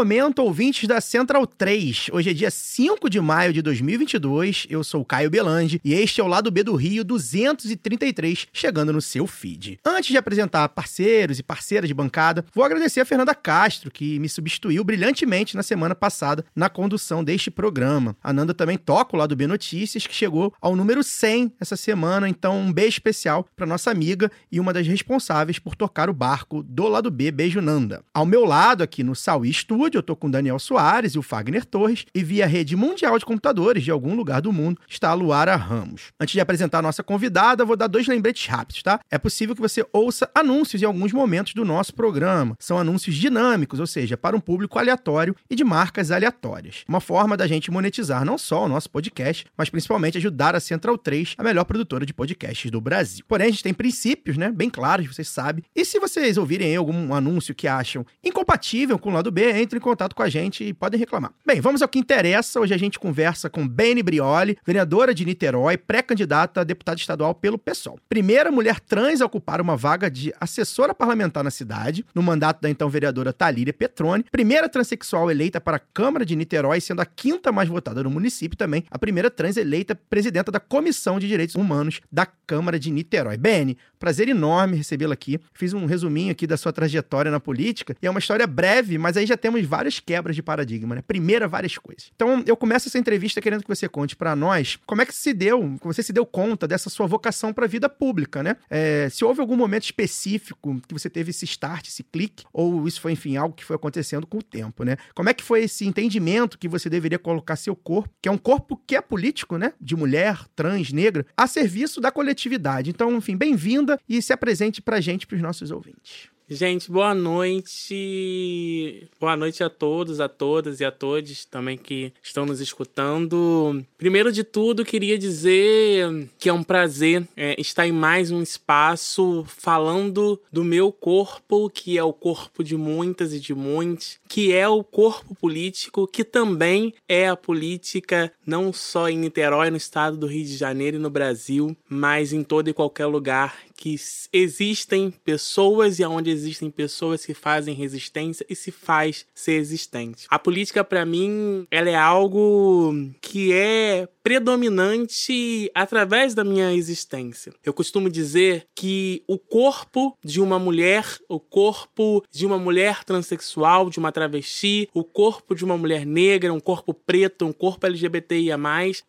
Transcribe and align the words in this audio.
Momento, 0.00 0.38
ouvintes 0.38 0.88
da 0.88 0.98
Central 0.98 1.46
3. 1.46 2.06
Hoje 2.10 2.30
é 2.30 2.32
dia 2.32 2.50
5 2.50 3.10
de 3.10 3.20
maio 3.20 3.52
de 3.52 3.60
2022. 3.60 4.66
Eu 4.70 4.82
sou 4.82 5.04
Caio 5.04 5.28
Belandi 5.28 5.78
e 5.84 5.92
este 5.92 6.22
é 6.22 6.24
o 6.24 6.26
lado 6.26 6.50
B 6.50 6.62
do 6.62 6.74
Rio 6.74 7.04
233, 7.04 8.46
chegando 8.50 8.94
no 8.94 9.02
seu 9.02 9.26
feed. 9.26 9.78
Antes 9.84 10.08
de 10.08 10.16
apresentar 10.16 10.70
parceiros 10.70 11.38
e 11.38 11.42
parceiras 11.42 11.86
de 11.86 11.92
bancada, 11.92 12.46
vou 12.54 12.64
agradecer 12.64 13.00
a 13.00 13.04
Fernanda 13.04 13.34
Castro, 13.34 13.90
que 13.90 14.18
me 14.18 14.26
substituiu 14.26 14.82
brilhantemente 14.82 15.54
na 15.54 15.62
semana 15.62 15.94
passada 15.94 16.46
na 16.56 16.70
condução 16.70 17.22
deste 17.22 17.50
programa. 17.50 18.16
A 18.24 18.32
Nanda 18.32 18.54
também 18.54 18.78
toca 18.78 19.14
o 19.14 19.18
lado 19.18 19.36
B 19.36 19.46
Notícias, 19.46 20.06
que 20.06 20.14
chegou 20.14 20.54
ao 20.62 20.74
número 20.74 21.02
100 21.02 21.52
essa 21.60 21.76
semana, 21.76 22.26
então 22.26 22.58
um 22.58 22.72
beijo 22.72 22.94
especial 22.94 23.46
para 23.54 23.66
nossa 23.66 23.90
amiga 23.90 24.32
e 24.50 24.58
uma 24.58 24.72
das 24.72 24.86
responsáveis 24.86 25.58
por 25.58 25.76
tocar 25.76 26.08
o 26.08 26.14
barco 26.14 26.62
do 26.62 26.88
lado 26.88 27.10
B. 27.10 27.30
Beijo, 27.30 27.60
Nanda. 27.60 28.02
Ao 28.14 28.24
meu 28.24 28.46
lado, 28.46 28.82
aqui 28.82 29.04
no 29.04 29.14
Sauí 29.14 29.50
Estúdio, 29.50 29.89
eu 29.96 30.02
tô 30.02 30.14
com 30.14 30.28
o 30.28 30.30
Daniel 30.30 30.58
Soares 30.58 31.14
e 31.14 31.18
o 31.18 31.22
Fagner 31.22 31.64
Torres, 31.64 32.04
e 32.14 32.22
via 32.22 32.46
rede 32.46 32.76
mundial 32.76 33.18
de 33.18 33.24
computadores 33.24 33.82
de 33.82 33.90
algum 33.90 34.14
lugar 34.14 34.40
do 34.40 34.52
mundo 34.52 34.80
está 34.88 35.10
a 35.10 35.14
Luara 35.14 35.56
Ramos. 35.56 36.12
Antes 36.18 36.32
de 36.32 36.40
apresentar 36.40 36.78
a 36.78 36.82
nossa 36.82 37.02
convidada, 37.02 37.64
vou 37.64 37.76
dar 37.76 37.86
dois 37.86 38.06
lembretes 38.06 38.46
rápidos, 38.46 38.82
tá? 38.82 39.00
É 39.10 39.18
possível 39.18 39.54
que 39.54 39.60
você 39.60 39.84
ouça 39.92 40.30
anúncios 40.34 40.82
em 40.82 40.84
alguns 40.84 41.12
momentos 41.12 41.54
do 41.54 41.64
nosso 41.64 41.94
programa. 41.94 42.56
São 42.58 42.78
anúncios 42.78 43.16
dinâmicos, 43.16 43.80
ou 43.80 43.86
seja, 43.86 44.16
para 44.16 44.36
um 44.36 44.40
público 44.40 44.78
aleatório 44.78 45.34
e 45.48 45.56
de 45.56 45.64
marcas 45.64 46.10
aleatórias. 46.10 46.84
Uma 46.88 47.00
forma 47.00 47.36
da 47.36 47.46
gente 47.46 47.70
monetizar 47.70 48.24
não 48.24 48.38
só 48.38 48.64
o 48.64 48.68
nosso 48.68 48.90
podcast, 48.90 49.46
mas 49.56 49.70
principalmente 49.70 50.18
ajudar 50.18 50.54
a 50.54 50.60
Central 50.60 50.96
3, 50.96 51.34
a 51.38 51.42
melhor 51.42 51.64
produtora 51.64 52.06
de 52.06 52.12
podcasts 52.12 52.70
do 52.70 52.80
Brasil. 52.80 53.24
Porém, 53.26 53.48
a 53.48 53.50
gente 53.50 53.62
tem 53.62 53.74
princípios, 53.74 54.36
né, 54.36 54.50
bem 54.50 54.70
claros, 54.70 55.06
vocês 55.06 55.28
sabem. 55.28 55.64
E 55.74 55.84
se 55.84 55.98
vocês 55.98 56.36
ouvirem 56.36 56.76
algum 56.76 57.14
anúncio 57.14 57.54
que 57.54 57.66
acham 57.66 58.04
incompatível 58.22 58.98
com 58.98 59.10
o 59.10 59.12
lado 59.12 59.30
B, 59.30 59.50
entre 59.60 59.79
em 59.80 59.82
contato 59.82 60.14
com 60.14 60.22
a 60.22 60.28
gente 60.28 60.62
e 60.62 60.72
podem 60.72 61.00
reclamar. 61.00 61.32
Bem, 61.44 61.60
vamos 61.60 61.80
ao 61.80 61.88
que 61.88 61.98
interessa. 61.98 62.60
Hoje 62.60 62.74
a 62.74 62.78
gente 62.78 62.98
conversa 62.98 63.48
com 63.48 63.66
Beni 63.66 64.02
Brioli, 64.02 64.58
vereadora 64.64 65.14
de 65.14 65.24
Niterói, 65.24 65.76
pré-candidata 65.76 66.60
a 66.60 66.64
deputada 66.64 67.00
estadual 67.00 67.34
pelo 67.34 67.58
PSOL. 67.58 67.98
Primeira 68.08 68.52
mulher 68.52 68.78
trans 68.78 69.20
a 69.20 69.26
ocupar 69.26 69.60
uma 69.60 69.76
vaga 69.76 70.10
de 70.10 70.32
assessora 70.38 70.94
parlamentar 70.94 71.42
na 71.42 71.50
cidade, 71.50 72.04
no 72.14 72.22
mandato 72.22 72.60
da 72.60 72.68
então 72.68 72.90
vereadora 72.90 73.32
Talíria 73.32 73.72
Petrone. 73.72 74.24
Primeira 74.30 74.68
transexual 74.68 75.30
eleita 75.30 75.60
para 75.60 75.78
a 75.78 75.80
Câmara 75.80 76.24
de 76.24 76.36
Niterói, 76.36 76.80
sendo 76.80 77.00
a 77.00 77.06
quinta 77.06 77.50
mais 77.50 77.68
votada 77.68 78.02
no 78.02 78.10
município 78.10 78.56
também 78.56 78.84
a 78.90 78.98
primeira 78.98 79.30
trans 79.30 79.56
eleita 79.56 79.94
presidenta 79.94 80.50
da 80.50 80.60
Comissão 80.60 81.18
de 81.18 81.28
Direitos 81.28 81.54
Humanos 81.54 82.00
da 82.10 82.26
Câmara 82.26 82.78
de 82.78 82.90
Niterói. 82.90 83.36
Beni, 83.36 83.78
prazer 83.98 84.28
enorme 84.28 84.76
recebê-la 84.76 85.14
aqui. 85.14 85.38
Fiz 85.54 85.72
um 85.72 85.86
resuminho 85.86 86.32
aqui 86.32 86.46
da 86.46 86.56
sua 86.56 86.72
trajetória 86.72 87.30
na 87.30 87.40
política 87.40 87.96
e 88.02 88.06
é 88.06 88.10
uma 88.10 88.18
história 88.18 88.46
breve, 88.46 88.98
mas 88.98 89.16
aí 89.16 89.26
já 89.26 89.36
temos 89.36 89.59
várias 89.66 90.00
quebras 90.00 90.36
de 90.36 90.42
paradigma, 90.42 90.94
né? 90.94 91.02
Primeira, 91.02 91.48
várias 91.48 91.76
coisas. 91.76 92.10
Então, 92.14 92.42
eu 92.46 92.56
começo 92.56 92.88
essa 92.88 92.98
entrevista 92.98 93.40
querendo 93.40 93.62
que 93.62 93.68
você 93.68 93.88
conte 93.88 94.16
para 94.16 94.34
nós 94.36 94.78
como 94.86 95.02
é 95.02 95.06
que 95.06 95.14
se 95.14 95.32
deu, 95.32 95.76
você 95.82 96.02
se 96.02 96.12
deu 96.12 96.24
conta 96.26 96.66
dessa 96.66 96.90
sua 96.90 97.06
vocação 97.06 97.52
para 97.52 97.64
a 97.64 97.68
vida 97.68 97.88
pública, 97.88 98.42
né? 98.42 98.56
É, 98.68 99.08
se 99.10 99.24
houve 99.24 99.40
algum 99.40 99.56
momento 99.56 99.84
específico 99.84 100.80
que 100.86 100.94
você 100.94 101.10
teve 101.10 101.30
esse 101.30 101.44
start, 101.44 101.88
esse 101.88 102.02
clique, 102.02 102.44
ou 102.52 102.86
isso 102.86 103.00
foi, 103.00 103.12
enfim, 103.12 103.36
algo 103.36 103.54
que 103.54 103.64
foi 103.64 103.76
acontecendo 103.76 104.26
com 104.26 104.38
o 104.38 104.42
tempo, 104.42 104.84
né? 104.84 104.96
Como 105.14 105.28
é 105.28 105.34
que 105.34 105.42
foi 105.42 105.64
esse 105.64 105.86
entendimento 105.86 106.58
que 106.58 106.68
você 106.68 106.88
deveria 106.88 107.18
colocar 107.18 107.56
seu 107.56 107.76
corpo, 107.76 108.10
que 108.22 108.28
é 108.28 108.32
um 108.32 108.38
corpo 108.38 108.80
que 108.86 108.96
é 108.96 109.00
político, 109.00 109.56
né? 109.56 109.72
De 109.80 109.96
mulher, 109.96 110.46
trans, 110.54 110.92
negra, 110.92 111.26
a 111.36 111.46
serviço 111.46 112.00
da 112.00 112.10
coletividade. 112.10 112.90
Então, 112.90 113.16
enfim, 113.16 113.36
bem-vinda 113.36 113.98
e 114.08 114.20
se 114.22 114.32
apresente 114.32 114.80
pra 114.80 115.00
gente, 115.00 115.26
pros 115.26 115.40
nossos 115.40 115.70
ouvintes. 115.70 116.29
Gente, 116.52 116.90
boa 116.90 117.14
noite. 117.14 119.08
Boa 119.20 119.36
noite 119.36 119.62
a 119.62 119.70
todos, 119.70 120.18
a 120.18 120.28
todas 120.28 120.80
e 120.80 120.84
a 120.84 120.90
todos 120.90 121.44
também 121.44 121.78
que 121.78 122.12
estão 122.20 122.44
nos 122.44 122.60
escutando. 122.60 123.86
Primeiro 123.96 124.32
de 124.32 124.42
tudo, 124.42 124.84
queria 124.84 125.16
dizer 125.16 126.28
que 126.40 126.48
é 126.48 126.52
um 126.52 126.64
prazer 126.64 127.24
é, 127.36 127.54
estar 127.56 127.86
em 127.86 127.92
mais 127.92 128.32
um 128.32 128.42
espaço 128.42 129.44
falando 129.46 130.40
do 130.52 130.64
meu 130.64 130.90
corpo, 130.90 131.70
que 131.70 131.96
é 131.96 132.02
o 132.02 132.12
corpo 132.12 132.64
de 132.64 132.76
muitas 132.76 133.32
e 133.32 133.38
de 133.38 133.54
muitos, 133.54 134.18
que 134.26 134.52
é 134.52 134.68
o 134.68 134.82
corpo 134.82 135.36
político, 135.36 136.08
que 136.08 136.24
também 136.24 136.92
é 137.08 137.28
a 137.28 137.36
política, 137.36 138.32
não 138.44 138.72
só 138.72 139.08
em 139.08 139.18
Niterói, 139.18 139.70
no 139.70 139.76
estado 139.76 140.16
do 140.16 140.26
Rio 140.26 140.44
de 140.44 140.56
Janeiro 140.56 140.96
e 140.96 141.00
no 141.00 141.10
Brasil, 141.10 141.76
mas 141.88 142.32
em 142.32 142.42
todo 142.42 142.68
e 142.68 142.74
qualquer 142.74 143.06
lugar 143.06 143.56
que 143.80 143.96
existem 144.30 145.10
pessoas 145.10 145.98
e 145.98 146.04
aonde 146.04 146.28
existem 146.28 146.70
pessoas 146.70 147.24
que 147.24 147.32
fazem 147.32 147.74
resistência 147.74 148.44
e 148.46 148.54
se 148.54 148.70
faz 148.70 149.24
ser 149.34 149.52
existente. 149.52 150.26
A 150.28 150.38
política 150.38 150.84
para 150.84 151.06
mim, 151.06 151.66
ela 151.70 151.88
é 151.88 151.96
algo 151.96 152.92
que 153.22 153.54
é 153.54 154.06
predominante 154.22 155.70
através 155.74 156.34
da 156.34 156.44
minha 156.44 156.74
existência. 156.74 157.54
Eu 157.64 157.72
costumo 157.72 158.10
dizer 158.10 158.66
que 158.76 159.24
o 159.26 159.38
corpo 159.38 160.14
de 160.22 160.42
uma 160.42 160.58
mulher, 160.58 161.06
o 161.26 161.40
corpo 161.40 162.22
de 162.30 162.44
uma 162.44 162.58
mulher 162.58 163.02
transexual, 163.02 163.88
de 163.88 163.98
uma 163.98 164.12
travesti, 164.12 164.90
o 164.92 165.02
corpo 165.02 165.54
de 165.54 165.64
uma 165.64 165.78
mulher 165.78 166.04
negra, 166.04 166.52
um 166.52 166.60
corpo 166.60 166.92
preto, 166.92 167.46
um 167.46 167.52
corpo 167.52 167.86
LGBTIA+, 167.86 168.58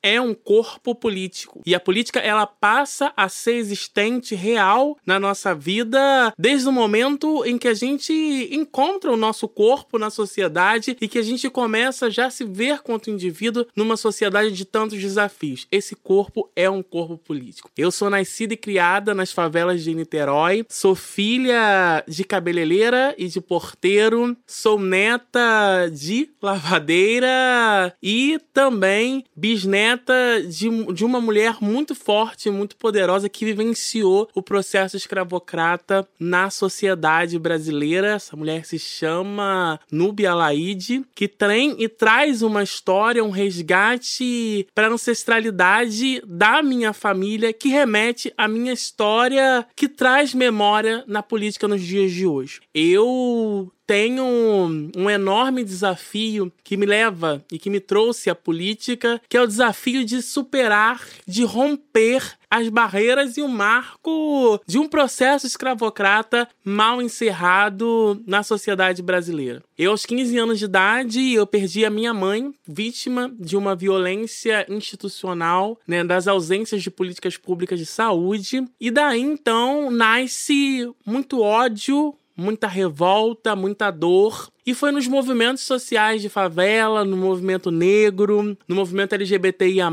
é 0.01 0.21
um 0.21 0.33
corpo 0.33 0.95
político. 0.95 1.61
E 1.65 1.75
a 1.75 1.79
política 1.79 2.19
ela 2.21 2.47
passa 2.47 3.11
a 3.17 3.27
ser 3.27 3.55
existente 3.55 4.33
real 4.33 4.60
na 5.05 5.19
nossa 5.19 5.53
vida 5.53 6.33
desde 6.37 6.67
o 6.67 6.71
momento 6.71 7.45
em 7.45 7.57
que 7.57 7.67
a 7.67 7.73
gente 7.73 8.13
encontra 8.51 9.11
o 9.11 9.17
nosso 9.17 9.47
corpo 9.47 9.97
na 9.97 10.09
sociedade 10.09 10.95
e 10.99 11.07
que 11.07 11.19
a 11.19 11.21
gente 11.21 11.49
começa 11.49 12.09
já 12.09 12.27
a 12.27 12.31
se 12.31 12.43
ver 12.43 12.81
quanto 12.81 13.09
indivíduo 13.09 13.65
numa 13.75 13.97
sociedade 13.97 14.51
de 14.51 14.65
tantos 14.65 14.99
desafios. 14.99 15.67
Esse 15.71 15.95
corpo 15.95 16.49
é 16.55 16.69
um 16.69 16.83
corpo 16.83 17.17
político. 17.17 17.69
Eu 17.77 17.91
sou 17.91 18.09
nascida 18.09 18.53
e 18.53 18.57
criada 18.57 19.13
nas 19.13 19.31
favelas 19.31 19.83
de 19.83 19.93
Niterói, 19.93 20.65
sou 20.69 20.95
filha 20.95 22.03
de 22.07 22.23
cabeleireira 22.23 23.15
e 23.17 23.27
de 23.27 23.41
porteiro, 23.41 24.35
sou 24.45 24.79
neta 24.79 25.89
de 25.91 26.29
lavadeira 26.41 27.93
e 28.01 28.39
também 28.53 29.23
bisneta 29.35 30.41
de, 30.43 30.93
de 30.93 31.05
uma 31.05 31.21
mulher 31.21 31.57
muito 31.61 31.95
forte, 31.95 32.49
muito 32.49 32.75
poderosa 32.75 33.29
que 33.29 33.45
vivenciou 33.45 34.29
o 34.33 34.41
processo 34.51 34.97
escravocrata 34.97 36.05
na 36.19 36.49
sociedade 36.49 37.39
brasileira. 37.39 38.15
Essa 38.15 38.35
mulher 38.35 38.65
se 38.65 38.77
chama 38.77 39.79
Nubia 39.89 40.35
Laide, 40.35 41.05
que 41.15 41.25
tem 41.25 41.77
e 41.79 41.87
traz 41.87 42.41
uma 42.41 42.61
história, 42.61 43.23
um 43.23 43.29
resgate 43.29 44.67
para 44.75 44.87
a 44.87 44.91
ancestralidade 44.91 46.21
da 46.27 46.61
minha 46.61 46.91
família, 46.91 47.53
que 47.53 47.69
remete 47.69 48.33
à 48.37 48.45
minha 48.45 48.73
história, 48.73 49.65
que 49.73 49.87
traz 49.87 50.33
memória 50.33 51.05
na 51.07 51.23
política 51.23 51.65
nos 51.65 51.81
dias 51.81 52.11
de 52.11 52.27
hoje. 52.27 52.59
Eu 52.75 53.71
tenho 53.91 54.23
um, 54.23 54.89
um, 54.95 55.09
enorme 55.09 55.65
desafio 55.65 56.49
que 56.63 56.77
me 56.77 56.85
leva 56.85 57.43
e 57.51 57.59
que 57.59 57.69
me 57.69 57.81
trouxe 57.81 58.29
à 58.29 58.35
política, 58.35 59.21
que 59.27 59.35
é 59.35 59.41
o 59.41 59.45
desafio 59.45 60.05
de 60.05 60.21
superar, 60.21 61.05
de 61.27 61.43
romper 61.43 62.37
as 62.49 62.69
barreiras 62.69 63.35
e 63.35 63.41
o 63.41 63.49
marco 63.49 64.61
de 64.65 64.77
um 64.77 64.87
processo 64.87 65.45
escravocrata 65.45 66.47
mal 66.63 67.01
encerrado 67.01 68.21
na 68.25 68.43
sociedade 68.43 69.01
brasileira. 69.01 69.63
Eu, 69.77 69.91
aos 69.91 70.05
15 70.05 70.37
anos 70.37 70.59
de 70.59 70.65
idade, 70.65 71.33
eu 71.33 71.47
perdi 71.47 71.85
a 71.85 71.89
minha 71.89 72.13
mãe, 72.13 72.53
vítima 72.67 73.33
de 73.39 73.57
uma 73.57 73.75
violência 73.75 74.65
institucional, 74.69 75.79
né, 75.87 76.03
das 76.03 76.27
ausências 76.27 76.83
de 76.83 76.91
políticas 76.91 77.35
públicas 77.35 77.79
de 77.79 77.85
saúde. 77.85 78.65
E 78.79 78.91
daí, 78.91 79.21
então, 79.21 79.89
nasce 79.89 80.89
muito 81.05 81.41
ódio, 81.41 82.13
muita 82.35 82.67
revolta, 82.67 83.55
muita 83.55 83.91
dor. 83.91 84.49
E 84.65 84.73
foi 84.73 84.91
nos 84.91 85.07
movimentos 85.07 85.63
sociais 85.63 86.21
de 86.21 86.29
favela, 86.29 87.03
no 87.03 87.17
movimento 87.17 87.71
negro, 87.71 88.57
no 88.67 88.75
movimento 88.75 89.13
LGBTIA, 89.13 89.89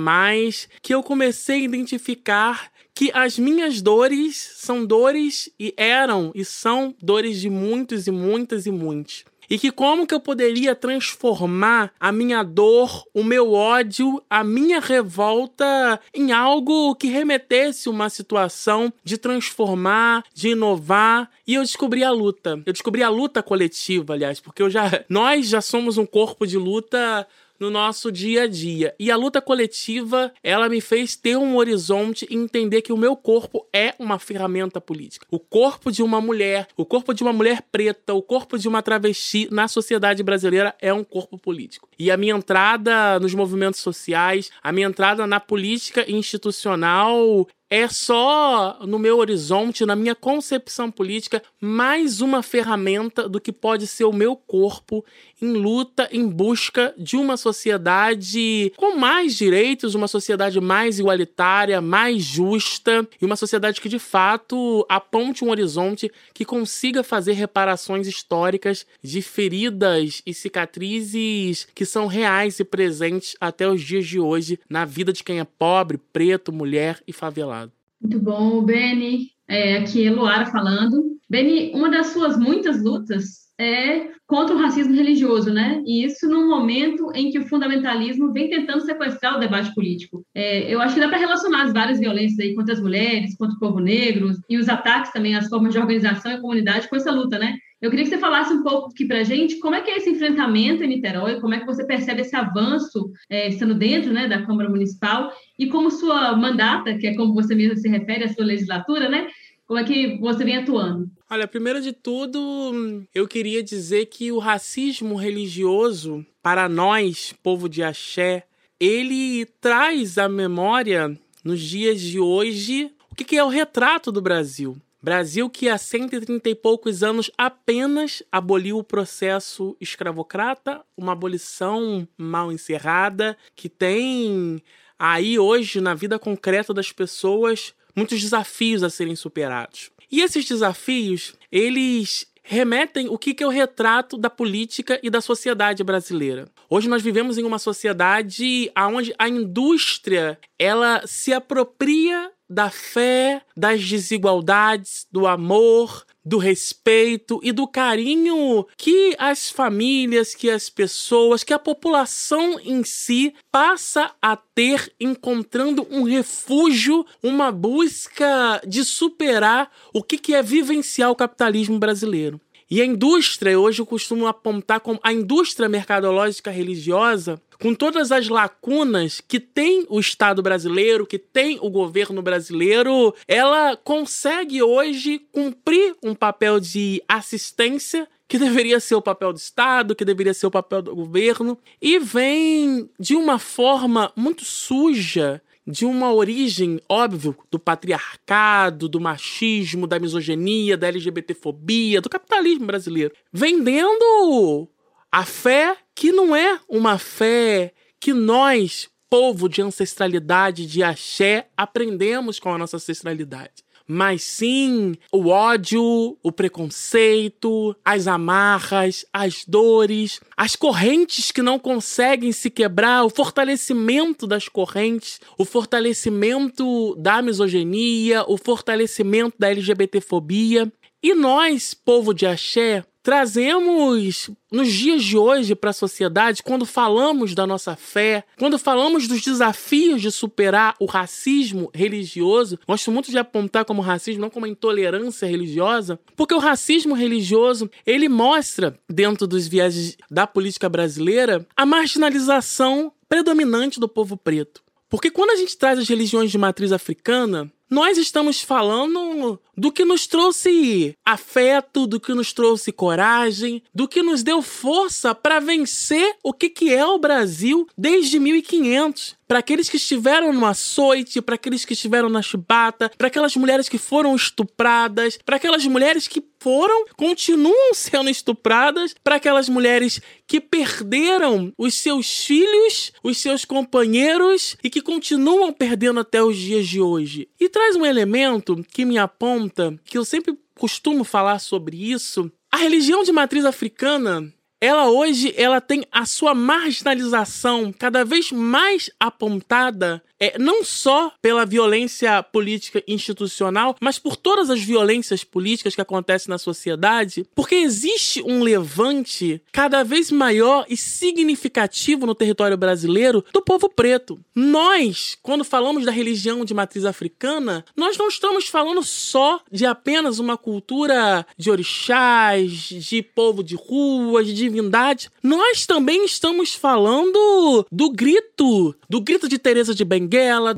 que 0.82 0.94
eu 0.94 1.02
comecei 1.02 1.60
a 1.60 1.64
identificar 1.64 2.70
que 2.94 3.12
as 3.14 3.38
minhas 3.38 3.80
dores 3.80 4.36
são 4.56 4.84
dores 4.84 5.48
e 5.58 5.72
eram 5.76 6.32
e 6.34 6.44
são 6.44 6.94
dores 7.00 7.40
de 7.40 7.48
muitos 7.48 8.08
e 8.08 8.10
muitas 8.10 8.66
e 8.66 8.72
muitos. 8.72 9.24
E 9.48 9.58
que 9.58 9.70
como 9.70 10.06
que 10.06 10.14
eu 10.14 10.20
poderia 10.20 10.74
transformar 10.74 11.92
a 11.98 12.12
minha 12.12 12.42
dor, 12.42 13.04
o 13.14 13.24
meu 13.24 13.52
ódio, 13.52 14.22
a 14.28 14.44
minha 14.44 14.80
revolta 14.80 16.00
em 16.12 16.32
algo 16.32 16.94
que 16.94 17.08
remetesse 17.08 17.88
uma 17.88 18.10
situação 18.10 18.92
de 19.02 19.16
transformar, 19.16 20.24
de 20.34 20.50
inovar. 20.50 21.30
E 21.46 21.54
eu 21.54 21.62
descobri 21.62 22.04
a 22.04 22.10
luta. 22.10 22.60
Eu 22.66 22.72
descobri 22.72 23.02
a 23.02 23.08
luta 23.08 23.42
coletiva, 23.42 24.12
aliás, 24.12 24.40
porque 24.40 24.62
eu 24.62 24.68
já 24.68 25.04
nós 25.08 25.48
já 25.48 25.60
somos 25.60 25.96
um 25.96 26.06
corpo 26.06 26.46
de 26.46 26.58
luta 26.58 27.26
no 27.58 27.70
nosso 27.70 28.10
dia 28.12 28.42
a 28.42 28.46
dia. 28.46 28.94
E 28.98 29.10
a 29.10 29.16
luta 29.16 29.40
coletiva, 29.40 30.32
ela 30.42 30.68
me 30.68 30.80
fez 30.80 31.16
ter 31.16 31.36
um 31.36 31.56
horizonte 31.56 32.26
e 32.30 32.36
entender 32.36 32.82
que 32.82 32.92
o 32.92 32.96
meu 32.96 33.16
corpo 33.16 33.66
é 33.72 33.94
uma 33.98 34.18
ferramenta 34.18 34.80
política. 34.80 35.26
O 35.30 35.38
corpo 35.38 35.90
de 35.90 36.02
uma 36.02 36.20
mulher, 36.20 36.68
o 36.76 36.84
corpo 36.84 37.12
de 37.12 37.22
uma 37.22 37.32
mulher 37.32 37.62
preta, 37.70 38.14
o 38.14 38.22
corpo 38.22 38.58
de 38.58 38.68
uma 38.68 38.82
travesti 38.82 39.48
na 39.50 39.68
sociedade 39.68 40.22
brasileira 40.22 40.74
é 40.80 40.92
um 40.92 41.04
corpo 41.04 41.38
político. 41.38 41.88
E 41.98 42.10
a 42.10 42.16
minha 42.16 42.34
entrada 42.34 43.18
nos 43.18 43.34
movimentos 43.34 43.80
sociais, 43.80 44.50
a 44.62 44.72
minha 44.72 44.86
entrada 44.86 45.26
na 45.26 45.40
política 45.40 46.10
institucional 46.10 47.46
é 47.70 47.86
só, 47.88 48.78
no 48.86 48.98
meu 48.98 49.18
horizonte, 49.18 49.84
na 49.84 49.94
minha 49.94 50.14
concepção 50.14 50.90
política, 50.90 51.42
mais 51.60 52.20
uma 52.20 52.42
ferramenta 52.42 53.28
do 53.28 53.40
que 53.40 53.52
pode 53.52 53.86
ser 53.86 54.04
o 54.04 54.12
meu 54.12 54.34
corpo 54.34 55.04
em 55.40 55.52
luta 55.52 56.08
em 56.10 56.26
busca 56.26 56.94
de 56.96 57.16
uma 57.16 57.36
sociedade 57.36 58.72
com 58.76 58.96
mais 58.96 59.36
direitos, 59.36 59.94
uma 59.94 60.08
sociedade 60.08 60.60
mais 60.60 60.98
igualitária, 60.98 61.80
mais 61.80 62.22
justa 62.22 63.06
e 63.20 63.24
uma 63.24 63.36
sociedade 63.36 63.80
que 63.80 63.88
de 63.88 63.98
fato 63.98 64.84
aponte 64.88 65.44
um 65.44 65.50
horizonte 65.50 66.10
que 66.32 66.44
consiga 66.44 67.02
fazer 67.02 67.34
reparações 67.34 68.06
históricas 68.06 68.86
de 69.02 69.20
feridas 69.20 70.22
e 70.24 70.32
cicatrizes 70.32 71.68
que 71.74 71.84
são 71.84 72.06
reais 72.06 72.58
e 72.58 72.64
presentes 72.64 73.36
até 73.40 73.68
os 73.68 73.82
dias 73.82 74.06
de 74.06 74.18
hoje 74.18 74.58
na 74.68 74.84
vida 74.84 75.12
de 75.12 75.22
quem 75.22 75.38
é 75.38 75.44
pobre, 75.44 75.98
preto, 75.98 76.52
mulher 76.52 77.00
e 77.06 77.12
favelado. 77.12 77.57
Muito 78.00 78.20
bom, 78.20 78.62
Beni. 78.62 79.30
É, 79.46 79.78
aqui 79.78 80.06
é 80.06 80.10
Luara 80.10 80.46
falando. 80.46 81.18
Beni, 81.28 81.72
uma 81.74 81.90
das 81.90 82.08
suas 82.08 82.38
muitas 82.38 82.82
lutas 82.82 83.48
é 83.60 84.08
contra 84.26 84.54
o 84.54 84.58
racismo 84.58 84.94
religioso, 84.94 85.52
né? 85.52 85.82
E 85.84 86.04
isso 86.04 86.28
num 86.28 86.48
momento 86.48 87.10
em 87.14 87.30
que 87.30 87.38
o 87.38 87.46
fundamentalismo 87.48 88.32
vem 88.32 88.48
tentando 88.48 88.82
sequestrar 88.82 89.36
o 89.36 89.40
debate 89.40 89.74
político. 89.74 90.24
É, 90.34 90.72
eu 90.72 90.80
acho 90.80 90.94
que 90.94 91.00
dá 91.00 91.08
para 91.08 91.18
relacionar 91.18 91.64
as 91.64 91.72
várias 91.72 91.98
violências 91.98 92.38
aí 92.38 92.54
contra 92.54 92.74
as 92.74 92.80
mulheres, 92.80 93.36
contra 93.36 93.56
o 93.56 93.58
povo 93.58 93.80
negro 93.80 94.30
e 94.48 94.58
os 94.58 94.68
ataques 94.68 95.12
também 95.12 95.34
às 95.34 95.48
formas 95.48 95.72
de 95.72 95.78
organização 95.78 96.32
e 96.32 96.40
comunidade 96.40 96.88
com 96.88 96.96
essa 96.96 97.10
luta, 97.10 97.38
né? 97.38 97.56
Eu 97.80 97.90
queria 97.90 98.04
que 98.04 98.10
você 98.10 98.18
falasse 98.18 98.52
um 98.52 98.62
pouco 98.62 98.90
aqui 98.90 99.06
para 99.06 99.20
a 99.20 99.24
gente 99.24 99.58
como 99.60 99.74
é 99.74 99.80
que 99.80 99.90
é 99.90 99.98
esse 99.98 100.10
enfrentamento 100.10 100.82
em 100.82 100.88
Niterói, 100.88 101.40
como 101.40 101.54
é 101.54 101.60
que 101.60 101.66
você 101.66 101.86
percebe 101.86 102.22
esse 102.22 102.34
avanço 102.34 103.10
é, 103.30 103.48
estando 103.48 103.74
dentro 103.74 104.12
né, 104.12 104.26
da 104.26 104.44
Câmara 104.44 104.68
Municipal 104.68 105.32
e 105.58 105.68
como 105.68 105.90
sua 105.90 106.36
mandata, 106.36 106.96
que 106.96 107.06
é 107.06 107.14
como 107.14 107.34
você 107.34 107.54
mesmo 107.54 107.76
se 107.76 107.88
refere 107.88 108.24
à 108.24 108.32
sua 108.32 108.44
legislatura, 108.44 109.08
né? 109.08 109.28
Como 109.66 109.78
é 109.78 109.84
que 109.84 110.18
você 110.18 110.44
vem 110.44 110.56
atuando? 110.56 111.10
Olha, 111.28 111.46
primeiro 111.46 111.82
de 111.82 111.92
tudo, 111.92 113.04
eu 113.14 113.28
queria 113.28 113.62
dizer 113.62 114.06
que 114.06 114.32
o 114.32 114.38
racismo 114.38 115.14
religioso, 115.14 116.24
para 116.42 116.68
nós, 116.68 117.34
povo 117.42 117.68
de 117.68 117.82
axé, 117.82 118.44
ele 118.80 119.44
traz 119.60 120.16
à 120.16 120.28
memória, 120.28 121.18
nos 121.44 121.60
dias 121.60 122.00
de 122.00 122.18
hoje, 122.18 122.90
o 123.10 123.14
que 123.14 123.36
é 123.36 123.44
o 123.44 123.48
retrato 123.48 124.10
do 124.10 124.22
Brasil. 124.22 124.76
Brasil 125.02 125.48
que 125.48 125.68
há 125.68 125.78
130 125.78 126.48
e 126.48 126.54
poucos 126.54 127.02
anos 127.02 127.30
apenas 127.38 128.22
aboliu 128.32 128.78
o 128.78 128.84
processo 128.84 129.76
escravocrata, 129.80 130.82
uma 130.96 131.12
abolição 131.12 132.06
mal 132.16 132.50
encerrada, 132.50 133.36
que 133.54 133.68
tem 133.68 134.60
aí 134.98 135.38
hoje 135.38 135.80
na 135.80 135.94
vida 135.94 136.18
concreta 136.18 136.74
das 136.74 136.92
pessoas 136.92 137.74
muitos 137.94 138.20
desafios 138.20 138.82
a 138.82 138.90
serem 138.90 139.16
superados. 139.16 139.90
E 140.10 140.22
esses 140.22 140.44
desafios, 140.44 141.34
eles 141.52 142.26
remetem 142.42 143.08
o 143.10 143.18
que 143.18 143.42
é 143.42 143.46
o 143.46 143.50
retrato 143.50 144.16
da 144.16 144.30
política 144.30 144.98
e 145.02 145.10
da 145.10 145.20
sociedade 145.20 145.84
brasileira. 145.84 146.48
Hoje 146.70 146.88
nós 146.88 147.02
vivemos 147.02 147.36
em 147.36 147.44
uma 147.44 147.58
sociedade 147.58 148.72
onde 148.74 149.14
a 149.18 149.28
indústria 149.28 150.38
ela 150.58 151.02
se 151.06 151.30
apropria 151.30 152.30
da 152.48 152.70
fé, 152.70 153.42
das 153.56 153.84
desigualdades, 153.84 155.06
do 155.12 155.26
amor, 155.26 156.04
do 156.24 156.38
respeito 156.38 157.40
e 157.42 157.52
do 157.52 157.66
carinho 157.66 158.66
que 158.76 159.14
as 159.18 159.50
famílias, 159.50 160.34
que 160.34 160.50
as 160.50 160.68
pessoas, 160.68 161.42
que 161.42 161.54
a 161.54 161.58
população 161.58 162.60
em 162.60 162.84
si 162.84 163.34
passa 163.50 164.12
a 164.20 164.36
ter 164.36 164.92
encontrando 165.00 165.86
um 165.90 166.02
refúgio, 166.02 167.04
uma 167.22 167.50
busca 167.50 168.60
de 168.66 168.84
superar 168.84 169.70
o 169.92 170.02
que 170.02 170.34
é 170.34 170.42
vivenciar 170.42 171.10
o 171.10 171.16
capitalismo 171.16 171.78
brasileiro. 171.78 172.40
E 172.70 172.82
a 172.82 172.84
indústria, 172.84 173.58
hoje 173.58 173.80
eu 173.80 173.86
costumo 173.86 174.26
apontar 174.26 174.80
como 174.80 175.00
a 175.02 175.10
indústria 175.10 175.70
mercadológica 175.70 176.50
religiosa, 176.50 177.40
com 177.58 177.74
todas 177.74 178.12
as 178.12 178.28
lacunas 178.28 179.22
que 179.26 179.40
tem 179.40 179.86
o 179.88 179.98
Estado 179.98 180.42
brasileiro, 180.42 181.06
que 181.06 181.18
tem 181.18 181.58
o 181.62 181.70
governo 181.70 182.20
brasileiro, 182.20 183.14
ela 183.26 183.74
consegue 183.74 184.62
hoje 184.62 185.18
cumprir 185.32 185.96
um 186.02 186.14
papel 186.14 186.60
de 186.60 187.02
assistência 187.08 188.06
que 188.28 188.38
deveria 188.38 188.78
ser 188.78 188.96
o 188.96 189.02
papel 189.02 189.32
do 189.32 189.38
Estado, 189.38 189.94
que 189.94 190.04
deveria 190.04 190.34
ser 190.34 190.46
o 190.46 190.50
papel 190.50 190.82
do 190.82 190.94
governo, 190.94 191.58
e 191.80 191.98
vem 191.98 192.90
de 193.00 193.16
uma 193.16 193.38
forma 193.38 194.12
muito 194.14 194.44
suja 194.44 195.40
de 195.68 195.84
uma 195.84 196.10
origem, 196.14 196.80
óbvio, 196.88 197.36
do 197.50 197.58
patriarcado, 197.58 198.88
do 198.88 198.98
machismo, 198.98 199.86
da 199.86 199.98
misoginia, 199.98 200.78
da 200.78 200.88
LGBTfobia, 200.88 202.00
do 202.00 202.08
capitalismo 202.08 202.66
brasileiro, 202.66 203.14
vendendo 203.30 204.66
a 205.12 205.26
fé 205.26 205.76
que 205.94 206.10
não 206.10 206.34
é 206.34 206.58
uma 206.66 206.98
fé 206.98 207.74
que 208.00 208.14
nós, 208.14 208.88
povo 209.10 209.46
de 209.46 209.60
ancestralidade, 209.60 210.64
de 210.64 210.82
axé, 210.82 211.48
aprendemos 211.54 212.40
com 212.40 212.50
a 212.54 212.56
nossa 212.56 212.78
ancestralidade 212.78 213.67
mas 213.88 214.22
sim 214.22 214.94
o 215.10 215.28
ódio, 215.28 216.18
o 216.22 216.30
preconceito, 216.30 217.74
as 217.82 218.06
amarras, 218.06 219.06
as 219.10 219.44
dores, 219.46 220.20
as 220.36 220.54
correntes 220.54 221.32
que 221.32 221.40
não 221.40 221.58
conseguem 221.58 222.30
se 222.30 222.50
quebrar, 222.50 223.04
o 223.04 223.10
fortalecimento 223.10 224.26
das 224.26 224.46
correntes, 224.46 225.18
o 225.38 225.44
fortalecimento 225.44 226.94
da 226.96 227.22
misoginia, 227.22 228.24
o 228.28 228.36
fortalecimento 228.36 229.36
da 229.38 229.50
LGBTfobia. 229.50 230.70
E 231.02 231.14
nós, 231.14 231.72
povo 231.74 232.12
de 232.12 232.26
axé, 232.26 232.84
trazemos 233.08 234.28
nos 234.52 234.70
dias 234.70 235.02
de 235.02 235.16
hoje 235.16 235.54
para 235.54 235.70
a 235.70 235.72
sociedade, 235.72 236.42
quando 236.42 236.66
falamos 236.66 237.34
da 237.34 237.46
nossa 237.46 237.74
fé, 237.74 238.22
quando 238.38 238.58
falamos 238.58 239.08
dos 239.08 239.22
desafios 239.22 240.02
de 240.02 240.10
superar 240.10 240.74
o 240.78 240.84
racismo 240.84 241.70
religioso, 241.74 242.58
gosto 242.68 242.92
muito 242.92 243.10
de 243.10 243.16
apontar 243.16 243.64
como 243.64 243.80
racismo, 243.80 244.20
não 244.20 244.28
como 244.28 244.46
intolerância 244.46 245.26
religiosa, 245.26 245.98
porque 246.14 246.34
o 246.34 246.38
racismo 246.38 246.94
religioso 246.94 247.70
ele 247.86 248.10
mostra, 248.10 248.78
dentro 248.86 249.26
dos 249.26 249.48
viés 249.48 249.96
da 250.10 250.26
política 250.26 250.68
brasileira, 250.68 251.46
a 251.56 251.64
marginalização 251.64 252.92
predominante 253.08 253.80
do 253.80 253.88
povo 253.88 254.18
preto. 254.18 254.67
Porque 254.88 255.10
quando 255.10 255.30
a 255.30 255.36
gente 255.36 255.56
traz 255.56 255.78
as 255.78 255.88
religiões 255.88 256.30
de 256.30 256.38
matriz 256.38 256.72
africana, 256.72 257.50
nós 257.70 257.98
estamos 257.98 258.40
falando 258.40 259.38
do 259.56 259.70
que 259.70 259.84
nos 259.84 260.06
trouxe 260.06 260.94
afeto, 261.04 261.86
do 261.86 262.00
que 262.00 262.14
nos 262.14 262.32
trouxe 262.32 262.72
coragem, 262.72 263.62
do 263.74 263.86
que 263.86 264.02
nos 264.02 264.22
deu 264.22 264.40
força 264.40 265.14
para 265.14 265.38
vencer 265.38 266.16
o 266.22 266.32
que, 266.32 266.48
que 266.48 266.72
é 266.72 266.86
o 266.86 266.98
Brasil 266.98 267.68
desde 267.76 268.18
1500 268.18 269.16
para 269.26 269.40
aqueles 269.40 269.68
que 269.68 269.76
estiveram 269.76 270.32
no 270.32 270.46
açoite, 270.46 271.20
para 271.20 271.34
aqueles 271.34 271.66
que 271.66 271.74
estiveram 271.74 272.08
na 272.08 272.22
chibata, 272.22 272.90
para 272.96 273.08
aquelas 273.08 273.36
mulheres 273.36 273.68
que 273.68 273.76
foram 273.76 274.16
estupradas, 274.16 275.18
para 275.22 275.36
aquelas 275.36 275.66
mulheres 275.66 276.08
que 276.08 276.22
foram, 276.40 276.86
continuam 276.96 277.74
sendo 277.74 278.08
estupradas, 278.08 278.94
para 279.02 279.16
aquelas 279.16 279.48
mulheres 279.48 280.00
que 280.26 280.40
perderam 280.40 281.52
os 281.56 281.74
seus 281.74 282.24
filhos, 282.24 282.92
os 283.02 283.18
seus 283.18 283.44
companheiros 283.44 284.56
e 284.62 284.70
que 284.70 284.80
continuam 284.80 285.52
perdendo 285.52 286.00
até 286.00 286.22
os 286.22 286.36
dias 286.36 286.66
de 286.66 286.80
hoje. 286.80 287.28
E 287.40 287.48
traz 287.48 287.76
um 287.76 287.84
elemento 287.84 288.64
que 288.72 288.84
me 288.84 288.98
aponta, 288.98 289.78
que 289.84 289.98
eu 289.98 290.04
sempre 290.04 290.38
costumo 290.54 291.04
falar 291.04 291.38
sobre 291.38 291.76
isso. 291.90 292.30
A 292.50 292.56
religião 292.56 293.02
de 293.02 293.12
matriz 293.12 293.44
africana 293.44 294.32
ela 294.60 294.90
hoje 294.90 295.32
ela 295.36 295.60
tem 295.60 295.84
a 295.92 296.04
sua 296.04 296.34
marginalização 296.34 297.72
cada 297.72 298.04
vez 298.04 298.32
mais 298.32 298.90
apontada 298.98 300.02
é, 300.20 300.38
não 300.38 300.64
só 300.64 301.12
pela 301.22 301.46
violência 301.46 302.22
política 302.22 302.82
institucional, 302.86 303.76
mas 303.80 303.98
por 303.98 304.16
todas 304.16 304.50
as 304.50 304.60
violências 304.60 305.24
políticas 305.24 305.74
que 305.74 305.80
acontecem 305.80 306.30
na 306.30 306.38
sociedade, 306.38 307.26
porque 307.34 307.54
existe 307.54 308.22
um 308.22 308.42
levante 308.42 309.40
cada 309.52 309.82
vez 309.82 310.10
maior 310.10 310.66
e 310.68 310.76
significativo 310.76 312.06
no 312.06 312.14
território 312.14 312.56
brasileiro 312.56 313.24
do 313.32 313.42
povo 313.42 313.68
preto. 313.68 314.18
Nós, 314.34 315.16
quando 315.22 315.44
falamos 315.44 315.84
da 315.84 315.92
religião 315.92 316.44
de 316.44 316.54
matriz 316.54 316.84
africana, 316.84 317.64
nós 317.76 317.96
não 317.96 318.08
estamos 318.08 318.48
falando 318.48 318.82
só 318.82 319.40
de 319.50 319.66
apenas 319.66 320.18
uma 320.18 320.36
cultura 320.36 321.26
de 321.36 321.50
orixás, 321.50 322.50
de 322.50 323.02
povo 323.02 323.42
de 323.42 323.54
ruas, 323.54 324.26
de 324.26 324.34
divindade. 324.34 325.10
Nós 325.22 325.66
também 325.66 326.04
estamos 326.04 326.54
falando 326.54 327.66
do 327.70 327.90
grito, 327.90 328.74
do 328.88 329.00
grito 329.00 329.28
de 329.28 329.38
Teresa 329.38 329.74
de 329.74 329.84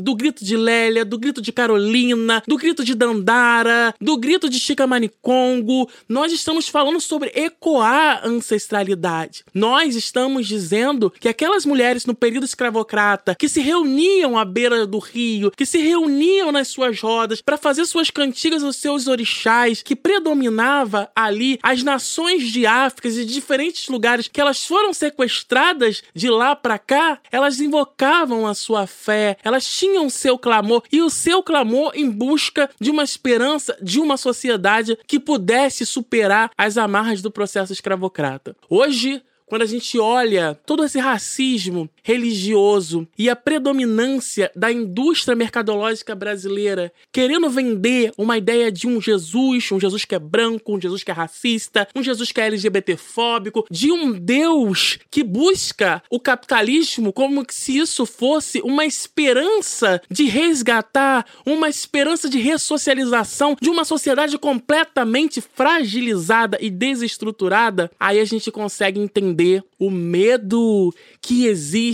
Do 0.00 0.14
grito 0.14 0.45
de 0.45 0.57
Lélia, 0.57 1.04
do 1.04 1.19
grito 1.19 1.42
de 1.42 1.50
Carolina, 1.50 2.40
do 2.47 2.57
grito 2.57 2.85
de 2.85 2.95
Dandara, 2.95 3.92
do 4.00 4.16
grito 4.16 4.49
de 4.49 4.61
Chica 4.61 4.87
Manicongo. 4.87 5.90
Nós 6.09 6.33
estamos 6.33 6.69
falando 6.69 7.00
sobre 7.00 7.33
ecoar 7.35 8.25
ancestralidade. 8.25 9.45
Nós 9.52 9.97
estamos 9.97 10.47
dizendo 10.47 11.11
que 11.19 11.28
aquelas 11.28 11.66
mulheres 11.66 12.07
no 12.07 12.14
período 12.14 12.45
escravocrata 12.45 13.35
que 13.35 13.49
se 13.49 13.61
reuniam 13.61 14.38
à 14.38 14.45
beira 14.45 14.87
do 14.87 14.99
rio, 14.99 15.50
que 15.50 15.66
se 15.66 15.78
reuniam 15.78 16.52
nas 16.52 16.69
suas 16.69 17.00
rodas 17.00 17.42
para 17.42 17.57
fazer 17.57 17.85
suas 17.87 18.09
cantigas 18.09 18.62
aos 18.62 18.76
seus 18.76 19.09
orixás, 19.09 19.83
que 19.83 19.97
predominava 19.97 21.11
ali 21.14 21.59
as 21.62 21.83
nações 21.83 22.52
de 22.52 22.66
África 22.66 23.09
e 23.09 23.12
de 23.12 23.25
diferentes 23.25 23.88
lugares 23.88 24.28
que 24.28 24.40
elas 24.40 24.64
foram 24.64 24.92
sequestradas 24.92 26.02
de 26.14 26.30
lá 26.30 26.54
para 26.54 26.78
cá, 26.78 27.19
elas 27.33 27.61
invocavam 27.61 28.47
a 28.47 28.54
sua 28.54 28.87
fé, 28.87 29.37
elas 29.43 29.67
tinham 29.67 30.09
seu 30.09 30.39
clamor 30.39 30.83
e 30.93 31.01
o 31.01 31.11
seu 31.11 31.43
clamor 31.43 31.93
em 31.95 32.11
busca 32.11 32.71
de 32.81 32.91
uma 32.91 33.03
esperança 33.03 33.77
de 33.83 33.99
uma 34.01 34.17
sociedade 34.17 34.99
que 35.07 35.19
pudesse 35.19 35.87
superar 35.87 36.51
as 36.57 36.77
amarras 36.77 37.23
do 37.23 37.31
processo 37.31 37.73
escravocrata. 37.73 38.57
Hoje, 38.69 39.23
quando 39.51 39.63
a 39.63 39.67
gente 39.67 39.99
olha 39.99 40.57
todo 40.65 40.85
esse 40.85 41.01
racismo 41.01 41.91
religioso 42.02 43.07
e 43.19 43.28
a 43.28 43.37
predominância 43.37 44.50
da 44.54 44.71
indústria 44.71 45.37
mercadológica 45.37 46.14
brasileira 46.14 46.92
querendo 47.12 47.49
vender 47.50 48.12
uma 48.16 48.38
ideia 48.38 48.71
de 48.71 48.87
um 48.87 49.00
Jesus, 49.00 49.71
um 49.73 49.80
Jesus 49.80 50.04
que 50.04 50.14
é 50.14 50.19
branco, 50.19 50.75
um 50.75 50.80
Jesus 50.80 51.02
que 51.02 51.11
é 51.11 51.14
racista, 51.14 51.88
um 51.95 52.02
Jesus 52.02 52.33
que 52.33 52.40
é 52.40 52.47
LGBTfóbico, 52.47 53.66
de 53.71 53.90
um 53.92 54.12
Deus 54.12 54.99
que 55.11 55.23
busca 55.23 56.02
o 56.11 56.21
capitalismo 56.21 57.12
como 57.12 57.45
se 57.49 57.78
isso 57.78 58.07
fosse 58.07 58.61
uma 58.62 58.85
esperança 58.85 60.00
de 60.11 60.25
resgatar, 60.25 61.26
uma 61.45 61.69
esperança 61.69 62.28
de 62.28 62.38
ressocialização 62.38 63.57
de 63.61 63.69
uma 63.69 63.85
sociedade 63.85 64.38
completamente 64.38 65.40
fragilizada 65.40 66.59
e 66.61 66.71
desestruturada, 66.71 67.90
aí 67.99 68.21
a 68.21 68.25
gente 68.25 68.50
consegue 68.50 69.00
entender 69.00 69.62
o 69.78 69.90
medo 69.90 70.95
que 71.21 71.47
existe 71.47 71.90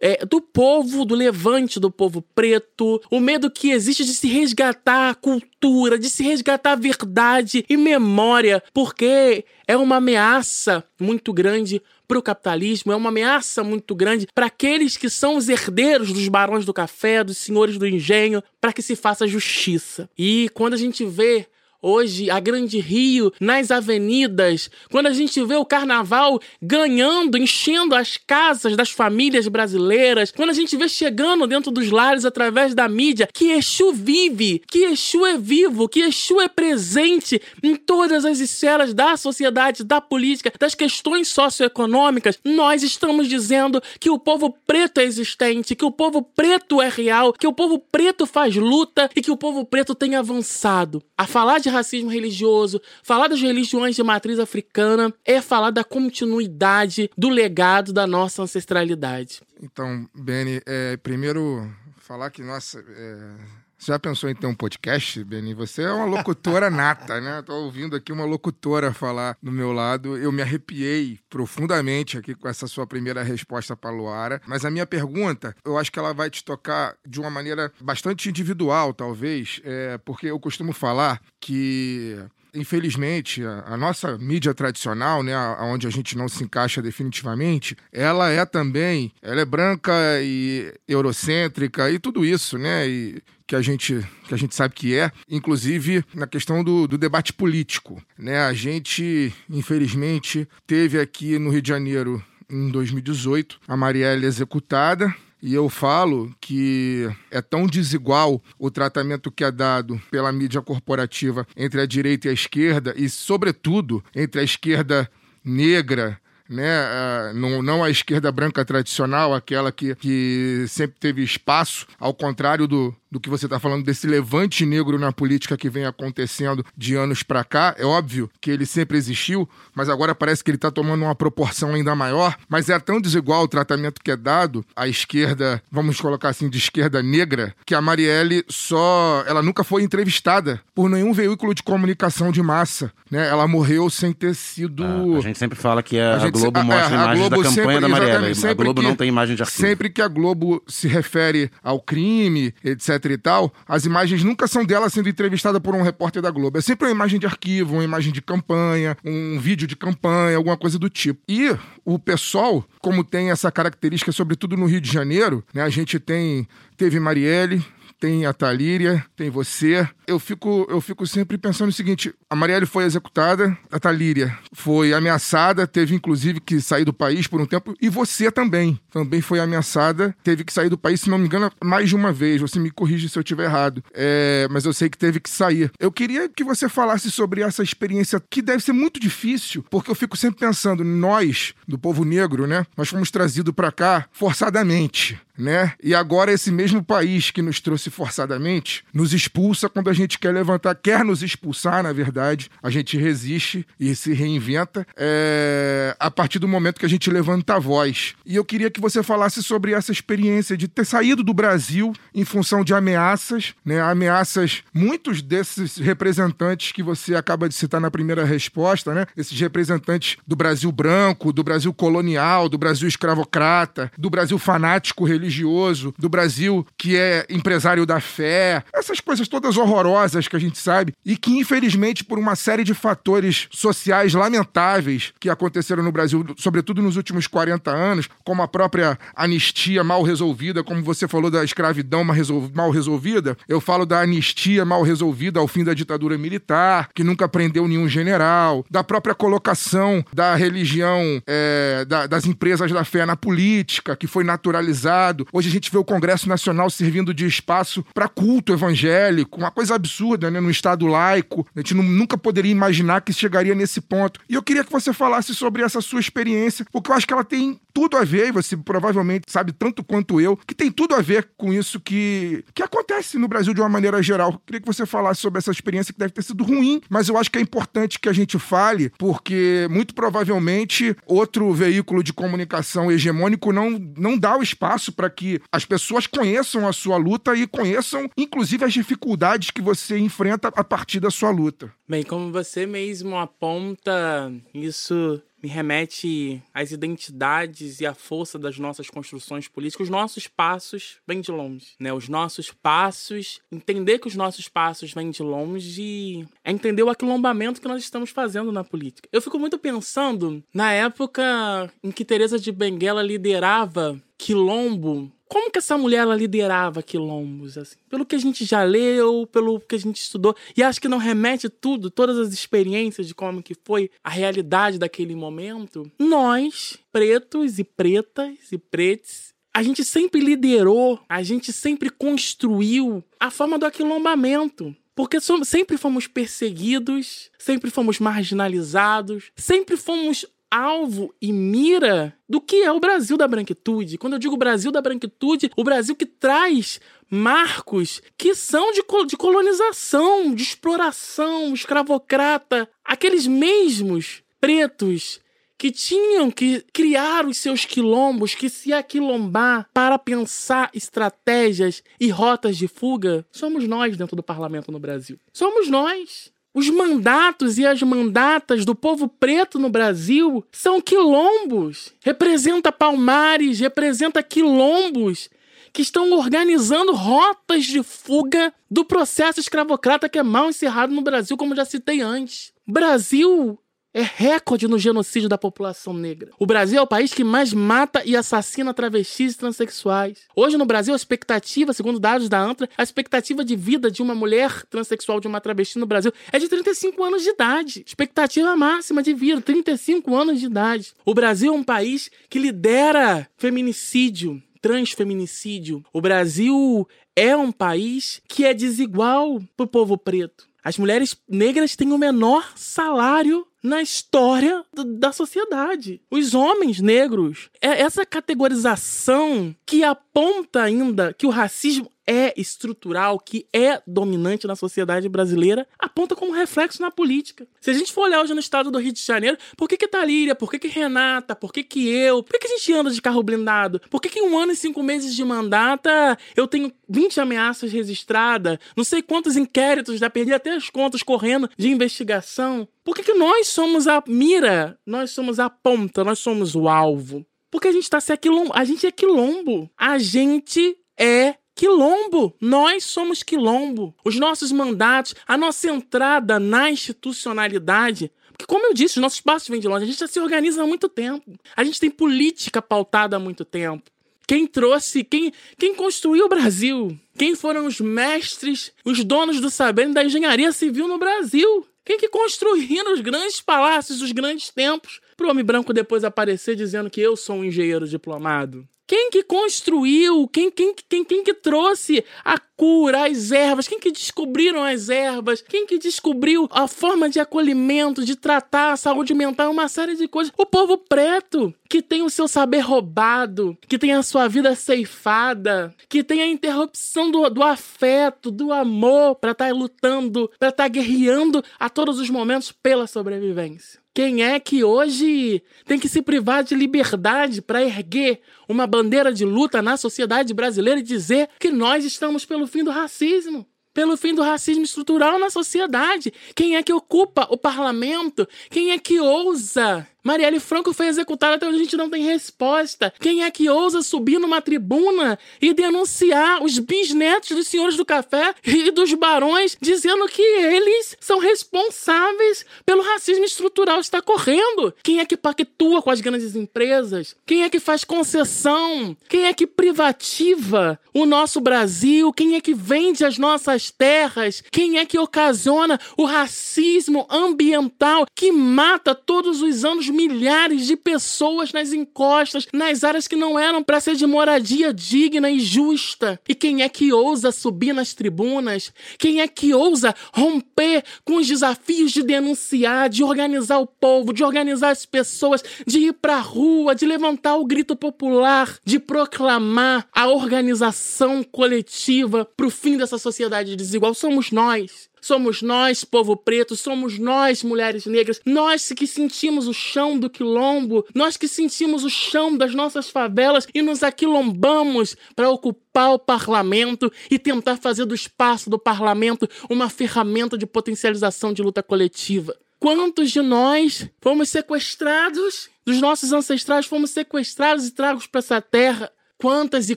é, 0.00 0.24
do 0.24 0.40
povo 0.40 1.04
do 1.04 1.14
levante, 1.14 1.80
do 1.80 1.90
povo 1.90 2.22
preto, 2.34 3.00
o 3.10 3.20
medo 3.20 3.50
que 3.50 3.70
existe 3.70 4.04
de 4.04 4.14
se 4.14 4.28
resgatar 4.28 5.10
a 5.10 5.14
cultura, 5.14 5.98
de 5.98 6.08
se 6.08 6.22
resgatar 6.22 6.72
a 6.72 6.76
verdade 6.76 7.64
e 7.68 7.76
memória, 7.76 8.62
porque 8.72 9.44
é 9.66 9.76
uma 9.76 9.96
ameaça 9.96 10.84
muito 10.98 11.32
grande 11.32 11.82
para 12.06 12.18
o 12.18 12.22
capitalismo, 12.22 12.92
é 12.92 12.96
uma 12.96 13.08
ameaça 13.08 13.64
muito 13.64 13.94
grande 13.94 14.26
para 14.34 14.46
aqueles 14.46 14.96
que 14.96 15.08
são 15.08 15.36
os 15.36 15.48
herdeiros 15.48 16.12
dos 16.12 16.28
barões 16.28 16.66
do 16.66 16.74
café, 16.74 17.24
dos 17.24 17.38
senhores 17.38 17.78
do 17.78 17.86
engenho, 17.86 18.42
para 18.60 18.72
que 18.72 18.82
se 18.82 18.94
faça 18.94 19.26
justiça. 19.26 20.10
E 20.18 20.50
quando 20.52 20.74
a 20.74 20.76
gente 20.76 21.04
vê 21.06 21.46
hoje 21.82 22.30
a 22.30 22.38
Grande 22.38 22.78
Rio 22.78 23.32
nas 23.40 23.70
avenidas, 23.72 24.70
quando 24.90 25.08
a 25.08 25.12
gente 25.12 25.42
vê 25.44 25.56
o 25.56 25.64
carnaval 25.64 26.40
ganhando, 26.62 27.36
enchendo 27.36 27.94
as 27.94 28.16
casas 28.16 28.76
das 28.76 28.90
famílias 28.90 29.48
brasileiras, 29.48 30.30
quando 30.30 30.50
a 30.50 30.54
gente 30.54 30.76
vê 30.76 30.88
chegando 30.88 31.46
dentro 31.46 31.72
dos 31.72 31.90
lares 31.90 32.24
através 32.24 32.74
da 32.74 32.88
mídia 32.88 33.28
que 33.32 33.50
Exu 33.50 33.92
vive, 33.92 34.62
que 34.68 34.84
Exu 34.84 35.26
é 35.26 35.36
vivo, 35.36 35.88
que 35.88 36.00
Exu 36.00 36.40
é 36.40 36.48
presente 36.48 37.42
em 37.62 37.74
todas 37.74 38.24
as 38.24 38.38
esferas 38.38 38.94
da 38.94 39.16
sociedade, 39.16 39.82
da 39.82 40.00
política, 40.00 40.52
das 40.58 40.74
questões 40.74 41.28
socioeconômicas, 41.28 42.38
nós 42.44 42.82
estamos 42.82 43.28
dizendo 43.28 43.82
que 43.98 44.10
o 44.10 44.18
povo 44.18 44.54
preto 44.66 45.00
é 45.00 45.04
existente, 45.04 45.74
que 45.74 45.84
o 45.84 45.90
povo 45.90 46.22
preto 46.22 46.80
é 46.80 46.88
real, 46.88 47.32
que 47.32 47.46
o 47.46 47.52
povo 47.52 47.78
preto 47.78 48.26
faz 48.26 48.54
luta 48.54 49.10
e 49.16 49.20
que 49.20 49.30
o 49.30 49.36
povo 49.36 49.64
preto 49.64 49.94
tem 49.94 50.14
avançado. 50.14 51.02
A 51.16 51.26
falar 51.26 51.58
de 51.58 51.71
racismo 51.72 52.10
religioso, 52.10 52.80
falar 53.02 53.28
das 53.28 53.40
religiões 53.40 53.96
de 53.96 54.02
matriz 54.02 54.38
africana, 54.38 55.12
é 55.24 55.40
falar 55.40 55.70
da 55.70 55.82
continuidade 55.82 57.10
do 57.16 57.28
legado 57.28 57.92
da 57.92 58.06
nossa 58.06 58.42
ancestralidade. 58.42 59.42
Então, 59.60 60.08
Beni, 60.14 60.60
é, 60.66 60.96
primeiro 60.96 61.70
falar 61.98 62.30
que, 62.30 62.42
nossa, 62.42 62.78
é, 62.80 63.61
você 63.82 63.90
já 63.90 63.98
pensou 63.98 64.30
em 64.30 64.34
ter 64.34 64.46
um 64.46 64.54
podcast, 64.54 65.24
Beni? 65.24 65.54
Você 65.54 65.82
é 65.82 65.90
uma 65.90 66.04
locutora 66.04 66.70
nata, 66.70 67.20
né? 67.20 67.42
Tô 67.42 67.64
ouvindo 67.64 67.96
aqui 67.96 68.12
uma 68.12 68.24
locutora 68.24 68.94
falar 68.94 69.36
do 69.42 69.50
meu 69.50 69.72
lado. 69.72 70.16
Eu 70.16 70.30
me 70.30 70.40
arrepiei 70.40 71.18
profundamente 71.28 72.16
aqui 72.16 72.32
com 72.32 72.48
essa 72.48 72.68
sua 72.68 72.86
primeira 72.86 73.24
resposta 73.24 73.76
para 73.76 73.90
Luara. 73.90 74.40
Mas 74.46 74.64
a 74.64 74.70
minha 74.70 74.86
pergunta, 74.86 75.56
eu 75.64 75.76
acho 75.76 75.90
que 75.90 75.98
ela 75.98 76.14
vai 76.14 76.30
te 76.30 76.44
tocar 76.44 76.94
de 77.04 77.18
uma 77.18 77.28
maneira 77.28 77.72
bastante 77.80 78.28
individual, 78.28 78.94
talvez, 78.94 79.60
é, 79.64 79.98
porque 79.98 80.28
eu 80.28 80.38
costumo 80.38 80.72
falar 80.72 81.20
que 81.40 82.16
infelizmente, 82.54 83.44
a, 83.44 83.64
a, 83.66 83.76
nossa 83.76 84.18
mídia 84.18 84.54
tradicional, 84.54 85.22
né, 85.22 85.36
onde 85.60 85.86
a 85.86 85.90
gente 85.90 86.16
não 86.16 86.28
se 86.28 86.44
encaixa 86.44 86.82
definitivamente, 86.82 87.76
ela 87.92 88.30
é 88.30 88.44
também, 88.44 89.12
ela 89.22 89.40
é 89.40 89.44
branca 89.44 89.92
e 90.22 90.72
eurocêntrica 90.86 91.90
e 91.90 91.98
tudo 91.98 92.24
isso, 92.24 92.58
né? 92.58 92.86
E 92.86 93.22
que 93.46 93.56
a 93.56 93.60
gente, 93.60 94.00
que 94.26 94.32
a 94.32 94.36
gente 94.36 94.54
sabe 94.54 94.74
que 94.74 94.96
é, 94.96 95.12
inclusive 95.28 96.02
na 96.14 96.26
questão 96.26 96.64
do, 96.64 96.86
do 96.86 96.96
debate 96.96 97.34
político. 97.34 98.02
Né? 98.16 98.38
A 98.40 98.54
gente, 98.54 99.30
infelizmente, 99.50 100.48
teve 100.66 100.98
aqui 100.98 101.38
no 101.38 101.50
Rio 101.50 101.60
de 101.60 101.68
Janeiro, 101.68 102.24
em 102.48 102.70
2018, 102.70 103.60
a 103.68 103.76
Marielle 103.76 104.24
executada, 104.24 105.14
e 105.42 105.52
eu 105.52 105.68
falo 105.68 106.32
que 106.40 107.10
é 107.30 107.42
tão 107.42 107.66
desigual 107.66 108.40
o 108.56 108.70
tratamento 108.70 109.30
que 109.30 109.42
é 109.42 109.50
dado 109.50 110.00
pela 110.08 110.32
mídia 110.32 110.62
corporativa 110.62 111.44
entre 111.56 111.80
a 111.80 111.86
direita 111.86 112.28
e 112.28 112.30
a 112.30 112.34
esquerda, 112.34 112.94
e, 112.96 113.08
sobretudo, 113.08 114.02
entre 114.14 114.40
a 114.40 114.44
esquerda 114.44 115.10
negra, 115.44 116.20
né? 116.52 117.32
Não, 117.34 117.62
não 117.62 117.82
a 117.82 117.90
esquerda 117.90 118.30
branca 118.30 118.64
tradicional, 118.64 119.34
aquela 119.34 119.72
que, 119.72 119.94
que 119.96 120.64
sempre 120.68 120.96
teve 120.98 121.22
espaço, 121.22 121.86
ao 121.98 122.14
contrário 122.14 122.66
do, 122.66 122.94
do 123.12 123.20
que 123.20 123.28
você 123.28 123.44
está 123.44 123.60
falando, 123.60 123.84
desse 123.84 124.06
levante 124.06 124.64
negro 124.64 124.98
na 124.98 125.12
política 125.12 125.54
que 125.54 125.68
vem 125.68 125.84
acontecendo 125.84 126.64
de 126.74 126.94
anos 126.94 127.22
para 127.22 127.44
cá. 127.44 127.74
É 127.78 127.84
óbvio 127.84 128.30
que 128.40 128.50
ele 128.50 128.64
sempre 128.64 128.96
existiu, 128.96 129.46
mas 129.74 129.90
agora 129.90 130.14
parece 130.14 130.42
que 130.42 130.50
ele 130.50 130.56
está 130.56 130.70
tomando 130.70 131.04
uma 131.04 131.14
proporção 131.14 131.74
ainda 131.74 131.94
maior. 131.94 132.34
Mas 132.48 132.70
é 132.70 132.78
tão 132.78 132.98
desigual 133.00 133.42
o 133.42 133.48
tratamento 133.48 134.00
que 134.02 134.10
é 134.10 134.16
dado 134.16 134.64
à 134.74 134.88
esquerda, 134.88 135.62
vamos 135.70 136.00
colocar 136.00 136.30
assim, 136.30 136.48
de 136.48 136.56
esquerda 136.56 137.02
negra, 137.02 137.54
que 137.66 137.74
a 137.74 137.82
Marielle 137.82 138.44
só. 138.48 139.22
Ela 139.26 139.42
nunca 139.42 139.62
foi 139.62 139.82
entrevistada 139.82 140.60
por 140.74 140.88
nenhum 140.88 141.12
veículo 141.12 141.54
de 141.54 141.62
comunicação 141.62 142.32
de 142.32 142.42
massa. 142.42 142.90
Né? 143.10 143.28
Ela 143.28 143.46
morreu 143.46 143.90
sem 143.90 144.10
ter 144.10 144.34
sido. 144.34 144.82
Ah, 144.82 145.18
a 145.18 145.20
gente 145.20 145.38
sempre 145.38 145.58
fala 145.58 145.82
que 145.82 145.98
a, 145.98 146.14
a, 146.14 146.24
a 146.24 146.30
Globo 146.42 146.60
se... 146.60 146.66
mostra 146.66 146.90
é, 146.90 146.94
imagens 146.94 147.28
da 147.28 147.36
campanha 147.36 147.50
sempre, 147.52 147.80
da 147.80 147.88
Marielle. 147.88 148.46
A 148.46 148.54
Globo 148.54 148.80
que, 148.80 148.86
não 148.86 148.96
tem 148.96 149.08
imagem 149.08 149.36
de 149.36 149.42
arquivo. 149.42 149.60
Sempre 149.60 149.90
que 149.90 150.02
a 150.02 150.08
Globo 150.08 150.62
se 150.66 150.88
refere 150.88 151.50
ao 151.62 151.80
crime, 151.80 152.54
etc 152.64 153.04
e 153.04 153.18
tal, 153.18 153.52
as 153.66 153.84
imagens 153.84 154.24
nunca 154.24 154.46
são 154.46 154.64
dela 154.64 154.88
sendo 154.90 155.08
entrevistada 155.08 155.60
por 155.60 155.74
um 155.74 155.82
repórter 155.82 156.22
da 156.22 156.30
Globo. 156.30 156.58
É 156.58 156.60
sempre 156.60 156.86
uma 156.88 156.92
imagem 156.92 157.18
de 157.18 157.26
arquivo, 157.26 157.74
uma 157.74 157.84
imagem 157.84 158.12
de 158.12 158.20
campanha, 158.20 158.96
um 159.04 159.38
vídeo 159.38 159.66
de 159.66 159.76
campanha, 159.76 160.36
alguma 160.36 160.56
coisa 160.56 160.78
do 160.78 160.88
tipo. 160.88 161.20
E 161.28 161.56
o 161.84 161.98
pessoal, 161.98 162.64
como 162.80 163.04
tem 163.04 163.30
essa 163.30 163.50
característica, 163.50 164.12
sobretudo 164.12 164.56
no 164.56 164.66
Rio 164.66 164.80
de 164.80 164.90
Janeiro, 164.90 165.44
né, 165.52 165.62
a 165.62 165.68
gente 165.68 165.98
tem 165.98 166.46
teve 166.76 166.98
Marielle, 166.98 167.64
tem 168.02 168.26
a 168.26 168.32
Talíria, 168.32 169.06
tem 169.14 169.30
você. 169.30 169.88
Eu 170.08 170.18
fico, 170.18 170.66
eu 170.68 170.80
fico 170.80 171.06
sempre 171.06 171.38
pensando 171.38 171.68
o 171.68 171.72
seguinte: 171.72 172.12
a 172.28 172.34
Marielle 172.34 172.66
foi 172.66 172.82
executada, 172.82 173.56
a 173.70 173.78
Talíria 173.78 174.36
foi 174.52 174.92
ameaçada, 174.92 175.68
teve 175.68 175.94
inclusive 175.94 176.40
que 176.40 176.60
sair 176.60 176.84
do 176.84 176.92
país 176.92 177.28
por 177.28 177.40
um 177.40 177.46
tempo, 177.46 177.76
e 177.80 177.88
você 177.88 178.28
também. 178.28 178.80
Também 178.90 179.20
foi 179.20 179.38
ameaçada, 179.38 180.12
teve 180.24 180.42
que 180.42 180.52
sair 180.52 180.68
do 180.68 180.76
país, 180.76 181.02
se 181.02 181.08
não 181.08 181.16
me 181.16 181.26
engano, 181.26 181.48
mais 181.62 181.90
de 181.90 181.94
uma 181.94 182.12
vez. 182.12 182.40
Você 182.40 182.58
me 182.58 182.72
corrige 182.72 183.08
se 183.08 183.16
eu 183.16 183.22
estiver 183.22 183.44
errado. 183.44 183.84
É, 183.94 184.48
mas 184.50 184.64
eu 184.64 184.72
sei 184.72 184.90
que 184.90 184.98
teve 184.98 185.20
que 185.20 185.30
sair. 185.30 185.70
Eu 185.78 185.92
queria 185.92 186.28
que 186.28 186.42
você 186.42 186.68
falasse 186.68 187.08
sobre 187.08 187.42
essa 187.42 187.62
experiência 187.62 188.20
que 188.28 188.42
deve 188.42 188.64
ser 188.64 188.72
muito 188.72 188.98
difícil, 188.98 189.64
porque 189.70 189.92
eu 189.92 189.94
fico 189.94 190.16
sempre 190.16 190.40
pensando, 190.40 190.82
nós, 190.82 191.54
do 191.68 191.78
povo 191.78 192.04
negro, 192.04 192.48
né? 192.48 192.66
Nós 192.76 192.88
fomos 192.88 193.12
trazidos 193.12 193.54
para 193.54 193.70
cá 193.70 194.06
forçadamente 194.10 195.20
né? 195.36 195.72
E 195.82 195.94
agora 195.94 196.32
esse 196.32 196.50
mesmo 196.50 196.82
país 196.82 197.30
que 197.30 197.42
nos 197.42 197.60
trouxe 197.60 197.90
forçadamente 197.90 198.84
nos 198.92 199.12
expulsa 199.12 199.68
quando 199.68 199.88
a 199.88 199.92
gente 199.92 200.18
quer 200.18 200.32
levantar, 200.32 200.74
quer 200.74 201.04
nos 201.04 201.22
expulsar, 201.22 201.82
na 201.82 201.92
verdade, 201.92 202.50
a 202.62 202.70
gente 202.70 202.96
resiste 202.96 203.66
e 203.78 203.94
se 203.94 204.12
reinventa 204.12 204.86
é, 204.96 205.96
a 205.98 206.10
partir 206.10 206.38
do 206.38 206.48
momento 206.48 206.78
que 206.78 206.86
a 206.86 206.88
gente 206.88 207.10
levanta 207.10 207.54
a 207.54 207.58
voz. 207.58 208.14
E 208.26 208.36
eu 208.36 208.44
queria 208.44 208.70
que 208.70 208.80
você 208.80 209.02
falasse 209.02 209.42
sobre 209.42 209.72
essa 209.72 209.92
experiência 209.92 210.56
de 210.56 210.68
ter 210.68 210.84
saído 210.84 211.22
do 211.22 211.34
Brasil 211.34 211.92
em 212.14 212.24
função 212.24 212.62
de 212.62 212.74
ameaças, 212.74 213.54
né? 213.64 213.80
Ameaças, 213.80 214.62
muitos 214.72 215.22
desses 215.22 215.76
representantes 215.76 216.72
que 216.72 216.82
você 216.82 217.14
acaba 217.14 217.48
de 217.48 217.54
citar 217.54 217.80
na 217.80 217.90
primeira 217.90 218.24
resposta, 218.24 218.94
né? 218.94 219.06
Esses 219.16 219.38
representantes 219.40 220.16
do 220.26 220.36
Brasil 220.36 220.70
branco, 220.70 221.32
do 221.32 221.42
Brasil 221.42 221.72
colonial, 221.72 222.48
do 222.48 222.58
Brasil 222.58 222.86
escravocrata, 222.86 223.90
do 223.96 224.10
Brasil 224.10 224.38
fanático 224.38 225.04
religioso 225.04 225.21
religioso 225.22 225.94
do 225.98 226.08
Brasil 226.08 226.66
que 226.76 226.96
é 226.96 227.24
empresário 227.30 227.86
da 227.86 228.00
fé, 228.00 228.64
essas 228.74 229.00
coisas 229.00 229.28
todas 229.28 229.56
horrorosas 229.56 230.26
que 230.26 230.36
a 230.36 230.38
gente 230.38 230.58
sabe 230.58 230.92
e 231.04 231.16
que, 231.16 231.38
infelizmente, 231.38 232.04
por 232.04 232.18
uma 232.18 232.34
série 232.34 232.64
de 232.64 232.74
fatores 232.74 233.48
sociais 233.50 234.14
lamentáveis 234.14 235.12
que 235.20 235.30
aconteceram 235.30 235.82
no 235.82 235.92
Brasil, 235.92 236.24
sobretudo 236.36 236.82
nos 236.82 236.96
últimos 236.96 237.26
40 237.26 237.70
anos, 237.70 238.08
como 238.24 238.42
a 238.42 238.48
própria 238.48 238.98
anistia 239.14 239.84
mal 239.84 240.02
resolvida, 240.02 240.64
como 240.64 240.82
você 240.82 241.06
falou 241.06 241.30
da 241.30 241.44
escravidão 241.44 242.02
mal 242.04 242.70
resolvida, 242.70 243.36
eu 243.48 243.60
falo 243.60 243.86
da 243.86 244.00
anistia 244.00 244.64
mal 244.64 244.82
resolvida 244.82 245.38
ao 245.38 245.46
fim 245.46 245.62
da 245.62 245.74
ditadura 245.74 246.18
militar, 246.18 246.88
que 246.94 247.04
nunca 247.04 247.28
prendeu 247.28 247.68
nenhum 247.68 247.88
general, 247.88 248.64
da 248.70 248.82
própria 248.82 249.14
colocação 249.14 250.04
da 250.12 250.34
religião, 250.34 251.22
é, 251.26 251.84
da, 251.84 252.06
das 252.06 252.26
empresas 252.26 252.72
da 252.72 252.84
fé 252.84 253.06
na 253.06 253.16
política, 253.16 253.96
que 253.96 254.06
foi 254.06 254.24
naturalizada 254.24 255.11
Hoje 255.32 255.48
a 255.48 255.52
gente 255.52 255.70
vê 255.70 255.78
o 255.78 255.84
Congresso 255.84 256.28
Nacional 256.28 256.70
servindo 256.70 257.12
de 257.12 257.26
espaço 257.26 257.84
para 257.94 258.08
culto 258.08 258.52
evangélico, 258.52 259.38
uma 259.38 259.50
coisa 259.50 259.74
absurda, 259.74 260.30
né? 260.30 260.40
No 260.40 260.50
Estado 260.50 260.86
laico. 260.86 261.46
A 261.54 261.60
gente 261.60 261.74
nunca 261.74 262.16
poderia 262.16 262.50
imaginar 262.50 263.00
que 263.02 263.12
chegaria 263.12 263.54
nesse 263.54 263.80
ponto. 263.80 264.20
E 264.28 264.34
eu 264.34 264.42
queria 264.42 264.64
que 264.64 264.72
você 264.72 264.92
falasse 264.92 265.34
sobre 265.34 265.62
essa 265.62 265.80
sua 265.80 266.00
experiência, 266.00 266.66
porque 266.72 266.90
eu 266.90 266.94
acho 266.94 267.06
que 267.06 267.12
ela 267.12 267.24
tem 267.24 267.60
tudo 267.72 267.96
a 267.96 268.04
ver, 268.04 268.28
e 268.28 268.32
você 268.32 268.56
provavelmente 268.56 269.30
sabe 269.30 269.52
tanto 269.52 269.82
quanto 269.82 270.20
eu, 270.20 270.36
que 270.36 270.54
tem 270.54 270.70
tudo 270.70 270.94
a 270.94 271.00
ver 271.00 271.30
com 271.36 271.52
isso 271.52 271.80
que, 271.80 272.44
que 272.54 272.62
acontece 272.62 273.18
no 273.18 273.28
Brasil 273.28 273.54
de 273.54 273.60
uma 273.60 273.68
maneira 273.68 274.02
geral. 274.02 274.40
Queria 274.46 274.60
que 274.60 274.66
você 274.66 274.86
falasse 274.86 275.20
sobre 275.20 275.38
essa 275.38 275.50
experiência 275.50 275.92
que 275.92 275.98
deve 275.98 276.12
ter 276.12 276.22
sido 276.22 276.44
ruim, 276.44 276.80
mas 276.88 277.08
eu 277.08 277.16
acho 277.16 277.30
que 277.30 277.38
é 277.38 277.42
importante 277.42 277.98
que 277.98 278.08
a 278.08 278.12
gente 278.12 278.38
fale, 278.38 278.90
porque 278.98 279.66
muito 279.70 279.94
provavelmente 279.94 280.96
outro 281.06 281.52
veículo 281.52 282.02
de 282.02 282.12
comunicação 282.12 282.90
hegemônico 282.90 283.52
não, 283.52 283.70
não 283.96 284.18
dá 284.18 284.36
o 284.36 284.42
espaço 284.42 284.92
para 284.92 285.10
que 285.10 285.40
as 285.50 285.64
pessoas 285.64 286.06
conheçam 286.06 286.66
a 286.66 286.72
sua 286.72 286.96
luta 286.96 287.34
e 287.34 287.46
conheçam, 287.46 288.08
inclusive, 288.16 288.64
as 288.64 288.72
dificuldades 288.72 289.50
que 289.50 289.62
você 289.62 289.98
enfrenta 289.98 290.48
a 290.48 290.64
partir 290.64 291.00
da 291.00 291.10
sua 291.10 291.30
luta. 291.30 291.72
Bem, 291.88 292.02
como 292.02 292.32
você 292.32 292.66
mesmo 292.66 293.18
aponta, 293.18 294.32
isso 294.54 295.20
me 295.42 295.48
remete 295.48 296.40
às 296.54 296.70
identidades 296.70 297.80
e 297.80 297.86
à 297.86 297.94
força 297.94 298.38
das 298.38 298.58
nossas 298.58 298.88
construções 298.88 299.48
políticas. 299.48 299.86
Os 299.86 299.90
nossos 299.90 300.26
passos 300.28 300.98
vêm 301.06 301.20
de 301.20 301.32
longe, 301.32 301.72
né? 301.80 301.92
Os 301.92 302.08
nossos 302.08 302.52
passos, 302.52 303.40
entender 303.50 303.98
que 303.98 304.06
os 304.06 304.14
nossos 304.14 304.48
passos 304.48 304.92
vêm 304.92 305.10
de 305.10 305.22
longe 305.22 306.26
é 306.44 306.52
entender 306.52 306.82
o 306.82 306.90
aquilombamento 306.90 307.60
que 307.60 307.68
nós 307.68 307.82
estamos 307.82 308.10
fazendo 308.10 308.52
na 308.52 308.62
política. 308.62 309.08
Eu 309.12 309.20
fico 309.20 309.38
muito 309.38 309.58
pensando 309.58 310.42
na 310.54 310.72
época 310.72 311.72
em 311.82 311.90
que 311.90 312.04
Teresa 312.04 312.38
de 312.38 312.52
Benguela 312.52 313.02
liderava 313.02 314.00
quilombo 314.16 315.10
como 315.32 315.50
que 315.50 315.60
essa 315.60 315.78
mulher 315.78 316.00
ela 316.00 316.14
liderava 316.14 316.82
quilombos, 316.82 317.56
assim? 317.56 317.78
Pelo 317.88 318.04
que 318.04 318.14
a 318.14 318.18
gente 318.18 318.44
já 318.44 318.62
leu, 318.62 319.26
pelo 319.26 319.58
que 319.60 319.74
a 319.74 319.78
gente 319.78 319.96
estudou, 319.96 320.36
e 320.54 320.62
acho 320.62 320.78
que 320.78 320.88
não 320.88 320.98
remete 320.98 321.48
tudo, 321.48 321.90
todas 321.90 322.18
as 322.18 322.34
experiências 322.34 323.06
de 323.06 323.14
como 323.14 323.42
que 323.42 323.54
foi 323.64 323.90
a 324.04 324.10
realidade 324.10 324.78
daquele 324.78 325.16
momento. 325.16 325.90
Nós, 325.98 326.76
pretos 326.92 327.58
e 327.58 327.64
pretas 327.64 328.52
e 328.52 328.58
pretes, 328.58 329.32
a 329.54 329.62
gente 329.62 329.82
sempre 329.86 330.20
liderou, 330.20 331.00
a 331.08 331.22
gente 331.22 331.50
sempre 331.50 331.88
construiu 331.88 333.02
a 333.18 333.30
forma 333.30 333.58
do 333.58 333.64
aquilombamento. 333.64 334.76
Porque 334.94 335.16
sempre 335.18 335.78
fomos 335.78 336.06
perseguidos, 336.06 337.30
sempre 337.38 337.70
fomos 337.70 337.98
marginalizados, 337.98 339.32
sempre 339.34 339.78
fomos 339.78 340.26
alvo 340.52 341.14
e 341.20 341.32
mira 341.32 342.14
do 342.28 342.38
que 342.38 342.56
é 342.56 342.70
o 342.70 342.78
Brasil 342.78 343.16
da 343.16 343.26
branquitude. 343.26 343.96
Quando 343.96 344.12
eu 344.12 344.18
digo 344.18 344.36
Brasil 344.36 344.70
da 344.70 344.82
branquitude, 344.82 345.50
o 345.56 345.64
Brasil 345.64 345.96
que 345.96 346.04
traz 346.04 346.78
marcos 347.10 348.02
que 348.18 348.34
são 348.34 348.70
de, 348.72 348.82
de 349.06 349.16
colonização, 349.16 350.34
de 350.34 350.42
exploração, 350.42 351.54
escravocrata, 351.54 352.68
aqueles 352.84 353.26
mesmos 353.26 354.22
pretos 354.38 355.20
que 355.56 355.70
tinham 355.70 356.30
que 356.30 356.60
criar 356.72 357.24
os 357.24 357.38
seus 357.38 357.64
quilombos, 357.64 358.34
que 358.34 358.50
se 358.50 358.72
aquilombar 358.72 359.70
para 359.72 359.96
pensar 359.96 360.70
estratégias 360.74 361.82
e 362.00 362.08
rotas 362.08 362.56
de 362.56 362.66
fuga, 362.66 363.24
somos 363.30 363.66
nós 363.68 363.96
dentro 363.96 364.16
do 364.16 364.22
parlamento 364.24 364.72
no 364.72 364.80
Brasil. 364.80 365.18
Somos 365.32 365.68
nós. 365.68 366.32
Os 366.54 366.68
mandatos 366.68 367.56
e 367.56 367.64
as 367.64 367.82
mandatas 367.82 368.64
do 368.64 368.74
povo 368.74 369.08
preto 369.08 369.58
no 369.58 369.70
Brasil 369.70 370.44
são 370.52 370.80
quilombos. 370.82 371.94
Representa 372.04 372.70
palmares, 372.70 373.58
representa 373.60 374.22
quilombos 374.22 375.30
que 375.72 375.80
estão 375.80 376.12
organizando 376.12 376.92
rotas 376.92 377.64
de 377.64 377.82
fuga 377.82 378.52
do 378.70 378.84
processo 378.84 379.40
escravocrata 379.40 380.08
que 380.08 380.18
é 380.18 380.22
mal 380.22 380.50
encerrado 380.50 380.94
no 380.94 381.00
Brasil, 381.00 381.36
como 381.38 381.56
já 381.56 381.64
citei 381.64 382.02
antes. 382.02 382.52
Brasil 382.66 383.58
é 383.94 384.02
recorde 384.02 384.66
no 384.66 384.78
genocídio 384.78 385.28
da 385.28 385.36
população 385.36 385.92
negra. 385.92 386.30
O 386.38 386.46
Brasil 386.46 386.78
é 386.78 386.82
o 386.82 386.86
país 386.86 387.12
que 387.12 387.22
mais 387.22 387.52
mata 387.52 388.02
e 388.04 388.16
assassina 388.16 388.72
travestis 388.72 389.34
e 389.34 389.38
transexuais. 389.38 390.18
Hoje 390.34 390.56
no 390.56 390.64
Brasil, 390.64 390.94
a 390.94 390.96
expectativa, 390.96 391.72
segundo 391.72 392.00
dados 392.00 392.28
da 392.28 392.40
ANTRA, 392.40 392.68
a 392.76 392.82
expectativa 392.82 393.44
de 393.44 393.54
vida 393.54 393.90
de 393.90 394.02
uma 394.02 394.14
mulher 394.14 394.64
transexual, 394.66 395.20
de 395.20 395.28
uma 395.28 395.40
travesti 395.40 395.78
no 395.78 395.86
Brasil, 395.86 396.12
é 396.32 396.38
de 396.38 396.48
35 396.48 397.02
anos 397.04 397.22
de 397.22 397.30
idade. 397.30 397.84
Expectativa 397.86 398.56
máxima 398.56 399.02
de 399.02 399.12
vida, 399.12 399.40
35 399.40 400.14
anos 400.14 400.40
de 400.40 400.46
idade. 400.46 400.94
O 401.04 401.14
Brasil 401.14 401.52
é 401.52 401.56
um 401.56 401.64
país 401.64 402.10
que 402.30 402.38
lidera 402.38 403.28
feminicídio, 403.36 404.42
transfeminicídio. 404.60 405.84
O 405.92 406.00
Brasil 406.00 406.88
é 407.14 407.36
um 407.36 407.52
país 407.52 408.22
que 408.26 408.44
é 408.44 408.54
desigual 408.54 409.42
para 409.56 409.64
o 409.64 409.68
povo 409.68 409.98
preto. 409.98 410.48
As 410.64 410.78
mulheres 410.78 411.16
negras 411.28 411.74
têm 411.74 411.92
o 411.92 411.98
menor 411.98 412.52
salário 412.54 413.44
na 413.62 413.80
história 413.80 414.64
da 414.74 415.12
sociedade. 415.12 416.00
Os 416.10 416.34
homens 416.34 416.80
negros, 416.80 417.50
é 417.60 417.80
essa 417.80 418.04
categorização 418.04 419.54
que 419.64 419.84
aponta 419.84 420.62
ainda 420.62 421.12
que 421.12 421.26
o 421.26 421.30
racismo 421.30 421.91
é 422.12 422.34
estrutural, 422.36 423.18
que 423.18 423.46
é 423.54 423.80
dominante 423.86 424.46
na 424.46 424.54
sociedade 424.54 425.08
brasileira, 425.08 425.66
aponta 425.78 426.14
como 426.14 426.30
reflexo 426.30 426.82
na 426.82 426.90
política. 426.90 427.46
Se 427.58 427.70
a 427.70 427.72
gente 427.72 427.90
for 427.90 428.02
olhar 428.02 428.20
hoje 428.20 428.34
no 428.34 428.40
estado 428.40 428.70
do 428.70 428.78
Rio 428.78 428.92
de 428.92 429.00
Janeiro, 429.00 429.38
por 429.56 429.66
que 429.66 429.78
que 429.78 429.88
Thalíria, 429.88 430.34
por 430.34 430.50
que 430.50 430.58
que 430.58 430.68
Renata, 430.68 431.34
por 431.34 431.50
que 431.50 431.64
que 431.64 431.88
eu, 431.88 432.22
por 432.22 432.32
que 432.32 432.40
que 432.40 432.48
a 432.48 432.56
gente 432.58 432.72
anda 432.74 432.90
de 432.90 433.00
carro 433.00 433.22
blindado? 433.22 433.80
Por 433.88 433.98
que 433.98 434.10
que 434.10 434.18
em 434.18 434.28
um 434.28 434.38
ano 434.38 434.52
e 434.52 434.56
cinco 434.56 434.82
meses 434.82 435.16
de 435.16 435.24
mandata 435.24 436.18
eu 436.36 436.46
tenho 436.46 436.70
20 436.86 437.18
ameaças 437.18 437.72
registradas, 437.72 438.58
não 438.76 438.84
sei 438.84 439.00
quantos 439.00 439.34
inquéritos, 439.34 439.98
já 439.98 440.10
perdi 440.10 440.34
até 440.34 440.50
as 440.50 440.68
contas 440.68 441.02
correndo 441.02 441.48
de 441.56 441.70
investigação? 441.70 442.68
Por 442.84 442.94
que, 442.94 443.02
que 443.02 443.14
nós 443.14 443.48
somos 443.48 443.88
a 443.88 444.04
mira? 444.06 444.78
Nós 444.84 445.12
somos 445.12 445.38
a 445.38 445.48
ponta, 445.48 446.04
nós 446.04 446.18
somos 446.18 446.54
o 446.54 446.68
alvo. 446.68 447.24
Porque 447.50 447.68
a 447.68 447.72
gente 447.72 447.88
tá 447.88 448.00
se 448.00 448.12
aquilombo. 448.12 448.50
A 448.54 448.64
gente 448.64 448.86
é 448.86 448.90
quilombo. 448.90 449.70
A 449.76 449.98
gente 449.98 450.76
é 450.98 451.36
quilombo. 451.62 452.34
Nós 452.40 452.82
somos 452.82 453.22
quilombo. 453.22 453.94
Os 454.04 454.16
nossos 454.16 454.50
mandatos, 454.50 455.14
a 455.28 455.36
nossa 455.36 455.70
entrada 455.70 456.40
na 456.40 456.68
institucionalidade. 456.68 458.10
Porque, 458.32 458.46
como 458.46 458.66
eu 458.66 458.74
disse, 458.74 458.96
os 458.96 459.02
nossos 459.02 459.20
passos 459.20 459.48
vêm 459.48 459.60
de 459.60 459.68
longe. 459.68 459.84
A 459.84 459.86
gente 459.86 460.00
já 460.00 460.08
se 460.08 460.18
organiza 460.18 460.64
há 460.64 460.66
muito 460.66 460.88
tempo. 460.88 461.38
A 461.56 461.62
gente 461.62 461.78
tem 461.78 461.88
política 461.88 462.60
pautada 462.60 463.14
há 463.14 463.20
muito 463.20 463.44
tempo 463.44 463.84
Quem 464.26 464.44
trouxe, 464.44 465.04
quem, 465.04 465.32
quem 465.56 465.72
construiu 465.72 466.24
o 466.24 466.28
Brasil? 466.28 466.98
Quem 467.16 467.36
foram 467.36 467.66
os 467.66 467.80
mestres, 467.80 468.72
os 468.84 469.04
donos 469.04 469.40
do 469.40 469.48
saber 469.48 469.88
da 469.90 470.04
engenharia 470.04 470.50
civil 470.50 470.88
no 470.88 470.98
Brasil? 470.98 471.64
Quem 471.84 471.96
que 471.96 472.08
construíram 472.08 472.92
os 472.92 473.00
grandes 473.00 473.40
palácios, 473.40 474.02
os 474.02 474.10
grandes 474.10 474.50
templos, 474.50 475.00
para 475.16 475.26
o 475.28 475.30
homem 475.30 475.44
branco 475.44 475.72
depois 475.72 476.02
aparecer 476.02 476.56
dizendo 476.56 476.90
que 476.90 477.00
eu 477.00 477.16
sou 477.16 477.36
um 477.36 477.44
engenheiro 477.44 477.86
diplomado? 477.86 478.66
Quem 478.86 479.10
que 479.10 479.22
construiu? 479.22 480.28
Quem, 480.28 480.50
quem, 480.50 480.74
quem, 480.88 481.04
quem 481.04 481.22
que 481.22 481.34
trouxe 481.34 482.04
a 482.24 482.38
cura, 482.62 483.08
as 483.08 483.32
ervas? 483.32 483.66
Quem 483.66 483.80
que 483.80 483.90
descobriram 483.90 484.62
as 484.62 484.88
ervas? 484.88 485.42
Quem 485.42 485.66
que 485.66 485.78
descobriu 485.78 486.48
a 486.48 486.68
forma 486.68 487.10
de 487.10 487.18
acolhimento, 487.18 488.04
de 488.04 488.14
tratar 488.14 488.70
a 488.70 488.76
saúde 488.76 489.12
mental, 489.14 489.50
uma 489.50 489.66
série 489.66 489.96
de 489.96 490.06
coisas? 490.06 490.32
O 490.38 490.46
povo 490.46 490.78
preto, 490.78 491.52
que 491.68 491.82
tem 491.82 492.02
o 492.02 492.10
seu 492.10 492.28
saber 492.28 492.60
roubado, 492.60 493.58
que 493.66 493.80
tem 493.80 493.92
a 493.92 494.02
sua 494.04 494.28
vida 494.28 494.54
ceifada, 494.54 495.74
que 495.88 496.04
tem 496.04 496.22
a 496.22 496.26
interrupção 496.28 497.10
do, 497.10 497.28
do 497.28 497.42
afeto, 497.42 498.30
do 498.30 498.52
amor, 498.52 499.16
para 499.16 499.32
estar 499.32 499.48
tá 499.48 499.52
lutando, 499.52 500.30
para 500.38 500.50
estar 500.50 500.62
tá 500.62 500.68
guerreando 500.68 501.42
a 501.58 501.68
todos 501.68 501.98
os 501.98 502.10
momentos 502.10 502.52
pela 502.52 502.86
sobrevivência. 502.86 503.82
Quem 503.94 504.24
é 504.24 504.40
que 504.40 504.64
hoje 504.64 505.42
tem 505.66 505.78
que 505.78 505.88
se 505.88 506.00
privar 506.00 506.42
de 506.42 506.54
liberdade 506.54 507.42
para 507.42 507.62
erguer 507.62 508.20
uma 508.48 508.66
bandeira 508.66 509.12
de 509.12 509.24
luta 509.24 509.60
na 509.60 509.76
sociedade 509.76 510.32
brasileira 510.32 510.80
e 510.80 510.82
dizer 510.82 511.28
que 511.38 511.50
nós 511.50 511.84
estamos 511.84 512.24
pelo 512.24 512.46
fim 512.52 512.62
do 512.62 512.70
racismo? 512.70 513.46
Pelo 513.74 513.96
fim 513.96 514.14
do 514.14 514.22
racismo 514.22 514.62
estrutural 514.62 515.18
na 515.18 515.30
sociedade. 515.30 516.12
Quem 516.36 516.56
é 516.56 516.62
que 516.62 516.72
ocupa 516.72 517.26
o 517.30 517.38
parlamento? 517.38 518.28
Quem 518.50 518.70
é 518.70 518.78
que 518.78 519.00
ousa 519.00 519.88
Marielle 520.04 520.40
Franco 520.40 520.72
foi 520.72 520.88
executada 520.88 521.36
até 521.36 521.46
hoje 521.46 521.56
a 521.56 521.62
gente 521.62 521.76
não 521.76 521.88
tem 521.88 522.02
resposta. 522.02 522.92
Quem 522.98 523.22
é 523.22 523.30
que 523.30 523.48
ousa 523.48 523.82
subir 523.82 524.18
numa 524.18 524.42
tribuna 524.42 525.16
e 525.40 525.54
denunciar 525.54 526.42
os 526.42 526.58
bisnetos 526.58 527.30
dos 527.30 527.46
senhores 527.46 527.76
do 527.76 527.84
café 527.84 528.34
e 528.44 528.72
dos 528.72 528.92
barões, 528.94 529.56
dizendo 529.60 530.06
que 530.08 530.20
eles 530.22 530.96
são 530.98 531.20
responsáveis 531.20 532.44
pelo 532.66 532.82
racismo 532.82 533.24
estrutural 533.24 533.76
que 533.76 533.84
está 533.84 534.02
correndo? 534.02 534.74
Quem 534.82 534.98
é 534.98 535.06
que 535.06 535.16
pactua 535.16 535.80
com 535.80 535.90
as 535.90 536.00
grandes 536.00 536.34
empresas? 536.34 537.14
Quem 537.24 537.44
é 537.44 537.48
que 537.48 537.60
faz 537.60 537.84
concessão? 537.84 538.96
Quem 539.08 539.26
é 539.26 539.32
que 539.32 539.46
privativa 539.46 540.80
o 540.92 541.06
nosso 541.06 541.40
Brasil? 541.40 542.12
Quem 542.12 542.34
é 542.34 542.40
que 542.40 542.54
vende 542.54 543.04
as 543.04 543.18
nossas 543.18 543.70
terras? 543.70 544.42
Quem 544.50 544.78
é 544.78 544.84
que 544.84 544.98
ocasiona 544.98 545.78
o 545.96 546.04
racismo 546.04 547.06
ambiental 547.08 548.04
que 548.16 548.32
mata 548.32 548.96
todos 548.96 549.40
os 549.40 549.64
anos 549.64 549.91
milhares 549.92 550.66
de 550.66 550.76
pessoas 550.76 551.52
nas 551.52 551.72
encostas, 551.72 552.46
nas 552.52 552.82
áreas 552.82 553.06
que 553.06 553.14
não 553.14 553.38
eram 553.38 553.62
para 553.62 553.80
ser 553.80 553.94
de 553.94 554.06
moradia 554.06 554.72
digna 554.72 555.30
e 555.30 555.38
justa. 555.38 556.18
E 556.28 556.34
quem 556.34 556.62
é 556.62 556.68
que 556.68 556.92
ousa 556.92 557.30
subir 557.30 557.72
nas 557.72 557.94
tribunas? 557.94 558.72
Quem 558.98 559.20
é 559.20 559.28
que 559.28 559.54
ousa 559.54 559.94
romper 560.12 560.82
com 561.04 561.16
os 561.16 561.26
desafios 561.26 561.92
de 561.92 562.02
denunciar, 562.02 562.88
de 562.88 563.04
organizar 563.04 563.58
o 563.58 563.66
povo, 563.66 564.12
de 564.12 564.24
organizar 564.24 564.70
as 564.70 564.86
pessoas, 564.86 565.42
de 565.66 565.78
ir 565.78 565.92
para 565.92 566.16
a 566.16 566.20
rua, 566.20 566.74
de 566.74 566.86
levantar 566.86 567.36
o 567.36 567.44
grito 567.44 567.76
popular, 567.76 568.58
de 568.64 568.78
proclamar 568.78 569.86
a 569.92 570.08
organização 570.08 571.22
coletiva 571.22 572.24
para 572.24 572.46
o 572.46 572.50
fim 572.50 572.76
dessa 572.76 572.98
sociedade 572.98 573.54
desigual? 573.54 573.94
Somos 573.94 574.30
nós. 574.30 574.91
Somos 575.02 575.42
nós, 575.42 575.82
povo 575.82 576.16
preto, 576.16 576.54
somos 576.54 576.96
nós, 576.96 577.42
mulheres 577.42 577.86
negras, 577.86 578.20
nós 578.24 578.68
que 578.68 578.86
sentimos 578.86 579.48
o 579.48 579.52
chão 579.52 579.98
do 579.98 580.08
quilombo, 580.08 580.86
nós 580.94 581.16
que 581.16 581.26
sentimos 581.26 581.82
o 581.82 581.90
chão 581.90 582.36
das 582.36 582.54
nossas 582.54 582.88
favelas 582.88 583.48
e 583.52 583.60
nos 583.62 583.82
aquilombamos 583.82 584.96
para 585.16 585.28
ocupar 585.28 585.90
o 585.90 585.98
parlamento 585.98 586.90
e 587.10 587.18
tentar 587.18 587.56
fazer 587.56 587.84
do 587.84 587.96
espaço 587.96 588.48
do 588.48 588.60
parlamento 588.60 589.28
uma 589.50 589.68
ferramenta 589.68 590.38
de 590.38 590.46
potencialização 590.46 591.32
de 591.32 591.42
luta 591.42 591.64
coletiva. 591.64 592.36
Quantos 592.60 593.10
de 593.10 593.20
nós 593.20 593.88
fomos 594.00 594.28
sequestrados? 594.28 595.50
Dos 595.66 595.80
nossos 595.80 596.12
ancestrais 596.12 596.64
fomos 596.64 596.90
sequestrados 596.90 597.66
e 597.66 597.72
tragos 597.72 598.06
para 598.06 598.20
essa 598.20 598.40
terra 598.40 598.88
Quantas 599.22 599.70
e 599.70 599.76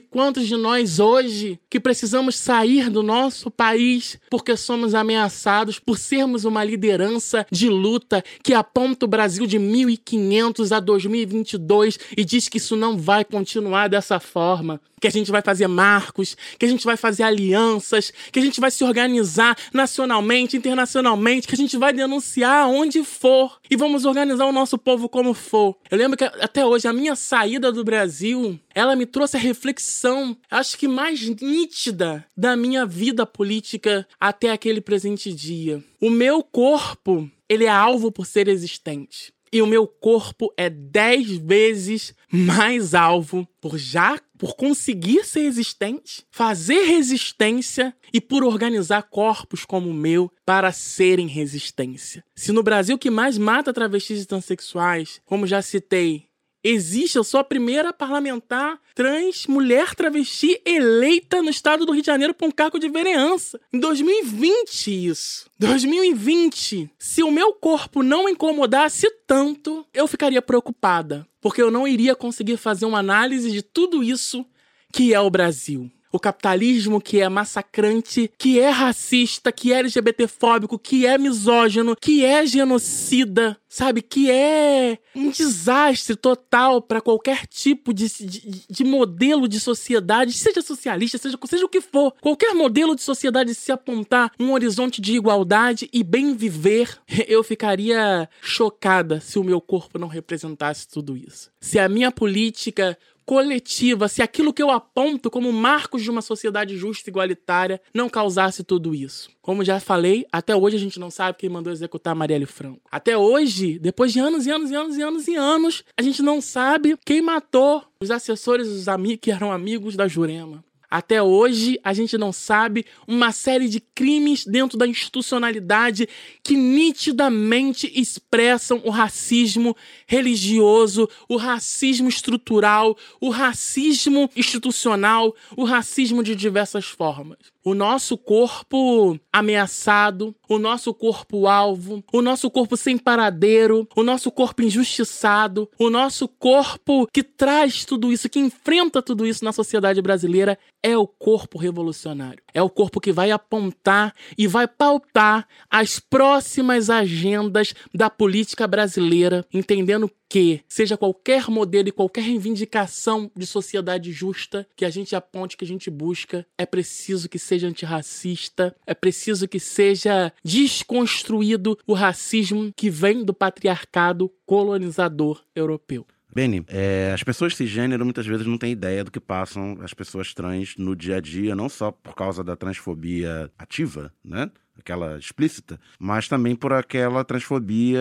quantos 0.00 0.48
de 0.48 0.56
nós 0.56 0.98
hoje 0.98 1.60
que 1.70 1.78
precisamos 1.78 2.34
sair 2.34 2.90
do 2.90 3.00
nosso 3.00 3.48
país 3.48 4.18
porque 4.28 4.56
somos 4.56 4.92
ameaçados 4.92 5.78
por 5.78 6.00
sermos 6.00 6.44
uma 6.44 6.64
liderança 6.64 7.46
de 7.48 7.68
luta 7.68 8.24
que 8.42 8.52
aponta 8.52 9.06
o 9.06 9.08
Brasil 9.08 9.46
de 9.46 9.56
1500 9.56 10.72
a 10.72 10.80
2022 10.80 11.96
e 12.16 12.24
diz 12.24 12.48
que 12.48 12.58
isso 12.58 12.74
não 12.74 12.98
vai 12.98 13.24
continuar 13.24 13.86
dessa 13.86 14.18
forma? 14.18 14.80
Que 15.06 15.16
a 15.16 15.20
gente 15.20 15.30
vai 15.30 15.40
fazer 15.40 15.68
marcos, 15.68 16.36
que 16.58 16.66
a 16.66 16.68
gente 16.68 16.84
vai 16.84 16.96
fazer 16.96 17.22
alianças, 17.22 18.12
que 18.32 18.40
a 18.40 18.42
gente 18.42 18.60
vai 18.60 18.72
se 18.72 18.82
organizar 18.82 19.56
nacionalmente, 19.72 20.56
internacionalmente, 20.56 21.46
que 21.46 21.54
a 21.54 21.56
gente 21.56 21.76
vai 21.76 21.92
denunciar 21.92 22.68
onde 22.68 23.04
for 23.04 23.60
e 23.70 23.76
vamos 23.76 24.04
organizar 24.04 24.46
o 24.46 24.52
nosso 24.52 24.76
povo 24.76 25.08
como 25.08 25.32
for. 25.32 25.76
Eu 25.88 25.96
lembro 25.96 26.16
que 26.16 26.24
até 26.24 26.66
hoje 26.66 26.88
a 26.88 26.92
minha 26.92 27.14
saída 27.14 27.70
do 27.70 27.84
Brasil, 27.84 28.58
ela 28.74 28.96
me 28.96 29.06
trouxe 29.06 29.36
a 29.36 29.40
reflexão, 29.40 30.36
acho 30.50 30.76
que 30.76 30.88
mais 30.88 31.20
nítida 31.40 32.26
da 32.36 32.56
minha 32.56 32.84
vida 32.84 33.24
política 33.24 34.06
até 34.18 34.50
aquele 34.50 34.80
presente 34.80 35.32
dia. 35.32 35.82
O 36.00 36.10
meu 36.10 36.42
corpo, 36.42 37.30
ele 37.48 37.64
é 37.64 37.70
alvo 37.70 38.10
por 38.10 38.26
ser 38.26 38.48
existente 38.48 39.36
e 39.52 39.62
o 39.62 39.66
meu 39.66 39.86
corpo 39.86 40.52
é 40.56 40.68
dez 40.68 41.36
vezes 41.38 42.14
mais 42.30 42.94
alvo 42.94 43.48
por 43.60 43.78
já 43.78 44.18
por 44.38 44.56
conseguir 44.56 45.24
ser 45.24 45.40
existente, 45.40 46.24
fazer 46.30 46.84
resistência 46.84 47.94
e 48.12 48.20
por 48.20 48.44
organizar 48.44 49.02
corpos 49.04 49.64
como 49.64 49.90
o 49.90 49.94
meu 49.94 50.30
para 50.44 50.72
serem 50.72 51.26
resistência. 51.26 52.24
Se 52.34 52.52
no 52.52 52.62
Brasil 52.62 52.98
que 52.98 53.10
mais 53.10 53.38
mata 53.38 53.72
travestis 53.72 54.22
e 54.22 54.26
transexuais, 54.26 55.20
como 55.24 55.46
já 55.46 55.62
citei, 55.62 56.26
existe, 56.68 57.16
eu 57.16 57.24
sou 57.24 57.38
a 57.38 57.44
primeira 57.44 57.92
parlamentar 57.92 58.80
trans, 58.94 59.46
mulher 59.46 59.94
travesti 59.94 60.60
eleita 60.64 61.42
no 61.42 61.50
estado 61.50 61.84
do 61.84 61.92
Rio 61.92 62.02
de 62.02 62.06
Janeiro 62.06 62.34
para 62.34 62.46
um 62.46 62.50
cargo 62.50 62.78
de 62.78 62.88
vereança. 62.88 63.60
Em 63.72 63.78
2020, 63.78 65.06
isso. 65.06 65.50
2020. 65.58 66.90
Se 66.98 67.22
o 67.22 67.30
meu 67.30 67.52
corpo 67.52 68.02
não 68.02 68.28
incomodasse 68.28 69.08
tanto, 69.26 69.86
eu 69.92 70.08
ficaria 70.08 70.42
preocupada. 70.42 71.26
Porque 71.46 71.62
eu 71.62 71.70
não 71.70 71.86
iria 71.86 72.16
conseguir 72.16 72.56
fazer 72.56 72.86
uma 72.86 72.98
análise 72.98 73.52
de 73.52 73.62
tudo 73.62 74.02
isso 74.02 74.44
que 74.92 75.14
é 75.14 75.20
o 75.20 75.30
Brasil 75.30 75.88
o 76.12 76.18
capitalismo 76.18 77.00
que 77.00 77.20
é 77.20 77.28
massacrante, 77.28 78.30
que 78.38 78.58
é 78.58 78.70
racista, 78.70 79.52
que 79.52 79.72
é 79.72 79.78
LGBTfóbico, 79.78 80.78
que 80.78 81.06
é 81.06 81.18
misógino, 81.18 81.96
que 81.96 82.24
é 82.24 82.46
genocida, 82.46 83.56
sabe? 83.68 84.00
Que 84.00 84.30
é 84.30 84.98
um 85.14 85.30
desastre 85.30 86.16
total 86.16 86.80
para 86.80 87.00
qualquer 87.00 87.46
tipo 87.46 87.92
de, 87.92 88.08
de, 88.08 88.64
de, 88.68 88.84
modelo 88.84 89.46
de 89.46 89.60
sociedade, 89.60 90.32
seja 90.32 90.62
socialista, 90.62 91.18
seja, 91.18 91.38
seja 91.44 91.64
o 91.64 91.68
que 91.68 91.80
for. 91.80 92.14
Qualquer 92.20 92.54
modelo 92.54 92.94
de 92.94 93.02
sociedade 93.02 93.54
se 93.54 93.70
apontar 93.70 94.32
um 94.38 94.52
horizonte 94.52 95.00
de 95.00 95.14
igualdade 95.14 95.88
e 95.92 96.02
bem 96.02 96.34
viver, 96.34 96.98
eu 97.28 97.42
ficaria 97.42 98.28
chocada 98.40 99.20
se 99.20 99.38
o 99.38 99.44
meu 99.44 99.60
corpo 99.60 99.98
não 99.98 100.08
representasse 100.08 100.88
tudo 100.88 101.16
isso. 101.16 101.50
Se 101.60 101.78
a 101.78 101.88
minha 101.88 102.10
política 102.10 102.96
coletiva, 103.26 104.06
se 104.06 104.22
aquilo 104.22 104.52
que 104.52 104.62
eu 104.62 104.70
aponto 104.70 105.28
como 105.28 105.52
marcos 105.52 106.02
de 106.02 106.10
uma 106.10 106.22
sociedade 106.22 106.76
justa 106.76 107.10
e 107.10 107.10
igualitária 107.10 107.80
não 107.92 108.08
causasse 108.08 108.62
tudo 108.62 108.94
isso. 108.94 109.28
Como 109.42 109.64
já 109.64 109.80
falei, 109.80 110.24
até 110.30 110.54
hoje 110.54 110.76
a 110.76 110.80
gente 110.80 111.00
não 111.00 111.10
sabe 111.10 111.38
quem 111.38 111.50
mandou 111.50 111.72
executar 111.72 112.14
Marielle 112.14 112.46
Franco. 112.46 112.80
Até 112.90 113.18
hoje, 113.18 113.78
depois 113.80 114.12
de 114.12 114.20
anos 114.20 114.46
e 114.46 114.50
anos 114.50 114.70
e 114.70 114.74
anos 114.74 114.96
e 114.96 115.02
anos 115.02 115.28
e 115.28 115.34
anos, 115.34 115.84
a 115.96 116.02
gente 116.02 116.22
não 116.22 116.40
sabe 116.40 116.96
quem 117.04 117.20
matou 117.20 117.82
os 118.00 118.10
assessores, 118.10 118.68
os 118.68 118.88
amigos 118.88 119.18
que 119.22 119.30
eram 119.30 119.52
amigos 119.52 119.96
da 119.96 120.06
Jurema. 120.06 120.64
Até 120.90 121.22
hoje, 121.22 121.78
a 121.82 121.92
gente 121.92 122.16
não 122.16 122.32
sabe 122.32 122.86
uma 123.06 123.32
série 123.32 123.68
de 123.68 123.80
crimes 123.80 124.44
dentro 124.44 124.78
da 124.78 124.86
institucionalidade 124.86 126.08
que 126.42 126.56
nitidamente 126.56 127.90
expressam 127.94 128.80
o 128.84 128.90
racismo 128.90 129.76
religioso, 130.06 131.08
o 131.28 131.36
racismo 131.36 132.08
estrutural, 132.08 132.96
o 133.20 133.30
racismo 133.30 134.30
institucional, 134.36 135.34
o 135.56 135.64
racismo 135.64 136.22
de 136.22 136.34
diversas 136.36 136.86
formas 136.86 137.55
o 137.66 137.74
nosso 137.74 138.16
corpo 138.16 139.18
ameaçado, 139.32 140.32
o 140.48 140.56
nosso 140.56 140.94
corpo 140.94 141.48
alvo, 141.48 142.04
o 142.12 142.22
nosso 142.22 142.48
corpo 142.48 142.76
sem 142.76 142.96
paradeiro, 142.96 143.88
o 143.96 144.04
nosso 144.04 144.30
corpo 144.30 144.62
injustiçado, 144.62 145.68
o 145.76 145.90
nosso 145.90 146.28
corpo 146.28 147.08
que 147.12 147.24
traz 147.24 147.84
tudo 147.84 148.12
isso, 148.12 148.28
que 148.28 148.38
enfrenta 148.38 149.02
tudo 149.02 149.26
isso 149.26 149.44
na 149.44 149.50
sociedade 149.50 150.00
brasileira, 150.00 150.56
é 150.80 150.96
o 150.96 151.08
corpo 151.08 151.58
revolucionário. 151.58 152.40
É 152.54 152.62
o 152.62 152.70
corpo 152.70 153.00
que 153.00 153.10
vai 153.10 153.32
apontar 153.32 154.14
e 154.38 154.46
vai 154.46 154.68
pautar 154.68 155.48
as 155.68 155.98
próximas 155.98 156.88
agendas 156.88 157.74
da 157.92 158.08
política 158.08 158.68
brasileira, 158.68 159.44
entendendo 159.52 160.08
que 160.28 160.60
seja 160.68 160.96
qualquer 160.96 161.48
modelo 161.48 161.88
e 161.88 161.92
qualquer 161.92 162.22
reivindicação 162.22 163.30
de 163.36 163.46
sociedade 163.46 164.12
justa 164.12 164.66
que 164.76 164.84
a 164.84 164.90
gente 164.90 165.14
aponte, 165.14 165.56
que 165.56 165.64
a 165.64 165.68
gente 165.68 165.90
busca, 165.90 166.46
é 166.58 166.66
preciso 166.66 167.28
que 167.28 167.38
seja 167.38 167.68
antirracista, 167.68 168.74
é 168.86 168.94
preciso 168.94 169.48
que 169.48 169.60
seja 169.60 170.32
desconstruído 170.44 171.78
o 171.86 171.94
racismo 171.94 172.72
que 172.74 172.90
vem 172.90 173.24
do 173.24 173.34
patriarcado 173.34 174.32
colonizador 174.44 175.42
europeu. 175.54 176.06
Beni, 176.36 176.62
é, 176.68 177.12
as 177.14 177.22
pessoas 177.22 177.56
cisgênero 177.56 178.04
muitas 178.04 178.26
vezes 178.26 178.46
não 178.46 178.58
têm 178.58 178.72
ideia 178.72 179.02
do 179.02 179.10
que 179.10 179.18
passam 179.18 179.78
as 179.80 179.94
pessoas 179.94 180.34
trans 180.34 180.76
no 180.76 180.94
dia 180.94 181.16
a 181.16 181.20
dia, 181.20 181.56
não 181.56 181.66
só 181.66 181.90
por 181.90 182.14
causa 182.14 182.44
da 182.44 182.54
transfobia 182.54 183.50
ativa, 183.58 184.12
né? 184.22 184.50
Aquela 184.78 185.18
explícita, 185.18 185.78
mas 185.98 186.28
também 186.28 186.54
por 186.54 186.72
aquela 186.72 187.24
transfobia 187.24 188.00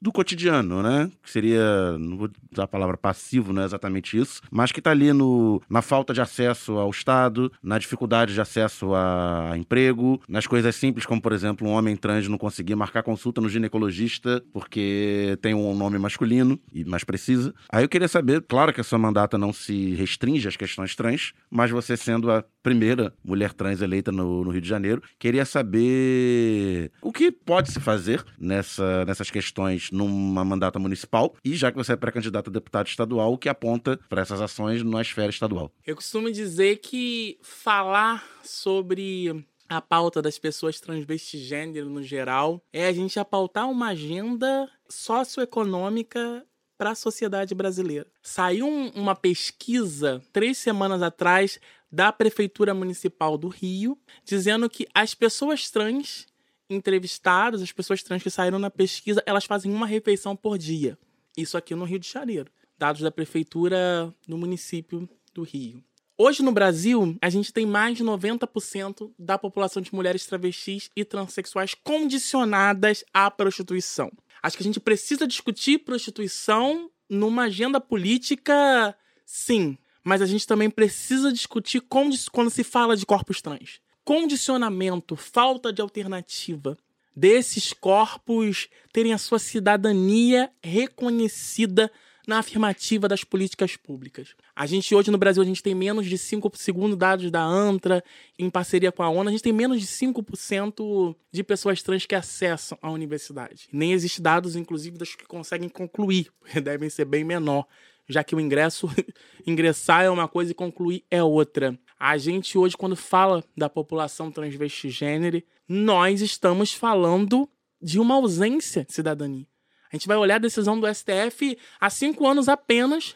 do 0.00 0.12
cotidiano, 0.12 0.82
né? 0.82 1.10
Que 1.22 1.30
seria, 1.30 1.98
não 1.98 2.16
vou 2.16 2.30
usar 2.52 2.64
a 2.64 2.68
palavra 2.68 2.96
passivo, 2.96 3.52
não 3.52 3.62
é 3.62 3.64
exatamente 3.64 4.18
isso, 4.18 4.40
mas 4.50 4.72
que 4.72 4.80
está 4.80 4.90
ali 4.90 5.12
no, 5.12 5.60
na 5.68 5.82
falta 5.82 6.14
de 6.14 6.20
acesso 6.20 6.72
ao 6.78 6.90
Estado, 6.90 7.52
na 7.62 7.78
dificuldade 7.78 8.34
de 8.34 8.40
acesso 8.40 8.94
a 8.94 9.52
emprego, 9.56 10.20
nas 10.28 10.46
coisas 10.46 10.74
simples, 10.76 11.06
como 11.06 11.20
por 11.20 11.32
exemplo, 11.32 11.66
um 11.66 11.72
homem 11.72 11.96
trans 11.96 12.28
não 12.28 12.38
conseguir 12.38 12.74
marcar 12.74 13.02
consulta 13.02 13.40
no 13.40 13.48
ginecologista 13.48 14.42
porque 14.52 15.38
tem 15.42 15.54
um 15.54 15.74
nome 15.74 15.98
masculino 15.98 16.58
e 16.72 16.84
mais 16.84 17.04
precisa. 17.04 17.54
Aí 17.70 17.84
eu 17.84 17.88
queria 17.88 18.08
saber, 18.08 18.42
claro 18.42 18.72
que 18.72 18.80
a 18.80 18.84
sua 18.84 18.98
mandata 18.98 19.36
não 19.36 19.52
se 19.52 19.94
restringe 19.94 20.48
às 20.48 20.56
questões 20.56 20.94
trans, 20.94 21.32
mas 21.50 21.70
você 21.70 21.96
sendo 21.96 22.30
a 22.30 22.44
primeira 22.62 23.14
mulher 23.24 23.52
trans 23.52 23.80
eleita 23.80 24.12
no, 24.12 24.44
no 24.44 24.50
Rio 24.50 24.60
de 24.60 24.68
Janeiro, 24.68 25.02
queria 25.18 25.44
saber 25.44 26.90
o 27.02 27.12
que 27.12 27.30
pode 27.30 27.70
se 27.70 27.80
fazer 27.80 28.24
nessa, 28.38 29.04
nessas 29.04 29.30
questões 29.30 29.90
numa 29.90 30.44
mandata 30.44 30.78
municipal 30.78 31.34
e 31.44 31.54
já 31.54 31.70
que 31.70 31.76
você 31.76 31.92
é 31.92 31.96
pré-candidato 31.96 32.50
a 32.50 32.52
deputado 32.52 32.86
estadual, 32.86 33.32
o 33.32 33.38
que 33.38 33.48
aponta 33.48 33.98
para 34.08 34.22
essas 34.22 34.40
ações 34.40 34.82
na 34.82 35.00
esfera 35.00 35.30
estadual. 35.30 35.72
Eu 35.86 35.96
costumo 35.96 36.30
dizer 36.30 36.76
que 36.76 37.38
falar 37.42 38.24
sobre 38.42 39.46
a 39.68 39.80
pauta 39.80 40.22
das 40.22 40.38
pessoas 40.38 40.80
transvestigênero 40.80 41.90
no 41.90 42.02
geral 42.02 42.62
é 42.72 42.86
a 42.86 42.92
gente 42.92 43.20
apautar 43.20 43.68
uma 43.68 43.88
agenda 43.88 44.68
socioeconômica 44.88 46.44
para 46.78 46.92
a 46.92 46.94
sociedade 46.94 47.54
brasileira. 47.54 48.06
Saiu 48.22 48.66
um, 48.66 48.90
uma 48.90 49.16
pesquisa 49.16 50.22
três 50.32 50.56
semanas 50.56 51.02
atrás 51.02 51.60
da 51.90 52.12
Prefeitura 52.12 52.72
Municipal 52.72 53.36
do 53.36 53.48
Rio, 53.48 53.98
dizendo 54.24 54.70
que 54.70 54.86
as 54.94 55.12
pessoas 55.14 55.70
trans 55.70 56.26
entrevistadas, 56.70 57.60
as 57.60 57.72
pessoas 57.72 58.02
trans 58.02 58.22
que 58.22 58.30
saíram 58.30 58.58
na 58.58 58.70
pesquisa, 58.70 59.22
elas 59.26 59.44
fazem 59.44 59.72
uma 59.72 59.86
refeição 59.86 60.36
por 60.36 60.56
dia. 60.56 60.96
Isso 61.36 61.56
aqui 61.56 61.74
no 61.74 61.84
Rio 61.84 61.98
de 61.98 62.08
Janeiro. 62.08 62.50
Dados 62.78 63.02
da 63.02 63.10
Prefeitura 63.10 64.14
do 64.26 64.38
município 64.38 65.08
do 65.34 65.42
Rio. 65.42 65.82
Hoje 66.20 66.42
no 66.42 66.50
Brasil, 66.50 67.16
a 67.22 67.30
gente 67.30 67.52
tem 67.52 67.64
mais 67.64 67.96
de 67.96 68.02
90% 68.02 69.12
da 69.16 69.38
população 69.38 69.80
de 69.80 69.94
mulheres 69.94 70.26
travestis 70.26 70.90
e 70.96 71.04
transexuais 71.04 71.74
condicionadas 71.74 73.04
à 73.14 73.30
prostituição. 73.30 74.10
Acho 74.42 74.56
que 74.56 74.64
a 74.64 74.66
gente 74.66 74.80
precisa 74.80 75.28
discutir 75.28 75.78
prostituição 75.78 76.90
numa 77.08 77.44
agenda 77.44 77.80
política, 77.80 78.96
sim, 79.24 79.78
mas 80.02 80.20
a 80.20 80.26
gente 80.26 80.44
também 80.44 80.68
precisa 80.68 81.32
discutir 81.32 81.80
quando 81.82 82.50
se 82.50 82.64
fala 82.64 82.96
de 82.96 83.06
corpos 83.06 83.40
trans. 83.40 83.80
Condicionamento, 84.04 85.14
falta 85.14 85.72
de 85.72 85.80
alternativa 85.80 86.76
desses 87.14 87.72
corpos 87.72 88.68
terem 88.92 89.12
a 89.12 89.18
sua 89.18 89.38
cidadania 89.38 90.50
reconhecida 90.64 91.88
na 92.28 92.40
afirmativa 92.40 93.08
das 93.08 93.24
políticas 93.24 93.74
públicas. 93.74 94.34
A 94.58 94.66
gente 94.66 94.92
hoje 94.92 95.08
no 95.08 95.18
Brasil 95.18 95.40
a 95.40 95.46
gente 95.46 95.62
tem 95.62 95.72
menos 95.72 96.04
de 96.04 96.18
5, 96.18 96.50
segundo 96.56 96.96
dados 96.96 97.30
da 97.30 97.40
ANTRA, 97.40 98.02
em 98.36 98.50
parceria 98.50 98.90
com 98.90 99.04
a 99.04 99.08
ONU, 99.08 99.28
a 99.28 99.30
gente 99.30 99.44
tem 99.44 99.52
menos 99.52 99.80
de 99.80 99.86
5% 99.86 101.14
de 101.30 101.44
pessoas 101.44 101.80
trans 101.80 102.04
que 102.04 102.14
acessam 102.16 102.76
a 102.82 102.90
universidade. 102.90 103.68
Nem 103.72 103.92
existem 103.92 104.20
dados, 104.20 104.56
inclusive, 104.56 104.98
das 104.98 105.14
que 105.14 105.24
conseguem 105.24 105.68
concluir, 105.68 106.32
devem 106.60 106.90
ser 106.90 107.04
bem 107.04 107.22
menor 107.22 107.68
já 108.08 108.24
que 108.24 108.34
o 108.34 108.40
ingresso, 108.40 108.90
ingressar 109.46 110.02
é 110.02 110.10
uma 110.10 110.26
coisa 110.26 110.50
e 110.50 110.54
concluir 110.54 111.04
é 111.10 111.22
outra. 111.22 111.78
A 112.00 112.16
gente 112.16 112.56
hoje, 112.56 112.76
quando 112.76 112.96
fala 112.96 113.44
da 113.56 113.68
população 113.68 114.32
transvestigênero, 114.32 115.40
nós 115.68 116.20
estamos 116.20 116.72
falando 116.72 117.48
de 117.80 118.00
uma 118.00 118.14
ausência 118.14 118.84
de 118.84 118.92
cidadania. 118.92 119.46
A 119.92 119.96
gente 119.96 120.08
vai 120.08 120.16
olhar 120.16 120.36
a 120.36 120.38
decisão 120.38 120.80
do 120.80 120.92
STF 120.92 121.56
há 121.78 121.90
cinco 121.90 122.26
anos 122.26 122.48
apenas, 122.48 123.14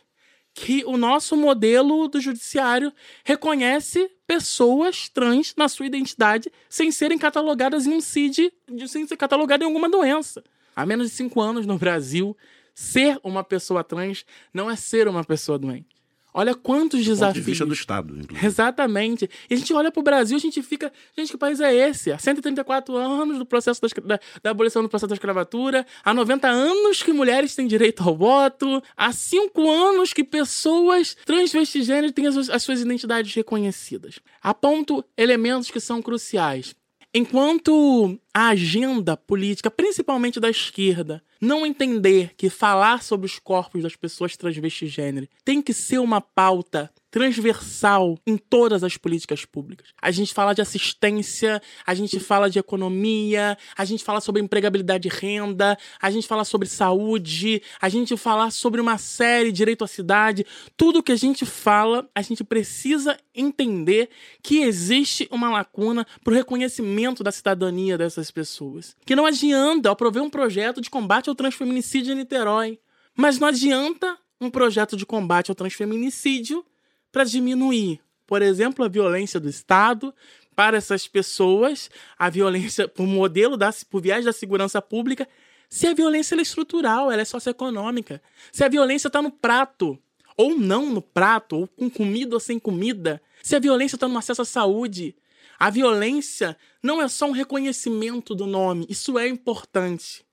que 0.54 0.84
o 0.84 0.96
nosso 0.96 1.36
modelo 1.36 2.08
do 2.08 2.20
judiciário 2.20 2.92
reconhece 3.24 4.10
pessoas 4.26 5.08
trans 5.08 5.54
na 5.56 5.68
sua 5.68 5.86
identidade 5.86 6.50
sem 6.68 6.90
serem 6.90 7.18
catalogadas 7.18 7.86
em 7.86 7.92
um 7.92 8.00
CID, 8.00 8.52
sem 8.86 9.06
ser 9.06 9.16
catalogadas 9.16 9.64
em 9.64 9.68
alguma 9.68 9.88
doença. 9.88 10.42
Há 10.74 10.86
menos 10.86 11.10
de 11.10 11.16
cinco 11.16 11.40
anos 11.40 11.66
no 11.66 11.78
Brasil, 11.78 12.36
Ser 12.74 13.20
uma 13.22 13.44
pessoa 13.44 13.84
trans 13.84 14.24
não 14.52 14.70
é 14.70 14.76
ser 14.76 15.06
uma 15.06 15.24
pessoa 15.24 15.58
doente. 15.58 16.01
Olha 16.34 16.54
quantos 16.54 17.04
desafios. 17.04 17.34
Ponto 17.34 17.44
de 17.44 17.50
vista 17.50 17.66
do 17.66 17.74
Estado, 17.74 18.14
inclusive. 18.18 18.46
Exatamente. 18.46 19.28
E 19.50 19.54
a 19.54 19.56
gente 19.56 19.72
olha 19.74 19.90
para 19.90 20.00
o 20.00 20.02
Brasil, 20.02 20.36
a 20.36 20.40
gente 20.40 20.62
fica. 20.62 20.92
Gente, 21.16 21.30
que 21.30 21.36
país 21.36 21.60
é 21.60 21.74
esse? 21.74 22.10
Há 22.10 22.18
134 22.18 22.96
anos 22.96 23.38
do 23.38 23.44
processo 23.44 23.80
da, 23.80 23.88
da, 24.04 24.20
da, 24.42 24.50
abolição 24.50 24.82
do 24.82 24.88
processo 24.88 25.08
da 25.08 25.14
escravatura, 25.14 25.86
há 26.02 26.14
90 26.14 26.48
anos 26.48 27.02
que 27.02 27.12
mulheres 27.12 27.54
têm 27.54 27.66
direito 27.66 28.02
ao 28.02 28.16
voto, 28.16 28.82
há 28.96 29.12
5 29.12 29.70
anos 29.70 30.12
que 30.12 30.24
pessoas 30.24 31.16
transvestigêneras 31.26 32.12
têm 32.12 32.26
as, 32.26 32.48
as 32.48 32.62
suas 32.62 32.80
identidades 32.80 33.34
reconhecidas. 33.34 34.18
Aponto 34.42 35.04
elementos 35.16 35.70
que 35.70 35.80
são 35.80 36.00
cruciais. 36.00 36.74
Enquanto 37.14 38.18
a 38.32 38.48
agenda 38.48 39.18
política, 39.18 39.70
principalmente 39.70 40.40
da 40.40 40.48
esquerda, 40.48 41.22
não 41.38 41.66
entender 41.66 42.32
que 42.38 42.48
falar 42.48 43.02
sobre 43.02 43.26
os 43.26 43.38
corpos 43.38 43.82
das 43.82 43.94
pessoas 43.94 44.34
transvestigênero 44.34 45.28
tem 45.44 45.60
que 45.60 45.74
ser 45.74 45.98
uma 45.98 46.22
pauta 46.22 46.90
transversal 47.12 48.18
em 48.26 48.38
todas 48.38 48.82
as 48.82 48.96
políticas 48.96 49.44
públicas. 49.44 49.88
A 50.00 50.10
gente 50.10 50.32
fala 50.32 50.54
de 50.54 50.62
assistência, 50.62 51.60
a 51.86 51.94
gente 51.94 52.18
fala 52.18 52.48
de 52.48 52.58
economia, 52.58 53.56
a 53.76 53.84
gente 53.84 54.02
fala 54.02 54.18
sobre 54.18 54.40
empregabilidade 54.40 55.08
e 55.08 55.10
renda, 55.10 55.76
a 56.00 56.10
gente 56.10 56.26
fala 56.26 56.42
sobre 56.42 56.66
saúde, 56.66 57.62
a 57.78 57.88
gente 57.90 58.16
fala 58.16 58.50
sobre 58.50 58.80
uma 58.80 58.96
série, 58.96 59.52
direito 59.52 59.84
à 59.84 59.86
cidade. 59.86 60.46
Tudo 60.74 61.02
que 61.02 61.12
a 61.12 61.16
gente 61.16 61.44
fala, 61.44 62.08
a 62.14 62.22
gente 62.22 62.42
precisa 62.42 63.18
entender 63.34 64.08
que 64.42 64.62
existe 64.62 65.28
uma 65.30 65.50
lacuna 65.50 66.06
para 66.24 66.32
o 66.32 66.34
reconhecimento 66.34 67.22
da 67.22 67.30
cidadania 67.30 67.98
dessas 67.98 68.30
pessoas. 68.30 68.96
Que 69.04 69.14
não 69.14 69.26
adianta 69.26 69.88
eu 69.88 69.92
aprovar 69.92 70.22
um 70.22 70.30
projeto 70.30 70.80
de 70.80 70.88
combate 70.88 71.28
ao 71.28 71.34
transfeminicídio 71.34 72.14
em 72.14 72.16
Niterói, 72.16 72.78
mas 73.14 73.38
não 73.38 73.48
adianta 73.48 74.16
um 74.40 74.48
projeto 74.48 74.96
de 74.96 75.04
combate 75.04 75.50
ao 75.50 75.54
transfeminicídio 75.54 76.64
para 77.12 77.24
diminuir, 77.24 78.00
por 78.26 78.42
exemplo, 78.42 78.84
a 78.84 78.88
violência 78.88 79.38
do 79.38 79.48
Estado 79.48 80.12
para 80.56 80.76
essas 80.76 81.06
pessoas, 81.06 81.90
a 82.18 82.28
violência 82.28 82.88
por 82.88 83.06
modelo 83.06 83.56
da 83.56 83.70
por 83.88 84.02
viagem 84.02 84.24
da 84.24 84.32
segurança 84.32 84.82
pública, 84.82 85.28
se 85.68 85.86
a 85.86 85.94
violência 85.94 86.34
é 86.34 86.40
estrutural, 86.40 87.10
ela 87.10 87.22
é 87.22 87.24
socioeconômica. 87.24 88.20
Se 88.50 88.62
a 88.62 88.68
violência 88.68 89.06
está 89.06 89.22
no 89.22 89.30
prato, 89.30 89.98
ou 90.36 90.58
não 90.58 90.90
no 90.90 91.00
prato, 91.00 91.56
ou 91.56 91.68
com 91.68 91.88
comida 91.88 92.36
ou 92.36 92.40
sem 92.40 92.58
comida. 92.58 93.22
Se 93.42 93.56
a 93.56 93.58
violência 93.58 93.96
está 93.96 94.08
no 94.08 94.18
acesso 94.18 94.42
à 94.42 94.44
saúde. 94.44 95.14
A 95.58 95.70
violência 95.70 96.56
não 96.82 97.00
é 97.00 97.08
só 97.08 97.26
um 97.26 97.32
reconhecimento 97.32 98.34
do 98.34 98.46
nome, 98.46 98.86
isso 98.88 99.18
é 99.18 99.28
importante. 99.28 100.24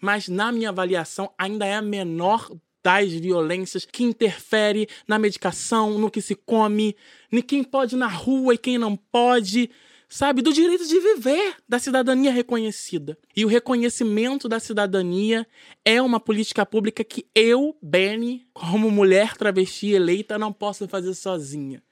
Mas, 0.00 0.28
na 0.28 0.50
minha 0.50 0.70
avaliação, 0.70 1.30
ainda 1.36 1.66
é 1.66 1.74
a 1.74 1.82
menor 1.82 2.50
das 2.82 3.12
violências 3.12 3.84
que 3.84 4.04
interfere 4.04 4.88
na 5.06 5.18
medicação, 5.18 5.98
no 5.98 6.10
que 6.10 6.20
se 6.20 6.34
come, 6.34 6.96
em 7.30 7.40
quem 7.40 7.62
pode 7.62 7.96
na 7.96 8.08
rua 8.08 8.54
e 8.54 8.58
quem 8.58 8.78
não 8.78 8.96
pode, 8.96 9.70
sabe? 10.08 10.40
Do 10.40 10.52
direito 10.52 10.86
de 10.86 10.98
viver, 10.98 11.56
da 11.68 11.78
cidadania 11.78 12.32
reconhecida. 12.32 13.18
E 13.36 13.44
o 13.44 13.48
reconhecimento 13.48 14.48
da 14.48 14.58
cidadania 14.58 15.46
é 15.84 16.00
uma 16.00 16.18
política 16.18 16.64
pública 16.64 17.04
que 17.04 17.26
eu, 17.34 17.76
Benny, 17.82 18.46
como 18.52 18.90
mulher 18.90 19.36
travesti 19.36 19.92
eleita, 19.92 20.38
não 20.38 20.52
posso 20.52 20.88
fazer 20.88 21.14
sozinha. 21.14 21.82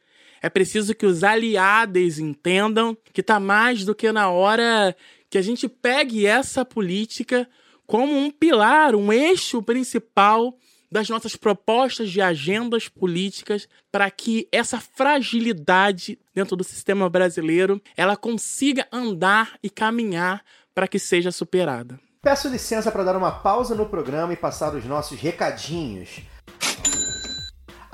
É 0.43 0.49
preciso 0.49 0.95
que 0.95 1.07
os 1.07 1.25
aliados 1.25 2.19
entendam 2.19 2.97
que 3.13 3.21
está 3.21 3.41
mais 3.41 3.85
do 3.85 3.95
que 3.95 4.13
na 4.13 4.31
hora 4.31 4.97
que 5.29 5.39
a 5.39 5.43
gente 5.43 5.69
pegue 5.69 6.27
essa 6.27 6.65
política 6.65 7.49
como 7.87 8.17
um 8.17 8.31
pilar, 8.31 8.95
um 8.95 9.13
eixo 9.13 9.63
principal 9.63 10.57
das 10.91 11.09
nossas 11.09 11.37
propostas 11.37 12.11
de 12.11 12.21
agendas 12.21 12.89
políticas 12.89 13.69
para 13.91 14.11
que 14.11 14.49
essa 14.53 14.81
fragilidade 14.81 16.19
dentro 16.35 16.57
do 16.57 16.65
sistema 16.65 17.09
brasileiro 17.09 17.81
ela 17.97 18.17
consiga 18.17 18.87
andar 18.93 19.59
e 19.63 19.71
caminhar 19.71 20.45
para 20.75 20.89
que 20.89 20.99
seja 20.99 21.33
superada. 21.33 21.99
Peço 22.23 22.49
licença 22.49 22.91
para 22.91 23.05
dar 23.05 23.17
uma 23.17 23.31
pausa 23.31 23.75
no 23.75 23.87
programa 23.87 24.33
e 24.33 24.37
passar 24.37 24.75
os 24.75 24.85
nossos 24.85 25.19
recadinhos. 25.21 26.21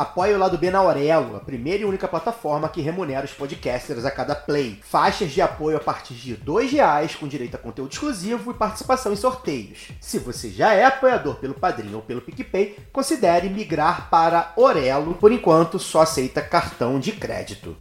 Apoie 0.03 0.35
o 0.35 0.39
lado 0.39 0.59
B 0.59 0.69
na 0.69 0.81
Aurelo, 0.81 1.37
a 1.37 1.41
primeira 1.41 1.85
e 1.85 1.85
única 1.85 2.09
plataforma 2.09 2.69
que 2.69 2.81
remunera 2.81 3.25
os 3.25 3.33
podcasters 3.33 4.05
a 4.05 4.11
cada 4.11 4.35
play. 4.35 4.81
Faixas 4.83 5.31
de 5.31 5.41
apoio 5.41 5.77
a 5.77 5.81
partir 5.81 6.15
de 6.15 6.35
R$ 6.35 6.67
reais, 6.67 7.15
com 7.15 7.29
direito 7.29 7.55
a 7.55 7.59
conteúdo 7.59 7.93
exclusivo 7.93 8.51
e 8.51 8.55
participação 8.55 9.13
em 9.13 9.17
sorteios. 9.17 9.93
Se 10.01 10.19
você 10.19 10.51
já 10.51 10.75
é 10.75 10.85
apoiador 10.85 11.37
pelo 11.37 11.55
Padrinho 11.55 11.99
ou 11.99 12.03
pelo 12.03 12.21
PicPay, 12.21 12.79
considere 12.93 13.49
migrar 13.49 14.11
para 14.11 14.53
Orelo. 14.57 15.15
Por 15.15 15.31
enquanto, 15.31 15.79
só 15.79 16.01
aceita 16.01 16.43
cartão 16.43 16.99
de 16.99 17.13
crédito. 17.13 17.77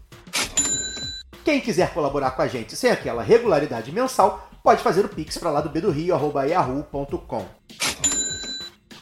Quem 1.43 1.59
quiser 1.59 1.91
colaborar 1.91 2.31
com 2.31 2.43
a 2.43 2.47
gente 2.47 2.75
sem 2.75 2.91
aquela 2.91 3.23
regularidade 3.23 3.91
mensal, 3.91 4.47
pode 4.63 4.83
fazer 4.83 5.03
o 5.03 5.09
pix 5.09 5.39
para 5.39 5.49
lá 5.49 5.59
do 5.59 5.69
B 5.69 5.81
do 5.81 5.89
Rio, 5.89 6.13
arroba. 6.13 6.43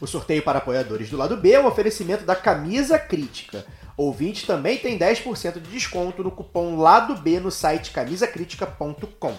O 0.01 0.07
sorteio 0.07 0.41
para 0.41 0.59
apoiadores 0.59 1.09
do 1.09 1.17
lado 1.17 1.35
B 1.35 1.51
é 1.51 1.59
um 1.59 1.67
oferecimento 1.67 2.23
da 2.23 2.35
Camisa 2.35 2.97
Crítica. 2.97 3.65
Ouvinte 3.97 4.47
também 4.47 4.77
tem 4.77 4.97
10% 4.97 5.59
de 5.59 5.71
desconto 5.71 6.23
no 6.23 6.31
cupom 6.31 6.77
Lado 6.77 7.15
B 7.15 7.37
no 7.39 7.51
site 7.51 7.91
camisacritica.com. 7.91 9.33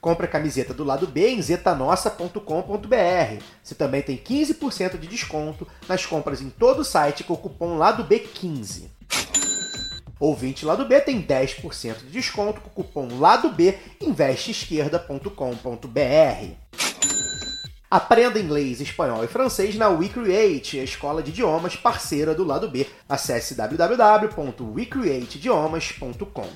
Compre 0.00 0.26
a 0.26 0.28
camiseta 0.28 0.72
do 0.72 0.84
lado 0.84 1.08
B 1.08 1.30
em 1.30 1.42
zetanossa.com.br. 1.42 3.42
Você 3.60 3.74
também 3.74 4.02
tem 4.02 4.16
15% 4.16 4.96
de 4.96 5.08
desconto 5.08 5.66
nas 5.88 6.06
compras 6.06 6.40
em 6.40 6.48
todo 6.48 6.82
o 6.82 6.84
site 6.84 7.24
com 7.24 7.34
o 7.34 7.36
cupom 7.36 7.76
Lado 7.76 8.04
B15. 8.04 8.84
Ouvinte 10.20 10.64
Lado 10.64 10.86
B 10.86 11.00
tem 11.00 11.20
10% 11.20 11.98
de 11.98 12.10
desconto 12.10 12.60
com 12.60 12.68
o 12.68 12.84
cupom 12.84 13.18
Lado 13.18 13.50
B 13.50 13.76
investeesquerda.com.br. 14.00 16.85
Aprenda 17.88 18.40
inglês, 18.40 18.80
espanhol 18.80 19.22
e 19.22 19.28
francês 19.28 19.76
na 19.76 19.88
WeCreate, 19.88 20.80
a 20.80 20.84
escola 20.84 21.22
de 21.22 21.30
idiomas 21.30 21.76
parceira 21.76 22.34
do 22.34 22.42
lado 22.42 22.68
B. 22.68 22.84
Acesse 23.08 23.54
www.wecreateidiomas.com. 23.54 26.48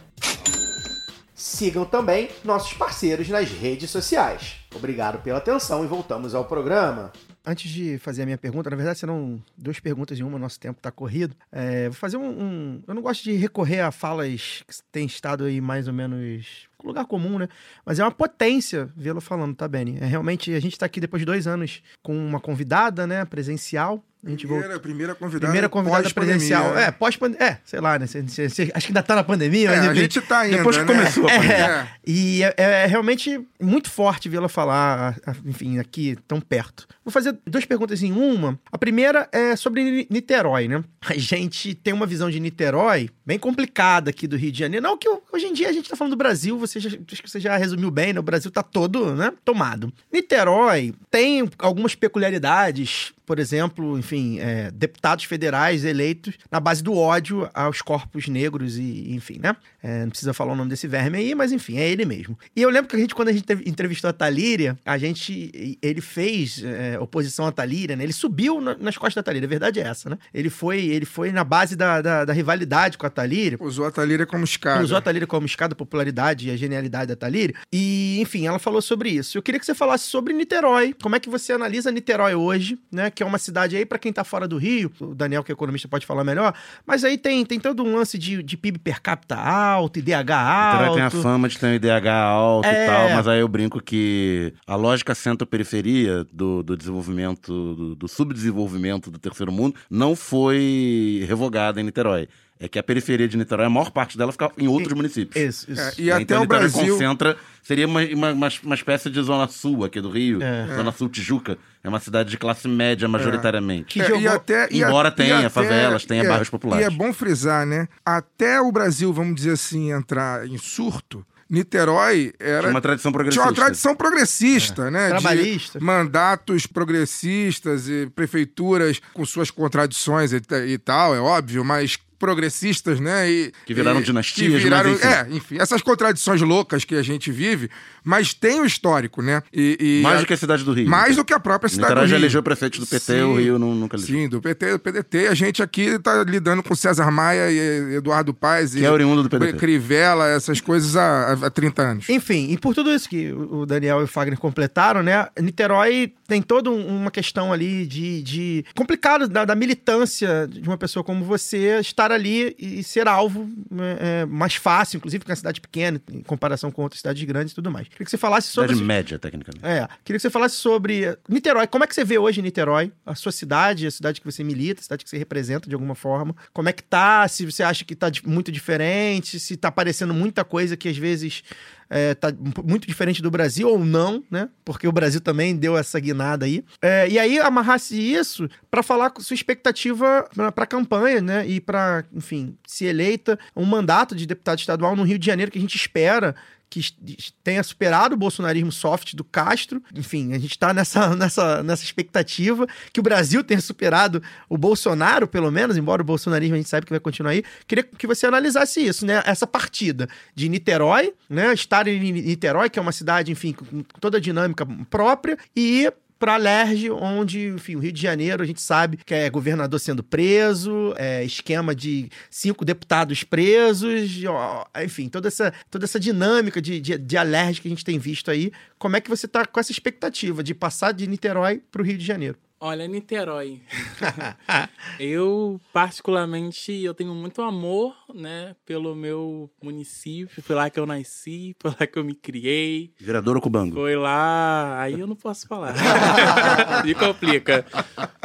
Sigam 1.33 1.85
também 1.85 2.29
nossos 2.45 2.73
parceiros 2.73 3.29
nas 3.29 3.49
redes 3.49 3.91
sociais. 3.91 4.57
Obrigado 4.75 5.23
pela 5.23 5.39
atenção 5.39 5.85
e 5.85 5.87
voltamos 5.87 6.35
ao 6.35 6.45
programa. 6.45 7.13
Antes 7.47 7.71
de 7.71 7.97
fazer 7.99 8.23
a 8.23 8.27
minha 8.27 8.37
pergunta, 8.37 8.69
na 8.69 8.77
verdade 8.77 8.99
serão 8.99 9.41
duas 9.57 9.79
perguntas 9.79 10.19
em 10.19 10.25
uma, 10.25 10.37
nosso 10.37 10.59
tempo 10.59 10.81
está 10.81 10.91
corrido. 10.91 11.37
É, 11.53 11.85
vou 11.85 11.97
fazer 11.97 12.17
um, 12.17 12.29
um, 12.29 12.83
Eu 12.89 12.95
não 12.95 13.03
gosto 13.03 13.23
de 13.23 13.37
recorrer 13.37 13.79
a 13.81 13.93
falas 13.93 14.65
que 14.67 14.75
têm 14.91 15.07
estado 15.07 15.45
aí 15.45 15.61
mais 15.61 15.87
ou 15.87 15.95
menos 15.95 16.69
lugar 16.87 17.07
comum, 17.07 17.39
né? 17.39 17.49
Mas 17.85 17.99
é 17.99 18.05
uma 18.05 18.11
potência 18.11 18.91
vê-lo 18.97 19.21
falando, 19.21 19.55
tá, 19.55 19.67
Benny? 19.69 19.99
É 20.01 20.07
realmente, 20.07 20.53
a 20.55 20.61
gente 20.61 20.79
tá 20.79 20.87
aqui 20.87 21.01
depois 21.01 21.21
de 21.21 21.27
dois 21.27 21.47
anos 21.47 21.83
com 22.03 22.17
uma 22.17 22.41
convidada, 22.41 23.07
né, 23.07 23.25
presencial. 23.25 24.05
A 24.25 24.29
gente 24.29 24.41
Primeira, 24.47 24.67
voltou- 24.69 24.81
primeira 24.83 25.15
convidada, 25.15 25.47
Primeira 25.47 25.69
convidada 25.69 26.11
presencial. 26.11 26.75
né? 26.75 26.85
É, 26.85 26.91
pós 26.91 27.19
É, 27.39 27.57
sei 27.65 27.81
lá, 27.81 27.99
né? 27.99 28.07
Cê- 28.07 28.27
cê- 28.29 28.49
cê- 28.51 28.71
acho 28.75 28.87
que 28.87 28.93
ainda 28.93 29.03
tá 29.03 29.15
na 29.15 29.25
pandemia. 29.25 29.71
É, 29.71 29.79
a 29.89 29.95
gente 29.95 30.21
tá 30.21 30.41
ainda, 30.41 30.59
Depois 30.59 30.77
que 30.77 30.85
né? 30.85 30.95
começou 30.95 31.27
a 31.27 31.31
pandemia. 31.33 31.57
É. 31.57 31.89
E 32.07 32.43
é, 32.43 32.55
é 32.57 32.87
realmente 32.87 33.41
muito 33.59 33.91
forte 33.91 34.29
vê-la 34.29 34.49
falar, 34.49 35.19
enfim, 35.47 35.79
aqui 35.79 36.19
tão 36.29 36.39
perto. 36.41 36.87
Vou 37.03 37.11
fazer 37.11 37.35
duas 37.47 37.65
perguntas 37.65 38.03
em 38.03 38.13
uma. 38.13 38.59
A 38.71 38.77
primeira 38.77 39.27
é 39.33 39.57
sobre 39.57 39.83
Ni- 39.83 40.07
Niterói, 40.11 40.69
né? 40.69 40.85
A 41.09 41.15
gente 41.17 41.75
tem 41.75 41.95
uma 41.95 42.05
visão 42.07 42.31
de 42.31 42.39
Niterói 42.39 43.09
bem 43.25 43.39
complicada 43.39 44.11
aqui 44.11 44.27
do 44.27 44.37
Rio 44.37 44.53
de 44.53 44.59
Janeiro. 44.59 44.83
Não 44.83 44.99
que 44.99 45.09
hoje 45.33 45.47
em 45.47 45.53
dia 45.55 45.69
a 45.71 45.73
gente 45.73 45.89
tá 45.89 45.97
falando 45.97 46.13
do 46.13 46.19
Brasil, 46.19 46.59
você 46.59 46.79
já, 46.79 46.91
acho 46.91 47.23
que 47.23 47.31
você 47.31 47.41
já 47.41 47.57
resumiu 47.57 47.91
bem, 47.91 48.13
né? 48.13 48.21
O 48.21 48.23
Brasil 48.23 48.51
tá 48.51 48.63
todo, 48.63 49.15
né, 49.15 49.33
tomado. 49.45 49.91
Niterói 50.13 50.93
tem 51.11 51.49
algumas 51.59 51.95
peculiaridades, 51.95 53.13
por 53.31 53.39
exemplo, 53.39 53.97
enfim, 53.97 54.41
é, 54.41 54.73
deputados 54.73 55.25
federais 55.25 55.85
eleitos 55.85 56.37
na 56.51 56.59
base 56.59 56.83
do 56.83 56.97
ódio 56.97 57.49
aos 57.55 57.81
corpos 57.81 58.27
negros 58.27 58.77
e, 58.77 59.15
enfim, 59.15 59.39
né? 59.39 59.55
É, 59.83 60.03
não 60.03 60.11
precisa 60.11 60.35
falar 60.35 60.53
o 60.53 60.57
nome 60.57 60.69
desse 60.71 60.87
verme 60.87 61.19
aí, 61.19 61.35
mas 61.35 61.53
enfim, 61.53 61.79
é 61.79 61.89
ele 61.89 62.05
mesmo. 62.05 62.39
E 62.55 62.61
eu 62.63 62.69
lembro 62.71 62.89
que 62.91 62.97
a 62.97 62.99
gente, 62.99 63.15
quando 63.15 63.29
a 63.29 63.33
gente 63.33 63.45
entrevistou 63.67 64.11
a 64.11 64.13
Talíria, 64.13 64.79
a 64.85 64.99
gente, 64.99 65.79
ele 65.83 66.01
fez 66.01 66.63
é, 66.65 66.99
oposição 66.99 67.47
à 67.47 67.53
Talíria, 67.53 67.97
né? 67.97 68.05
Ele 68.05 68.13
subiu 68.13 68.61
na- 68.61 68.77
nas 68.77 68.97
costas 68.97 69.15
da 69.17 69.23
Talíria, 69.23 69.47
a 69.47 69.49
verdade 69.49 69.81
é 69.81 69.85
essa, 69.85 70.11
né? 70.11 70.19
Ele 70.35 70.51
foi, 70.51 70.81
ele 70.87 71.07
foi 71.07 71.33
na 71.33 71.45
base 71.45 71.77
da, 71.77 72.01
da, 72.03 72.25
da 72.25 72.33
rivalidade 72.33 72.99
com 72.99 73.07
a 73.07 73.11
Talíria. 73.11 73.59
Usou 73.61 73.87
a 73.87 73.91
Talíria 73.91 74.27
como 74.27 74.45
escada. 74.45 74.85
Usou 74.85 74.97
a 74.99 75.01
Talíria 75.01 75.27
como 75.27 75.47
escada, 75.47 75.73
a 75.73 75.77
popularidade 75.77 76.49
e 76.49 76.51
a 76.51 76.57
genialidade 76.57 77.07
da 77.09 77.17
Talíria. 77.17 77.55
E, 77.73 78.19
enfim, 78.21 78.47
ela 78.47 78.59
falou 78.59 78.83
sobre 78.83 79.09
isso. 79.11 79.39
Eu 79.39 79.43
queria 79.43 79.59
que 79.59 79.65
você 79.67 79.75
falasse 79.75 80.05
sobre 80.05 80.35
Niterói. 80.35 80.95
Como 81.03 81.17
é 81.17 81.21
que 81.21 81.29
você 81.31 81.53
analisa 81.53 81.91
Niterói 81.91 82.35
hoje, 82.35 82.79
né? 82.93 83.11
Que 83.11 83.23
é 83.23 83.27
uma 83.27 83.39
cidade 83.39 83.77
aí, 83.77 83.87
pra 83.87 83.99
quem 83.99 84.13
tá 84.13 84.25
fora 84.25 84.47
do 84.47 84.59
Rio, 84.59 84.93
o 85.01 85.15
Daniel, 85.15 85.43
que 85.43 85.51
é 85.51 85.55
economista, 85.55 85.89
pode 85.89 86.05
falar 86.07 86.25
melhor, 86.25 86.55
mas 86.87 87.03
aí 87.05 87.17
tem, 87.17 87.45
tem 87.47 87.59
todo 87.59 87.83
um 87.83 87.95
lance 87.97 88.19
de, 88.19 88.43
de 88.43 88.57
PIB 88.57 88.79
per 88.79 89.01
capita 89.01 89.37
alto, 89.37 89.70
IDH 89.99 90.19
Niterói 90.19 90.87
alto. 90.87 90.95
tem 90.95 91.03
a 91.03 91.11
fama 91.11 91.49
de 91.49 91.59
ter 91.59 91.67
um 91.67 91.75
IDH 91.75 92.07
alto 92.09 92.67
É. 92.67 92.85
e 92.85 92.87
tal, 92.87 93.11
mas 93.11 93.29
aí 93.29 93.41
eu 93.41 93.49
brinco 93.49 93.81
que 93.83 94.53
a 94.67 94.75
lógica 94.77 95.15
centro-periferia 95.15 96.25
do, 96.33 96.63
do 96.63 96.77
desenvolvimento, 96.77 97.75
do, 97.75 97.95
do 97.95 98.09
subdesenvolvimento 98.09 99.11
do 99.11 99.19
terceiro 99.19 99.53
mundo, 99.53 99.75
não 99.91 100.15
foi 100.17 101.25
revogada 101.29 101.81
em 101.81 101.85
Niterói. 101.85 102.29
É 102.63 102.69
que 102.69 102.79
a 102.79 102.83
periferia 102.83 103.27
de 103.27 103.39
Niterói, 103.39 103.65
a 103.65 103.71
maior 103.71 103.91
parte 103.91 104.19
dela 104.19 104.31
fica 104.33 104.51
em 104.59 104.69
outros 104.69 104.93
municípios. 104.93 105.35
Isso, 105.43 105.73
isso. 105.73 105.81
É, 105.81 105.93
e 105.97 106.03
E 106.05 106.13
até 106.13 106.23
então, 106.23 106.39
o 106.39 106.41
Niterói 106.43 106.69
Brasil. 106.69 106.93
concentra, 106.93 107.37
seria 107.63 107.87
uma, 107.87 108.03
uma, 108.05 108.33
uma, 108.33 108.49
uma 108.65 108.75
espécie 108.75 109.09
de 109.09 109.23
zona 109.23 109.49
sul 109.49 109.83
aqui 109.83 109.99
do 109.99 110.11
Rio, 110.11 110.43
É. 110.43 110.67
zona 110.77 110.93
sul 110.93 111.09
Tijuca. 111.09 111.57
É 111.83 111.89
uma 111.89 111.99
cidade 111.99 112.29
de 112.29 112.37
classe 112.37 112.69
média 112.69 113.09
majoritariamente. 113.09 113.95
Que 113.95 114.03
É, 114.03 114.09
jogou- 114.09 114.21
e 114.21 114.29
até, 114.29 114.69
e 114.71 114.83
Embora 114.83 115.09
a- 115.09 115.11
tenha 115.11 115.37
e 115.37 115.39
até- 115.39 115.49
favelas, 115.49 116.05
tenha 116.05 116.23
é, 116.23 116.29
bairros 116.29 116.51
populares. 116.51 116.85
E 116.85 116.87
é 116.87 116.91
bom 116.91 117.15
frisar, 117.15 117.65
né? 117.65 117.89
Até 118.05 118.61
o 118.61 118.71
Brasil, 118.71 119.11
vamos 119.11 119.37
dizer 119.37 119.53
assim, 119.53 119.91
entrar 119.91 120.47
em 120.47 120.59
surto, 120.59 121.25
Niterói 121.49 122.33
era. 122.39 122.61
Tinha 122.61 122.71
uma 122.73 122.81
tradição 122.83 123.11
Tinha 123.11 123.17
progressista. 123.17 123.47
uma 123.49 123.55
tradição 123.55 123.97
progressista, 123.97 124.91
né? 124.91 125.05
De 125.05 125.11
Trabalhista. 125.21 125.81
mandatos 125.81 126.67
progressistas 126.67 127.89
e 127.89 128.07
prefeituras 128.15 129.01
com 129.15 129.25
suas 129.25 129.51
contradições 129.51 130.33
e, 130.33 130.41
e 130.69 130.79
tal, 130.79 131.15
é 131.15 131.21
óbvio, 131.21 131.65
mas 131.65 131.99
progressistas, 132.21 133.01
né? 133.01 133.29
E, 133.29 133.53
Que 133.67 133.75
viraram 133.75 134.01
e- 134.01 134.05
dinastias, 134.05 134.53
que 134.53 134.59
viraram, 134.59 134.91
mas 134.91 135.01
enfim. 135.01 135.09
É, 135.09 135.27
enfim, 135.37 135.57
essas 135.59 135.83
contradições 135.83 136.41
loucas 136.43 136.85
que 136.85 136.95
a 136.95 137.03
gente 137.03 137.33
vive, 137.33 137.69
mas 138.05 138.33
tem 138.33 138.61
o 138.61 138.65
histórico, 138.65 139.21
né? 139.23 139.43
E, 139.53 139.77
e 139.99 140.03
Mais 140.03 140.19
a- 140.19 140.21
do 140.21 140.27
que 140.27 140.33
a 140.35 140.37
cidade 140.37 140.63
do 140.63 140.73
Rio. 140.73 140.89
mais 140.89 141.17
do 141.17 141.25
que 141.25 141.33
a 141.33 141.41
própria 141.41 141.69
cidade 141.69 141.89
Niterói 141.89 142.05
do 142.07 142.11
já 142.11 142.17
Rio. 142.17 142.23
elegeu 142.23 142.43
prefeito 142.43 142.79
do 142.79 142.87
PT, 142.87 143.01
Sim. 143.15 143.23
o 143.23 143.37
Rio 143.37 143.59
não, 143.59 143.75
nunca 143.75 143.97
elegeu. 143.97 144.17
Sim, 144.17 144.29
do 144.29 144.41
PT, 144.41 144.73
do 144.73 144.79
PDT. 144.79 145.27
A 145.29 145.35
gente 145.35 145.63
aqui 145.63 145.99
tá 145.99 146.23
lidando 146.25 146.63
com 146.63 146.75
César 146.75 147.11
Maia 147.11 147.51
e 147.51 147.95
Eduardo 147.97 148.33
Paes 148.35 148.73
Que 148.75 148.81
e 148.81 148.85
é 148.85 148.91
oriundo 148.91 149.23
do 149.23 149.29
PDT. 149.31 149.59
Crivella, 149.59 150.29
essas 150.29 150.61
coisas 150.61 150.97
há, 150.97 151.33
há 151.33 151.51
30 151.51 151.83
anos. 151.83 152.09
Enfim, 152.09 152.49
e 152.51 152.59
por 152.59 152.75
tudo 152.75 152.91
isso 152.93 153.09
que 153.09 153.33
o 153.33 153.65
Daniel 153.67 154.01
e 154.01 154.05
o 154.05 154.07
Fagner 154.07 154.39
completaram, 154.39 155.03
né? 155.03 155.27
Niterói 155.41 156.13
tem 156.29 156.43
toda 156.43 156.71
um- 156.71 156.87
uma 157.01 157.11
questão 157.11 157.53
ali 157.53 157.87
de, 157.87 158.23
de 158.23 158.65
complicado 158.75 159.27
da, 159.29 159.45
da 159.45 159.55
militância 159.55 160.47
de 160.51 160.69
uma 160.69 160.77
pessoa 160.79 161.03
como 161.03 161.25
você 161.25 161.79
estar 161.81 162.10
ali 162.13 162.55
e 162.59 162.83
ser 162.83 163.09
alvo 163.09 163.49
né, 163.71 163.97
é, 164.01 164.27
mais 164.27 164.55
fácil, 164.55 164.99
inclusive 164.99 165.21
porque 165.21 165.33
é 165.33 165.35
uma 165.35 165.37
cidade 165.37 165.61
pequena 165.61 166.01
em 166.11 166.23
comparação 166.23 166.71
com 166.71 166.83
outras 166.83 167.01
cidades 167.01 167.23
grandes 167.25 167.53
e 167.53 167.55
tudo 167.55 167.71
mais. 167.71 167.89
Queria 167.89 168.05
que 168.05 168.11
você 168.11 168.19
falasse 168.19 168.49
sobre 168.49 168.71
Cidade 168.75 168.87
média, 168.87 169.19
tecnicamente. 169.19 169.65
é, 169.65 169.87
queria 170.05 170.19
que 170.19 170.21
você 170.21 170.31
falasse 170.31 170.57
sobre 170.57 171.17
Niterói. 171.29 171.67
Como 171.67 171.85
é 171.85 171.87
que 171.87 171.95
você 171.95 172.05
vê 172.05 172.19
hoje 172.19 172.43
Niterói? 172.43 172.93
A 173.05 173.15
sua 173.15 173.33
cidade, 173.33 173.87
a 173.87 173.91
cidade 173.91 174.21
que 174.21 174.27
você 174.31 174.43
milita, 174.45 174.81
a 174.81 174.83
cidade 174.83 175.05
que 175.05 175.11
você 175.11 175.19
representa 175.19 175.69
de 175.69 175.75
alguma 175.75 175.95
forma. 175.95 176.35
Como 176.53 176.69
é 176.69 176.73
que 176.73 176.83
tá? 176.83 177.27
Se 177.29 177.45
você 177.45 177.63
acha 177.63 177.85
que 177.85 177.95
tá 177.95 178.11
muito 178.25 178.51
diferente, 178.51 179.39
se 179.41 179.57
tá 179.57 179.69
aparecendo 179.69 180.15
muita 180.15 180.45
coisa 180.45 180.77
que 180.77 180.89
às 180.89 180.97
vezes 180.97 181.43
é, 181.91 182.15
tá 182.15 182.33
muito 182.65 182.87
diferente 182.87 183.21
do 183.21 183.31
Brasil 183.31 183.69
ou 183.69 183.85
não, 183.85 184.23
né? 184.31 184.49
Porque 184.65 184.87
o 184.87 184.93
Brasil 184.93 185.21
também 185.21 185.57
deu 185.57 185.77
essa 185.77 185.99
guinada 185.99 186.47
aí. 186.47 186.65
É, 186.81 187.09
e 187.09 187.19
aí 187.19 187.39
amarrasse 187.41 188.01
isso 188.01 188.49
pra 188.71 188.83
falar 188.83 189.11
com 189.11 189.21
sua 189.21 189.35
expectativa 189.35 190.29
pra, 190.33 190.53
pra 190.53 190.67
campanha, 190.67 191.21
né? 191.21 191.47
E 191.49 191.61
pra, 191.61 192.05
enfim, 192.15 192.57
se 192.65 192.85
eleita 192.85 193.37
um 193.57 193.65
mandato 193.65 194.15
de 194.15 194.25
deputado 194.25 194.61
estadual 194.61 194.95
no 194.95 195.03
Rio 195.03 195.19
de 195.19 195.27
Janeiro 195.27 195.51
que 195.51 195.59
a 195.59 195.61
gente 195.61 195.75
espera 195.75 196.37
que 196.71 196.95
tenha 197.43 197.63
superado 197.65 198.15
o 198.15 198.19
bolsonarismo 198.19 198.71
soft 198.71 199.15
do 199.15 199.25
Castro. 199.25 199.83
Enfim, 199.93 200.33
a 200.33 200.39
gente 200.39 200.53
está 200.53 200.73
nessa, 200.73 201.15
nessa, 201.17 201.63
nessa 201.65 201.83
expectativa 201.83 202.67
que 202.93 203.01
o 203.01 203.03
Brasil 203.03 203.43
tenha 203.43 203.61
superado 203.61 204.23
o 204.49 204.57
Bolsonaro, 204.57 205.27
pelo 205.27 205.51
menos, 205.51 205.77
embora 205.77 206.01
o 206.01 206.05
bolsonarismo 206.05 206.55
a 206.55 206.59
gente 206.59 206.69
sabe 206.69 206.87
que 206.87 206.93
vai 206.93 207.01
continuar 207.01 207.33
aí. 207.33 207.43
Queria 207.67 207.83
que 207.83 208.07
você 208.07 208.27
analisasse 208.27 208.81
isso, 208.81 209.05
né? 209.05 209.21
Essa 209.27 209.47
partida 209.47 210.09
de 210.33 210.49
Niterói, 210.49 211.13
né? 211.29 211.53
Estar 211.53 211.89
em 211.89 212.13
Niterói, 212.13 212.71
que 212.71 212.79
é 212.79 212.83
uma 212.83 212.93
cidade, 212.93 213.33
enfim, 213.33 213.53
com 213.53 213.83
toda 214.01 214.19
a 214.19 214.21
dinâmica 214.21 214.65
própria, 214.89 215.37
e 215.57 215.93
pra 216.21 216.37
Lerge, 216.37 216.91
onde, 216.91 217.49
enfim, 217.49 217.77
o 217.77 217.79
Rio 217.79 217.91
de 217.91 218.01
Janeiro, 218.01 218.43
a 218.43 218.47
gente 218.47 218.61
sabe 218.61 218.99
que 218.99 219.15
é 219.15 219.31
governador 219.31 219.81
sendo 219.81 220.05
preso, 220.05 220.95
é 220.99 221.25
esquema 221.25 221.75
de 221.75 222.11
cinco 222.31 222.63
deputados 222.63 223.25
presos, 223.25 224.23
ó, 224.27 224.67
enfim, 224.85 225.09
toda 225.09 225.29
essa, 225.29 225.53
toda 225.71 225.87
essa 225.87 225.99
dinâmica 225.99 226.61
de, 226.61 226.79
de, 226.79 226.99
de 226.99 227.17
Alerj 227.17 227.63
que 227.63 227.69
a 227.69 227.71
gente 227.71 227.85
tem 227.85 227.99
visto 227.99 228.31
aí. 228.31 228.53
Como 228.79 228.97
é 228.97 229.01
que 229.01 229.09
você 229.09 229.27
tá 229.27 229.47
com 229.47 229.59
essa 229.59 229.73
expectativa 229.73 230.43
de 230.43 230.55
passar 230.55 230.93
de 230.93 231.07
Niterói 231.07 231.63
pro 231.73 231.83
Rio 231.83 231.97
de 231.97 232.05
Janeiro? 232.05 232.37
Olha, 232.63 232.87
Niterói. 232.87 233.63
eu, 235.01 235.59
particularmente, 235.73 236.71
eu 236.71 236.93
tenho 236.93 237.15
muito 237.15 237.41
amor, 237.41 237.97
né, 238.15 238.55
pelo 238.67 238.95
meu 238.95 239.51
município. 239.63 240.43
Foi 240.43 240.55
lá 240.55 240.69
que 240.69 240.79
eu 240.79 240.85
nasci, 240.85 241.57
foi 241.59 241.71
lá 241.71 241.87
que 241.87 241.99
eu 241.99 242.05
me 242.05 242.15
criei. 242.15 242.93
Vereador 243.01 243.41
Cubango. 243.41 243.77
Foi 243.77 243.97
lá. 243.97 244.79
Aí 244.79 245.01
eu 245.01 245.07
não 245.07 245.17
posso 245.17 245.49
falar. 245.49 245.73
me 246.85 246.95
complica. 246.95 247.65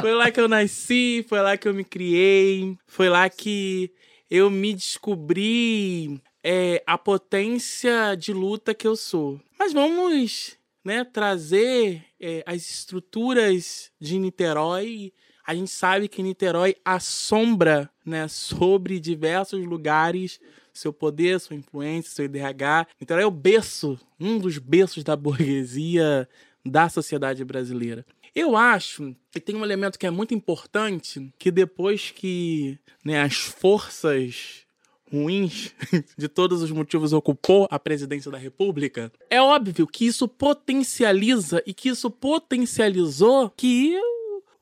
Foi 0.01 0.13
lá 0.13 0.29
que 0.29 0.41
eu 0.41 0.49
nasci, 0.49 1.25
foi 1.29 1.39
lá 1.39 1.55
que 1.55 1.69
eu 1.69 1.73
me 1.73 1.85
criei. 1.85 2.77
Foi 2.85 3.07
lá 3.07 3.29
que 3.29 3.89
eu 4.29 4.49
me 4.49 4.73
descobri 4.73 6.21
é, 6.43 6.83
a 6.85 6.97
potência 6.97 8.15
de 8.15 8.33
luta 8.33 8.73
que 8.73 8.85
eu 8.85 8.97
sou. 8.97 9.39
Mas 9.57 9.71
vamos 9.71 10.57
né, 10.85 11.03
trazer 11.03 12.05
é, 12.19 12.43
as 12.45 12.69
estruturas 12.69 13.91
de 13.99 14.19
Niterói. 14.19 15.11
A 15.45 15.55
gente 15.55 15.71
sabe 15.71 16.07
que 16.07 16.21
Niterói 16.21 16.75
assombra 16.85 17.89
né, 18.05 18.27
sobre 18.27 18.99
diversos 18.99 19.65
lugares 19.65 20.39
seu 20.71 20.91
poder, 20.91 21.39
sua 21.39 21.55
influência, 21.55 22.11
seu 22.11 22.25
IDH. 22.25 22.87
Niterói 22.99 23.23
é 23.23 23.27
o 23.27 23.31
berço, 23.31 23.99
um 24.19 24.37
dos 24.37 24.57
berços 24.57 25.03
da 25.03 25.15
burguesia 25.15 26.27
da 26.65 26.89
sociedade 26.89 27.43
brasileira. 27.45 28.05
Eu 28.33 28.57
acho 28.57 29.15
que 29.31 29.39
tem 29.39 29.55
um 29.55 29.63
elemento 29.63 29.97
que 29.97 30.05
é 30.05 30.11
muito 30.11 30.33
importante, 30.33 31.33
que 31.39 31.49
depois 31.49 32.11
que 32.11 32.77
né, 33.03 33.21
as 33.21 33.37
forças 33.37 34.64
ruins, 35.11 35.71
de 36.17 36.27
todos 36.27 36.61
os 36.61 36.71
motivos, 36.71 37.13
ocupou 37.13 37.67
a 37.69 37.79
presidência 37.79 38.31
da 38.31 38.37
República, 38.37 39.11
é 39.29 39.41
óbvio 39.41 39.87
que 39.87 40.05
isso 40.05 40.27
potencializa 40.27 41.61
e 41.65 41.73
que 41.73 41.89
isso 41.89 42.09
potencializou 42.09 43.49
que 43.49 43.97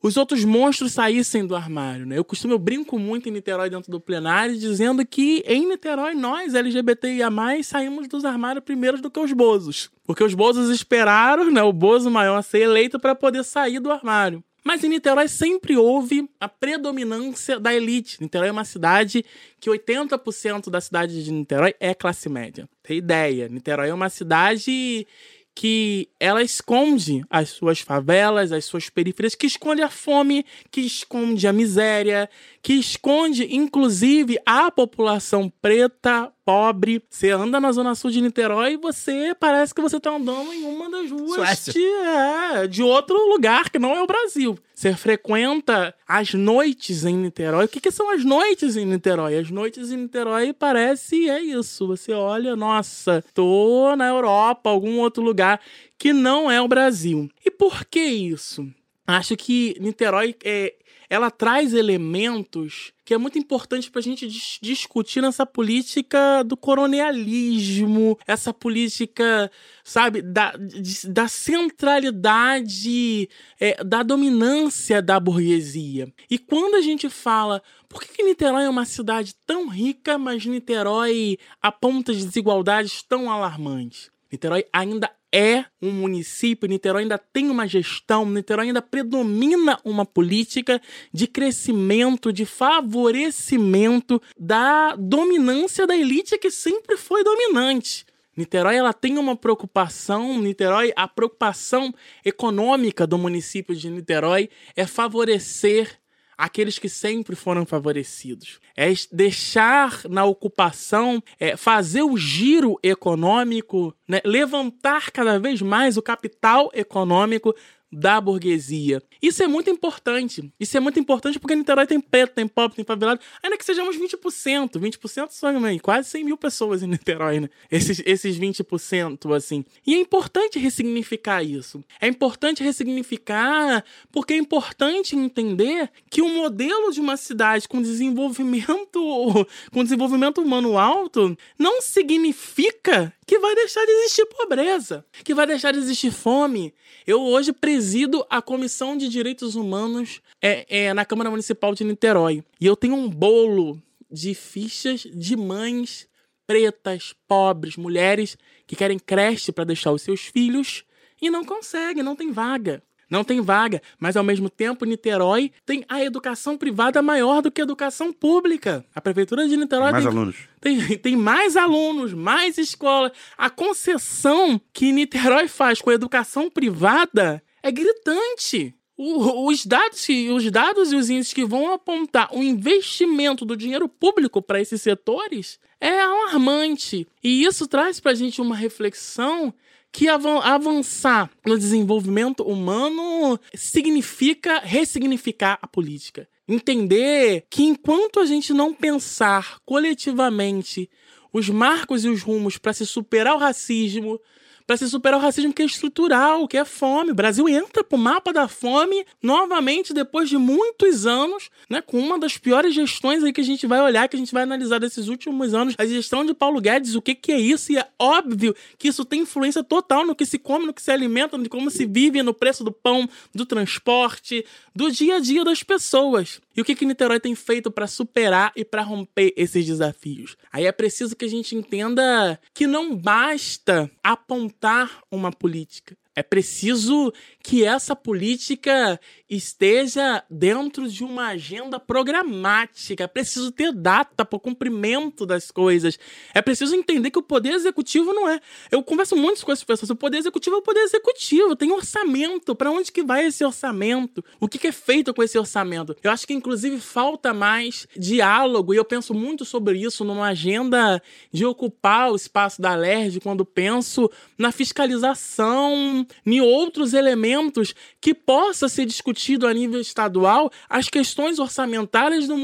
os 0.04 0.18
outros 0.18 0.44
monstros 0.44 0.92
saíssem 0.92 1.46
do 1.46 1.56
armário, 1.56 2.04
né? 2.04 2.18
Eu 2.18 2.24
costumo, 2.24 2.52
eu 2.52 2.58
brinco 2.58 2.98
muito 2.98 3.26
em 3.26 3.32
Niterói 3.32 3.70
dentro 3.70 3.90
do 3.90 3.98
plenário, 3.98 4.54
dizendo 4.54 5.02
que 5.06 5.42
em 5.46 5.66
Niterói 5.66 6.12
nós, 6.12 6.54
LGBTIA+, 6.54 7.30
saímos 7.62 8.06
dos 8.06 8.22
armários 8.22 8.62
primeiros 8.62 9.00
do 9.00 9.10
que 9.10 9.18
os 9.18 9.32
bozos. 9.32 9.90
Porque 10.04 10.22
os 10.22 10.34
bozos 10.34 10.68
esperaram, 10.68 11.50
né, 11.50 11.62
o 11.62 11.72
bozo 11.72 12.10
maior 12.10 12.42
ser 12.42 12.60
eleito 12.60 13.00
para 13.00 13.14
poder 13.14 13.44
sair 13.44 13.80
do 13.80 13.90
armário. 13.90 14.44
Mas 14.66 14.82
em 14.82 14.88
Niterói 14.88 15.28
sempre 15.28 15.76
houve 15.76 16.26
a 16.40 16.48
predominância 16.48 17.60
da 17.60 17.74
elite. 17.74 18.20
Niterói 18.20 18.48
é 18.48 18.52
uma 18.52 18.64
cidade 18.64 19.22
que 19.60 19.68
80% 19.68 20.70
da 20.70 20.80
cidade 20.80 21.22
de 21.22 21.30
Niterói 21.30 21.74
é 21.78 21.94
classe 21.94 22.30
média. 22.30 22.66
Tem 22.82 22.96
ideia? 22.96 23.46
Niterói 23.46 23.90
é 23.90 23.94
uma 23.94 24.08
cidade 24.08 25.06
que 25.54 26.08
ela 26.18 26.42
esconde 26.42 27.24
as 27.30 27.50
suas 27.50 27.80
favelas, 27.80 28.50
as 28.50 28.64
suas 28.64 28.90
periferias, 28.90 29.34
que 29.34 29.46
esconde 29.46 29.82
a 29.82 29.88
fome, 29.88 30.44
que 30.70 30.80
esconde 30.80 31.46
a 31.46 31.52
miséria, 31.52 32.28
que 32.60 32.72
esconde 32.72 33.54
inclusive 33.54 34.38
a 34.44 34.70
população 34.70 35.52
preta, 35.62 36.32
pobre. 36.44 37.02
Você 37.08 37.30
anda 37.30 37.60
na 37.60 37.70
zona 37.70 37.94
sul 37.94 38.10
de 38.10 38.20
Niterói 38.20 38.72
e 38.72 38.76
você 38.76 39.34
parece 39.38 39.72
que 39.72 39.80
você 39.80 40.00
tá 40.00 40.10
andando 40.10 40.52
em 40.52 40.64
uma 40.64 40.90
das 40.90 41.10
ruas 41.10 41.64
de, 41.66 41.84
é, 41.84 42.66
de 42.66 42.82
outro 42.82 43.16
lugar 43.28 43.70
que 43.70 43.78
não 43.78 43.94
é 43.94 44.02
o 44.02 44.06
Brasil. 44.06 44.58
Você 44.74 44.92
frequenta 44.96 45.94
as 46.06 46.34
noites 46.34 47.04
em 47.04 47.16
Niterói. 47.16 47.66
O 47.66 47.68
que, 47.68 47.80
que 47.80 47.92
são 47.92 48.10
as 48.10 48.24
noites 48.24 48.76
em 48.76 48.84
Niterói? 48.84 49.38
As 49.38 49.48
noites 49.48 49.92
em 49.92 49.98
Niterói 49.98 50.52
parece 50.52 51.30
é 51.30 51.40
isso. 51.40 51.86
Você 51.86 52.12
olha, 52.12 52.56
nossa, 52.56 53.24
tô 53.32 53.94
na 53.94 54.08
Europa, 54.08 54.68
algum 54.68 54.98
outro 54.98 55.22
lugar 55.22 55.60
que 55.96 56.12
não 56.12 56.50
é 56.50 56.60
o 56.60 56.66
Brasil. 56.66 57.30
E 57.46 57.50
por 57.52 57.84
que 57.84 58.00
isso? 58.00 58.66
Acho 59.06 59.36
que 59.36 59.76
Niterói 59.78 60.34
é, 60.44 60.74
ela 61.08 61.30
traz 61.30 61.74
elementos 61.74 62.94
que 63.04 63.12
é 63.12 63.18
muito 63.18 63.38
importante 63.38 63.90
para 63.90 63.98
a 63.98 64.02
gente 64.02 64.26
dis 64.26 64.58
discutir 64.62 65.20
nessa 65.20 65.44
política 65.44 66.42
do 66.42 66.56
colonialismo, 66.56 68.18
essa 68.26 68.52
política, 68.52 69.50
sabe, 69.84 70.22
da, 70.22 70.52
de, 70.56 71.10
da 71.10 71.28
centralidade, 71.28 73.28
é, 73.60 73.84
da 73.84 74.02
dominância 74.02 75.02
da 75.02 75.20
burguesia. 75.20 76.10
E 76.30 76.38
quando 76.38 76.76
a 76.76 76.80
gente 76.80 77.10
fala, 77.10 77.62
por 77.88 78.02
que, 78.02 78.14
que 78.14 78.22
Niterói 78.22 78.64
é 78.64 78.70
uma 78.70 78.86
cidade 78.86 79.34
tão 79.46 79.68
rica, 79.68 80.16
mas 80.16 80.46
Niterói 80.46 81.36
aponta 81.60 82.12
desigualdades 82.12 83.02
tão 83.02 83.30
alarmantes? 83.30 84.10
Niterói 84.32 84.64
ainda 84.72 85.10
é 85.34 85.64
um 85.82 85.90
município, 85.90 86.68
Niterói 86.68 87.02
ainda 87.02 87.18
tem 87.18 87.50
uma 87.50 87.66
gestão, 87.66 88.24
Niterói 88.24 88.68
ainda 88.68 88.80
predomina 88.80 89.80
uma 89.84 90.06
política 90.06 90.80
de 91.12 91.26
crescimento, 91.26 92.32
de 92.32 92.46
favorecimento 92.46 94.22
da 94.38 94.94
dominância 94.94 95.88
da 95.88 95.96
elite 95.96 96.38
que 96.38 96.52
sempre 96.52 96.96
foi 96.96 97.24
dominante. 97.24 98.06
Niterói 98.36 98.76
ela 98.76 98.92
tem 98.92 99.18
uma 99.18 99.34
preocupação, 99.34 100.40
Niterói, 100.40 100.92
a 100.94 101.08
preocupação 101.08 101.92
econômica 102.24 103.04
do 103.04 103.18
município 103.18 103.74
de 103.74 103.90
Niterói 103.90 104.48
é 104.76 104.86
favorecer 104.86 105.98
aqueles 106.36 106.78
que 106.78 106.88
sempre 106.88 107.36
foram 107.36 107.64
favorecidos. 107.64 108.60
É 108.76 108.92
deixar 109.12 110.02
na 110.08 110.24
ocupação, 110.24 111.22
é 111.38 111.56
fazer 111.56 112.02
o 112.02 112.16
giro 112.16 112.78
econômico, 112.82 113.94
né? 114.08 114.20
levantar 114.24 115.10
cada 115.10 115.38
vez 115.38 115.62
mais 115.62 115.96
o 115.96 116.02
capital 116.02 116.70
econômico 116.74 117.54
da 117.94 118.20
burguesia. 118.20 119.02
Isso 119.22 119.42
é 119.42 119.46
muito 119.46 119.70
importante. 119.70 120.52
Isso 120.58 120.76
é 120.76 120.80
muito 120.80 120.98
importante 120.98 121.38
porque 121.38 121.54
Niterói 121.54 121.86
tem 121.86 122.00
preto, 122.00 122.34
tem 122.34 122.48
pobre, 122.48 122.76
tem 122.76 122.84
favelado. 122.84 123.20
Ainda 123.42 123.56
que 123.56 123.64
sejamos 123.64 123.96
20%. 123.96 124.72
20% 124.72 125.28
são 125.30 125.60
né, 125.60 125.78
quase 125.78 126.08
100 126.10 126.24
mil 126.24 126.36
pessoas 126.36 126.82
em 126.82 126.88
Niterói, 126.88 127.40
né? 127.40 127.48
Esses, 127.70 128.02
esses 128.04 128.38
20%, 128.38 129.34
assim. 129.34 129.64
E 129.86 129.94
é 129.94 129.98
importante 129.98 130.58
ressignificar 130.58 131.42
isso. 131.42 131.82
É 132.00 132.08
importante 132.08 132.62
ressignificar 132.62 133.84
porque 134.10 134.34
é 134.34 134.36
importante 134.36 135.16
entender 135.16 135.90
que 136.10 136.20
o 136.20 136.28
modelo 136.28 136.90
de 136.90 137.00
uma 137.00 137.16
cidade 137.16 137.68
com 137.68 137.80
desenvolvimento, 137.80 139.46
com 139.72 139.84
desenvolvimento 139.84 140.40
humano 140.40 140.76
alto 140.76 141.36
não 141.58 141.80
significa 141.80 143.12
que 143.26 143.38
vai 143.38 143.54
deixar 143.54 143.84
de 143.84 143.90
existir 143.92 144.26
pobreza, 144.26 145.04
que 145.24 145.34
vai 145.34 145.46
deixar 145.46 145.72
de 145.72 145.78
existir 145.78 146.10
fome. 146.10 146.74
Eu 147.06 147.20
hoje 147.20 147.52
presido 147.84 148.24
a 148.30 148.40
Comissão 148.40 148.96
de 148.96 149.10
Direitos 149.10 149.56
Humanos 149.56 150.22
é, 150.40 150.86
é, 150.86 150.94
na 150.94 151.04
Câmara 151.04 151.28
Municipal 151.28 151.74
de 151.74 151.84
Niterói. 151.84 152.42
E 152.58 152.64
eu 152.64 152.74
tenho 152.74 152.94
um 152.94 153.10
bolo 153.10 153.78
de 154.10 154.34
fichas 154.34 155.00
de 155.00 155.36
mães 155.36 156.08
pretas, 156.46 157.14
pobres, 157.28 157.76
mulheres 157.76 158.38
que 158.66 158.74
querem 158.74 158.98
creche 158.98 159.52
para 159.52 159.64
deixar 159.64 159.92
os 159.92 160.00
seus 160.00 160.20
filhos 160.20 160.82
e 161.20 161.28
não 161.28 161.44
conseguem, 161.44 162.02
não 162.02 162.16
tem 162.16 162.32
vaga. 162.32 162.82
Não 163.10 163.22
tem 163.22 163.42
vaga, 163.42 163.82
mas 164.00 164.16
ao 164.16 164.24
mesmo 164.24 164.48
tempo 164.48 164.86
Niterói 164.86 165.52
tem 165.66 165.84
a 165.86 166.02
educação 166.02 166.56
privada 166.56 167.02
maior 167.02 167.42
do 167.42 167.50
que 167.50 167.60
a 167.60 167.64
educação 167.64 168.14
pública. 168.14 168.82
A 168.94 169.00
prefeitura 169.00 169.46
de 169.46 169.58
Niterói 169.58 169.92
Mais 169.92 170.04
tem, 170.04 170.12
alunos. 170.12 170.36
tem, 170.58 170.98
tem 170.98 171.16
mais 171.16 171.54
alunos, 171.54 172.14
mais 172.14 172.56
escola. 172.56 173.12
A 173.36 173.50
concessão 173.50 174.58
que 174.72 174.90
Niterói 174.90 175.48
faz 175.48 175.82
com 175.82 175.90
a 175.90 175.94
educação 175.94 176.48
privada 176.48 177.42
é 177.64 177.72
gritante. 177.72 178.74
O- 178.96 179.48
os, 179.48 179.66
dados, 179.66 180.06
os 180.32 180.50
dados 180.52 180.92
e 180.92 180.96
os 180.96 181.10
índices 181.10 181.32
que 181.32 181.44
vão 181.44 181.72
apontar 181.72 182.28
o 182.32 182.44
investimento 182.44 183.44
do 183.44 183.56
dinheiro 183.56 183.88
público 183.88 184.40
para 184.40 184.60
esses 184.60 184.80
setores 184.80 185.58
é 185.80 186.00
alarmante. 186.00 187.04
E 187.22 187.44
isso 187.44 187.66
traz 187.66 187.98
para 187.98 188.12
a 188.12 188.14
gente 188.14 188.40
uma 188.40 188.54
reflexão 188.54 189.52
que 189.90 190.08
avan- 190.08 190.40
avançar 190.40 191.28
no 191.44 191.58
desenvolvimento 191.58 192.44
humano 192.44 193.38
significa 193.54 194.60
ressignificar 194.60 195.58
a 195.60 195.66
política. 195.66 196.28
Entender 196.48 197.46
que 197.50 197.62
enquanto 197.64 198.20
a 198.20 198.26
gente 198.26 198.52
não 198.52 198.72
pensar 198.72 199.58
coletivamente 199.64 200.88
os 201.32 201.48
marcos 201.48 202.04
e 202.04 202.08
os 202.08 202.22
rumos 202.22 202.58
para 202.58 202.72
se 202.72 202.86
superar 202.86 203.34
o 203.34 203.38
racismo, 203.38 204.20
para 204.66 204.76
se 204.76 204.88
superar 204.88 205.18
o 205.18 205.22
racismo 205.22 205.52
que 205.52 205.62
é 205.62 205.66
estrutural, 205.66 206.48
que 206.48 206.56
é 206.56 206.64
fome. 206.64 207.10
O 207.10 207.14
Brasil 207.14 207.48
entra 207.48 207.84
pro 207.84 207.98
mapa 207.98 208.32
da 208.32 208.48
fome 208.48 209.04
novamente 209.22 209.92
depois 209.92 210.28
de 210.28 210.38
muitos 210.38 211.06
anos, 211.06 211.50
né, 211.68 211.82
com 211.82 211.98
uma 211.98 212.18
das 212.18 212.38
piores 212.38 212.74
gestões 212.74 213.22
aí 213.22 213.32
que 213.32 213.40
a 213.40 213.44
gente 213.44 213.66
vai 213.66 213.80
olhar, 213.80 214.08
que 214.08 214.16
a 214.16 214.18
gente 214.18 214.32
vai 214.32 214.42
analisar 214.42 214.78
desses 214.78 215.08
últimos 215.08 215.54
anos, 215.54 215.74
a 215.78 215.86
gestão 215.86 216.24
de 216.24 216.32
Paulo 216.32 216.60
Guedes, 216.60 216.94
o 216.94 217.02
que 217.02 217.14
que 217.14 217.32
é 217.32 217.38
isso? 217.38 217.72
E 217.72 217.78
é 217.78 217.86
óbvio 217.98 218.54
que 218.78 218.88
isso 218.88 219.04
tem 219.04 219.20
influência 219.20 219.62
total 219.62 220.06
no 220.06 220.14
que 220.14 220.24
se 220.24 220.38
come, 220.38 220.66
no 220.66 220.74
que 220.74 220.82
se 220.82 220.90
alimenta, 220.90 221.38
de 221.38 221.48
como 221.48 221.70
se 221.70 221.86
vive, 221.86 222.22
no 222.22 222.34
preço 222.34 222.64
do 222.64 222.72
pão, 222.72 223.08
do 223.34 223.44
transporte, 223.44 224.44
do 224.74 224.90
dia 224.90 225.16
a 225.16 225.20
dia 225.20 225.44
das 225.44 225.62
pessoas. 225.62 226.40
E 226.56 226.60
o 226.60 226.64
que 226.64 226.74
que 226.74 226.86
Niterói 226.86 227.18
tem 227.18 227.34
feito 227.34 227.70
para 227.70 227.86
superar 227.86 228.52
e 228.54 228.64
para 228.64 228.82
romper 228.82 229.32
esses 229.36 229.66
desafios? 229.66 230.36
Aí 230.52 230.66
é 230.66 230.72
preciso 230.72 231.16
que 231.16 231.24
a 231.24 231.28
gente 231.28 231.56
entenda 231.56 232.38
que 232.52 232.66
não 232.66 232.96
basta 232.96 233.90
apontar 234.02 235.02
uma 235.10 235.32
política. 235.32 235.96
É 236.16 236.22
preciso 236.22 237.12
que 237.42 237.64
essa 237.64 237.96
política 237.96 239.00
esteja 239.28 240.22
dentro 240.30 240.88
de 240.88 241.02
uma 241.02 241.28
agenda 241.28 241.80
programática. 241.80 243.04
É 243.04 243.06
preciso 243.06 243.50
ter 243.50 243.72
data 243.72 244.24
para 244.24 244.36
o 244.36 244.40
cumprimento 244.40 245.26
das 245.26 245.50
coisas. 245.50 245.98
É 246.32 246.40
preciso 246.40 246.76
entender 246.76 247.10
que 247.10 247.18
o 247.18 247.22
poder 247.22 247.52
executivo 247.52 248.12
não 248.12 248.28
é. 248.28 248.40
Eu 248.70 248.82
converso 248.82 249.16
muito 249.16 249.44
com 249.44 249.50
as 249.50 249.64
pessoas. 249.64 249.90
O 249.90 249.96
poder 249.96 250.18
executivo 250.18 250.56
é 250.56 250.58
o 250.60 250.62
poder 250.62 250.80
executivo. 250.80 251.56
Tem 251.56 251.72
orçamento. 251.72 252.54
Para 252.54 252.70
onde 252.70 252.92
que 252.92 253.02
vai 253.02 253.26
esse 253.26 253.44
orçamento? 253.44 254.24
O 254.38 254.46
que, 254.46 254.58
que 254.58 254.68
é 254.68 254.72
feito 254.72 255.12
com 255.12 255.22
esse 255.22 255.36
orçamento? 255.36 255.96
Eu 256.02 256.12
acho 256.12 256.26
que, 256.26 256.32
inclusive, 256.32 256.78
falta 256.78 257.34
mais 257.34 257.88
diálogo. 257.96 258.72
E 258.72 258.76
eu 258.76 258.84
penso 258.84 259.12
muito 259.12 259.44
sobre 259.44 259.78
isso 259.78 260.04
numa 260.04 260.28
agenda 260.28 261.02
de 261.32 261.44
ocupar 261.44 262.12
o 262.12 262.16
espaço 262.16 262.62
da 262.62 262.74
LERJ 262.74 263.20
quando 263.20 263.44
penso 263.44 264.08
na 264.38 264.52
fiscalização 264.52 266.03
em 266.24 266.40
outros 266.40 266.94
elementos 266.94 267.74
que 268.00 268.14
possa 268.14 268.68
ser 268.68 268.86
discutido 268.86 269.46
a 269.46 269.54
nível 269.54 269.80
estadual 269.80 270.50
as 270.68 270.88
questões 270.88 271.38
orçamentárias 271.38 272.26
do 272.26 272.34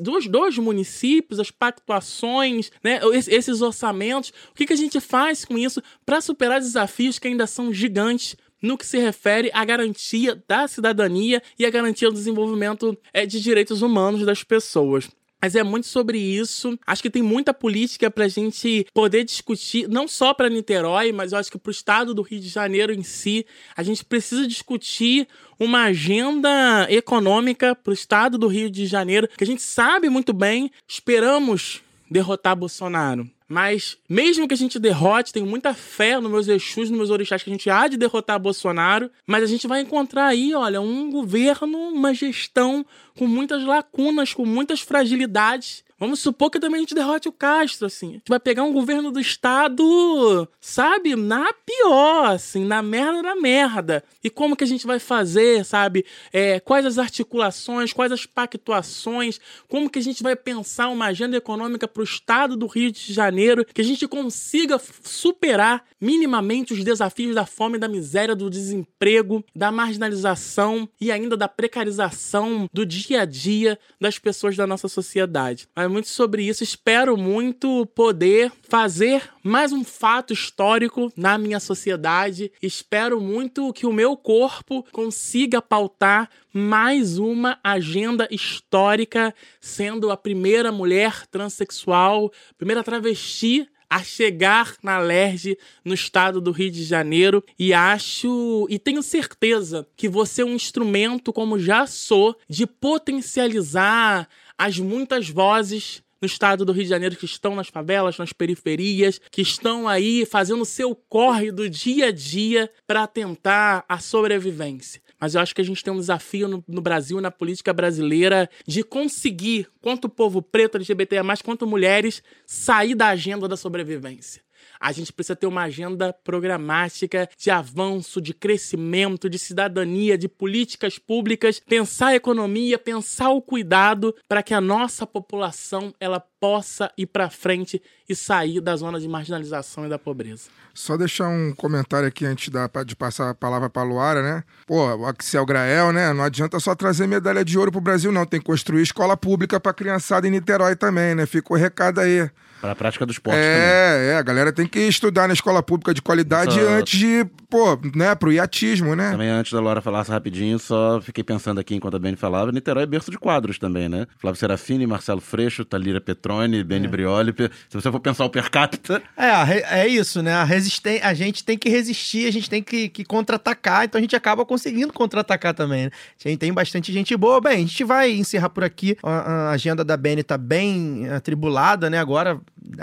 dos, 0.00 0.26
dos 0.26 0.58
municípios, 0.58 1.38
as 1.38 1.50
pactuações, 1.50 2.70
né, 2.82 3.00
esses 3.12 3.60
orçamentos. 3.60 4.32
O 4.50 4.54
que, 4.54 4.66
que 4.66 4.72
a 4.72 4.76
gente 4.76 5.00
faz 5.00 5.44
com 5.44 5.58
isso 5.58 5.82
para 6.04 6.20
superar 6.20 6.60
desafios 6.60 7.18
que 7.18 7.28
ainda 7.28 7.46
são 7.46 7.72
gigantes 7.72 8.36
no 8.62 8.76
que 8.76 8.86
se 8.86 8.98
refere 8.98 9.50
à 9.54 9.64
garantia 9.64 10.42
da 10.46 10.68
cidadania 10.68 11.42
e 11.58 11.64
à 11.64 11.70
garantia 11.70 12.08
do 12.08 12.14
desenvolvimento 12.14 12.96
é, 13.12 13.24
de 13.24 13.40
direitos 13.40 13.82
humanos 13.82 14.24
das 14.24 14.42
pessoas. 14.42 15.08
Mas 15.40 15.54
é 15.54 15.62
muito 15.62 15.86
sobre 15.86 16.18
isso. 16.18 16.78
Acho 16.86 17.02
que 17.02 17.10
tem 17.10 17.22
muita 17.22 17.54
política 17.54 18.10
para 18.10 18.24
a 18.24 18.28
gente 18.28 18.86
poder 18.92 19.24
discutir, 19.24 19.88
não 19.88 20.06
só 20.06 20.34
para 20.34 20.50
Niterói, 20.50 21.12
mas 21.12 21.32
eu 21.32 21.38
acho 21.38 21.50
que 21.50 21.58
para 21.58 21.70
o 21.70 21.72
estado 21.72 22.14
do 22.14 22.22
Rio 22.22 22.40
de 22.40 22.48
Janeiro 22.48 22.92
em 22.92 23.02
si. 23.02 23.46
A 23.76 23.82
gente 23.82 24.04
precisa 24.04 24.46
discutir 24.46 25.26
uma 25.58 25.84
agenda 25.84 26.86
econômica 26.90 27.74
para 27.74 27.90
o 27.90 27.94
estado 27.94 28.38
do 28.38 28.46
Rio 28.46 28.70
de 28.70 28.86
Janeiro, 28.86 29.28
que 29.36 29.44
a 29.44 29.46
gente 29.46 29.62
sabe 29.62 30.08
muito 30.08 30.32
bem, 30.32 30.70
esperamos 30.88 31.82
derrotar 32.10 32.56
Bolsonaro. 32.56 33.28
Mas, 33.52 33.98
mesmo 34.08 34.46
que 34.46 34.54
a 34.54 34.56
gente 34.56 34.78
derrote, 34.78 35.32
tenho 35.32 35.44
muita 35.44 35.74
fé 35.74 36.20
nos 36.20 36.30
meus 36.30 36.46
Exus, 36.46 36.88
nos 36.88 36.96
meus 36.96 37.10
orixás, 37.10 37.42
que 37.42 37.50
a 37.50 37.52
gente 37.52 37.68
há 37.68 37.88
de 37.88 37.96
derrotar 37.96 38.38
Bolsonaro. 38.38 39.10
Mas 39.26 39.42
a 39.42 39.46
gente 39.46 39.66
vai 39.66 39.80
encontrar 39.80 40.26
aí, 40.26 40.54
olha, 40.54 40.80
um 40.80 41.10
governo, 41.10 41.76
uma 41.76 42.14
gestão 42.14 42.86
com 43.18 43.26
muitas 43.26 43.64
lacunas, 43.64 44.32
com 44.32 44.46
muitas 44.46 44.80
fragilidades 44.80 45.82
Vamos 46.00 46.20
supor 46.20 46.50
que 46.50 46.58
também 46.58 46.78
a 46.78 46.80
gente 46.80 46.94
derrote 46.94 47.28
o 47.28 47.32
Castro, 47.32 47.86
assim. 47.86 48.08
A 48.08 48.12
gente 48.12 48.28
vai 48.30 48.40
pegar 48.40 48.62
um 48.62 48.72
governo 48.72 49.12
do 49.12 49.20
Estado, 49.20 50.48
sabe? 50.58 51.14
Na 51.14 51.52
pior, 51.52 52.30
assim, 52.32 52.64
na 52.64 52.80
merda 52.80 53.22
da 53.22 53.36
merda. 53.36 54.02
E 54.24 54.30
como 54.30 54.56
que 54.56 54.64
a 54.64 54.66
gente 54.66 54.86
vai 54.86 54.98
fazer, 54.98 55.62
sabe? 55.62 56.06
É, 56.32 56.58
quais 56.58 56.86
as 56.86 56.96
articulações, 56.96 57.92
quais 57.92 58.10
as 58.10 58.24
pactuações, 58.24 59.38
como 59.68 59.90
que 59.90 59.98
a 59.98 60.02
gente 60.02 60.22
vai 60.22 60.34
pensar 60.34 60.88
uma 60.88 61.04
agenda 61.06 61.36
econômica 61.36 61.86
para 61.86 62.00
o 62.00 62.04
Estado 62.04 62.56
do 62.56 62.66
Rio 62.66 62.90
de 62.90 63.12
Janeiro, 63.12 63.66
que 63.66 63.82
a 63.82 63.84
gente 63.84 64.08
consiga 64.08 64.80
superar 65.02 65.84
minimamente 66.00 66.72
os 66.72 66.82
desafios 66.82 67.34
da 67.34 67.44
fome, 67.44 67.76
da 67.76 67.88
miséria, 67.88 68.34
do 68.34 68.48
desemprego, 68.48 69.44
da 69.54 69.70
marginalização 69.70 70.88
e 70.98 71.12
ainda 71.12 71.36
da 71.36 71.46
precarização 71.46 72.68
do 72.72 72.86
dia 72.86 73.20
a 73.22 73.24
dia 73.26 73.78
das 74.00 74.18
pessoas 74.18 74.56
da 74.56 74.66
nossa 74.66 74.88
sociedade. 74.88 75.68
Mas 75.76 75.89
muito 75.90 76.08
sobre 76.08 76.44
isso. 76.44 76.62
Espero 76.62 77.16
muito 77.16 77.84
poder 77.86 78.52
fazer 78.62 79.28
mais 79.42 79.72
um 79.72 79.84
fato 79.84 80.32
histórico 80.32 81.12
na 81.16 81.36
minha 81.36 81.58
sociedade. 81.58 82.52
Espero 82.62 83.20
muito 83.20 83.72
que 83.72 83.86
o 83.86 83.92
meu 83.92 84.16
corpo 84.16 84.86
consiga 84.92 85.60
pautar 85.60 86.30
mais 86.52 87.18
uma 87.18 87.58
agenda 87.62 88.28
histórica, 88.30 89.34
sendo 89.60 90.10
a 90.10 90.16
primeira 90.16 90.72
mulher 90.72 91.26
transexual, 91.26 92.32
primeira 92.56 92.82
travesti 92.82 93.68
a 93.90 94.04
chegar 94.04 94.76
na 94.84 95.00
LERJ 95.00 95.58
no 95.84 95.92
estado 95.92 96.40
do 96.40 96.52
Rio 96.52 96.70
de 96.70 96.84
Janeiro 96.84 97.42
e 97.58 97.74
acho 97.74 98.68
e 98.70 98.78
tenho 98.78 99.02
certeza 99.02 99.84
que 99.96 100.08
você 100.08 100.42
é 100.42 100.44
um 100.44 100.54
instrumento, 100.54 101.32
como 101.32 101.58
já 101.58 101.88
sou, 101.88 102.36
de 102.48 102.68
potencializar 102.68 104.28
as 104.60 104.78
muitas 104.78 105.30
vozes 105.30 106.02
no 106.20 106.26
estado 106.26 106.66
do 106.66 106.72
Rio 106.72 106.82
de 106.82 106.90
Janeiro 106.90 107.16
que 107.16 107.24
estão 107.24 107.54
nas 107.54 107.68
favelas, 107.68 108.18
nas 108.18 108.30
periferias, 108.30 109.18
que 109.30 109.40
estão 109.40 109.88
aí 109.88 110.26
fazendo 110.26 110.66
seu 110.66 110.94
corre 110.94 111.50
do 111.50 111.66
dia 111.66 112.08
a 112.08 112.12
dia 112.12 112.70
para 112.86 113.06
tentar 113.06 113.86
a 113.88 113.98
sobrevivência. 113.98 115.00
Mas 115.18 115.34
eu 115.34 115.40
acho 115.40 115.54
que 115.54 115.62
a 115.62 115.64
gente 115.64 115.82
tem 115.82 115.90
um 115.90 115.98
desafio 115.98 116.46
no, 116.46 116.62
no 116.68 116.82
Brasil, 116.82 117.22
na 117.22 117.30
política 117.30 117.72
brasileira, 117.72 118.50
de 118.66 118.82
conseguir, 118.82 119.66
quanto 119.80 120.10
povo 120.10 120.42
preto, 120.42 120.76
LGBT, 120.76 121.16
quanto 121.42 121.66
mulheres, 121.66 122.22
sair 122.46 122.94
da 122.94 123.08
agenda 123.08 123.48
da 123.48 123.56
sobrevivência. 123.56 124.42
A 124.80 124.92
gente 124.92 125.12
precisa 125.12 125.36
ter 125.36 125.46
uma 125.46 125.64
agenda 125.64 126.10
programática 126.10 127.28
de 127.36 127.50
avanço, 127.50 128.18
de 128.18 128.32
crescimento, 128.32 129.28
de 129.28 129.38
cidadania, 129.38 130.16
de 130.16 130.26
políticas 130.26 130.98
públicas, 130.98 131.60
pensar 131.60 132.08
a 132.08 132.16
economia, 132.16 132.78
pensar 132.78 133.28
o 133.28 133.42
cuidado 133.42 134.16
para 134.26 134.42
que 134.42 134.54
a 134.54 134.60
nossa 134.60 135.06
população 135.06 135.94
ela 136.00 136.18
possa 136.40 136.90
ir 136.96 137.06
para 137.06 137.28
frente 137.28 137.80
e 138.08 138.16
sair 138.16 138.60
da 138.60 138.74
zona 138.74 138.98
de 138.98 139.06
marginalização 139.06 139.86
e 139.86 139.88
da 139.88 139.98
pobreza. 139.98 140.48
Só 140.72 140.96
deixar 140.96 141.28
um 141.28 141.52
comentário 141.52 142.08
aqui 142.08 142.24
antes 142.24 142.48
da, 142.48 142.68
de 142.84 142.96
passar 142.96 143.30
a 143.30 143.34
palavra 143.34 143.68
para 143.68 143.82
a 143.82 143.84
Luara, 143.84 144.22
né? 144.22 144.44
Pô, 144.66 144.96
o 144.96 145.06
Axel 145.06 145.44
Grael, 145.44 145.92
né? 145.92 146.12
Não 146.12 146.24
adianta 146.24 146.58
só 146.58 146.74
trazer 146.74 147.06
medalha 147.06 147.44
de 147.44 147.58
ouro 147.58 147.70
pro 147.70 147.80
Brasil, 147.80 148.10
não. 148.10 148.24
Tem 148.24 148.40
que 148.40 148.46
construir 148.46 148.82
escola 148.82 149.16
pública 149.16 149.60
para 149.60 149.74
criançada 149.74 150.26
em 150.26 150.30
Niterói 150.30 150.74
também, 150.74 151.14
né? 151.14 151.26
Fica 151.26 151.52
o 151.52 151.56
recado 151.56 152.00
aí. 152.00 152.30
Para 152.60 152.72
a 152.72 152.76
prática 152.76 153.06
do 153.06 153.12
esporte 153.12 153.38
é, 153.38 153.54
também. 153.54 154.08
É, 154.10 154.16
a 154.16 154.22
galera 154.22 154.52
tem 154.52 154.66
que 154.66 154.80
estudar 154.80 155.26
na 155.26 155.32
escola 155.32 155.62
pública 155.62 155.94
de 155.94 156.02
qualidade 156.02 156.60
só... 156.60 156.68
antes 156.68 156.98
de, 156.98 157.24
pô, 157.48 157.78
né, 157.94 158.14
pro 158.14 158.30
iatismo, 158.30 158.94
né? 158.94 159.12
Também 159.12 159.30
antes 159.30 159.50
da 159.50 159.60
Laura 159.60 159.80
falar 159.80 160.02
rapidinho, 160.02 160.58
só 160.58 161.00
fiquei 161.00 161.24
pensando 161.24 161.58
aqui 161.58 161.74
enquanto 161.74 161.96
a 161.96 161.98
Beni 161.98 162.16
falava, 162.16 162.52
Niterói 162.52 162.82
é 162.82 162.86
berço 162.86 163.10
de 163.10 163.18
quadros 163.18 163.58
também, 163.58 163.88
né? 163.88 164.06
Flávio 164.18 164.38
Serafini, 164.38 164.86
Marcelo 164.86 165.22
Freixo, 165.22 165.64
Talira 165.64 166.02
Petrone, 166.30 166.64
Beni 166.64 166.86
é. 166.86 166.88
Brioli. 166.88 167.34
Se 167.68 167.74
você 167.74 167.90
for 167.90 168.00
pensar 168.00 168.24
o 168.24 168.30
per 168.30 168.50
capita... 168.50 169.02
É, 169.16 169.80
é 169.80 169.88
isso, 169.88 170.22
né? 170.22 170.32
A, 170.34 170.44
resisten... 170.44 171.00
a 171.02 171.12
gente 171.12 171.44
tem 171.44 171.58
que 171.58 171.68
resistir, 171.68 172.28
a 172.28 172.30
gente 172.30 172.48
tem 172.48 172.62
que, 172.62 172.88
que 172.88 173.04
contra-atacar, 173.04 173.84
então 173.84 173.98
a 173.98 174.02
gente 174.02 174.14
acaba 174.14 174.44
conseguindo 174.44 174.92
contra-atacar 174.92 175.54
também, 175.54 175.86
né? 175.86 175.90
A 176.24 176.28
gente 176.28 176.38
tem 176.38 176.52
bastante 176.52 176.92
gente 176.92 177.16
boa. 177.16 177.40
Bem, 177.40 177.54
a 177.54 177.58
gente 177.58 177.82
vai 177.84 178.12
encerrar 178.12 178.50
por 178.50 178.62
aqui. 178.62 178.96
A, 179.02 179.10
a 179.10 179.50
agenda 179.50 179.84
da 179.84 179.96
Beni 179.96 180.22
tá 180.22 180.38
bem 180.38 181.08
atribulada, 181.08 181.90
né? 181.90 181.98
Agora, 181.98 182.40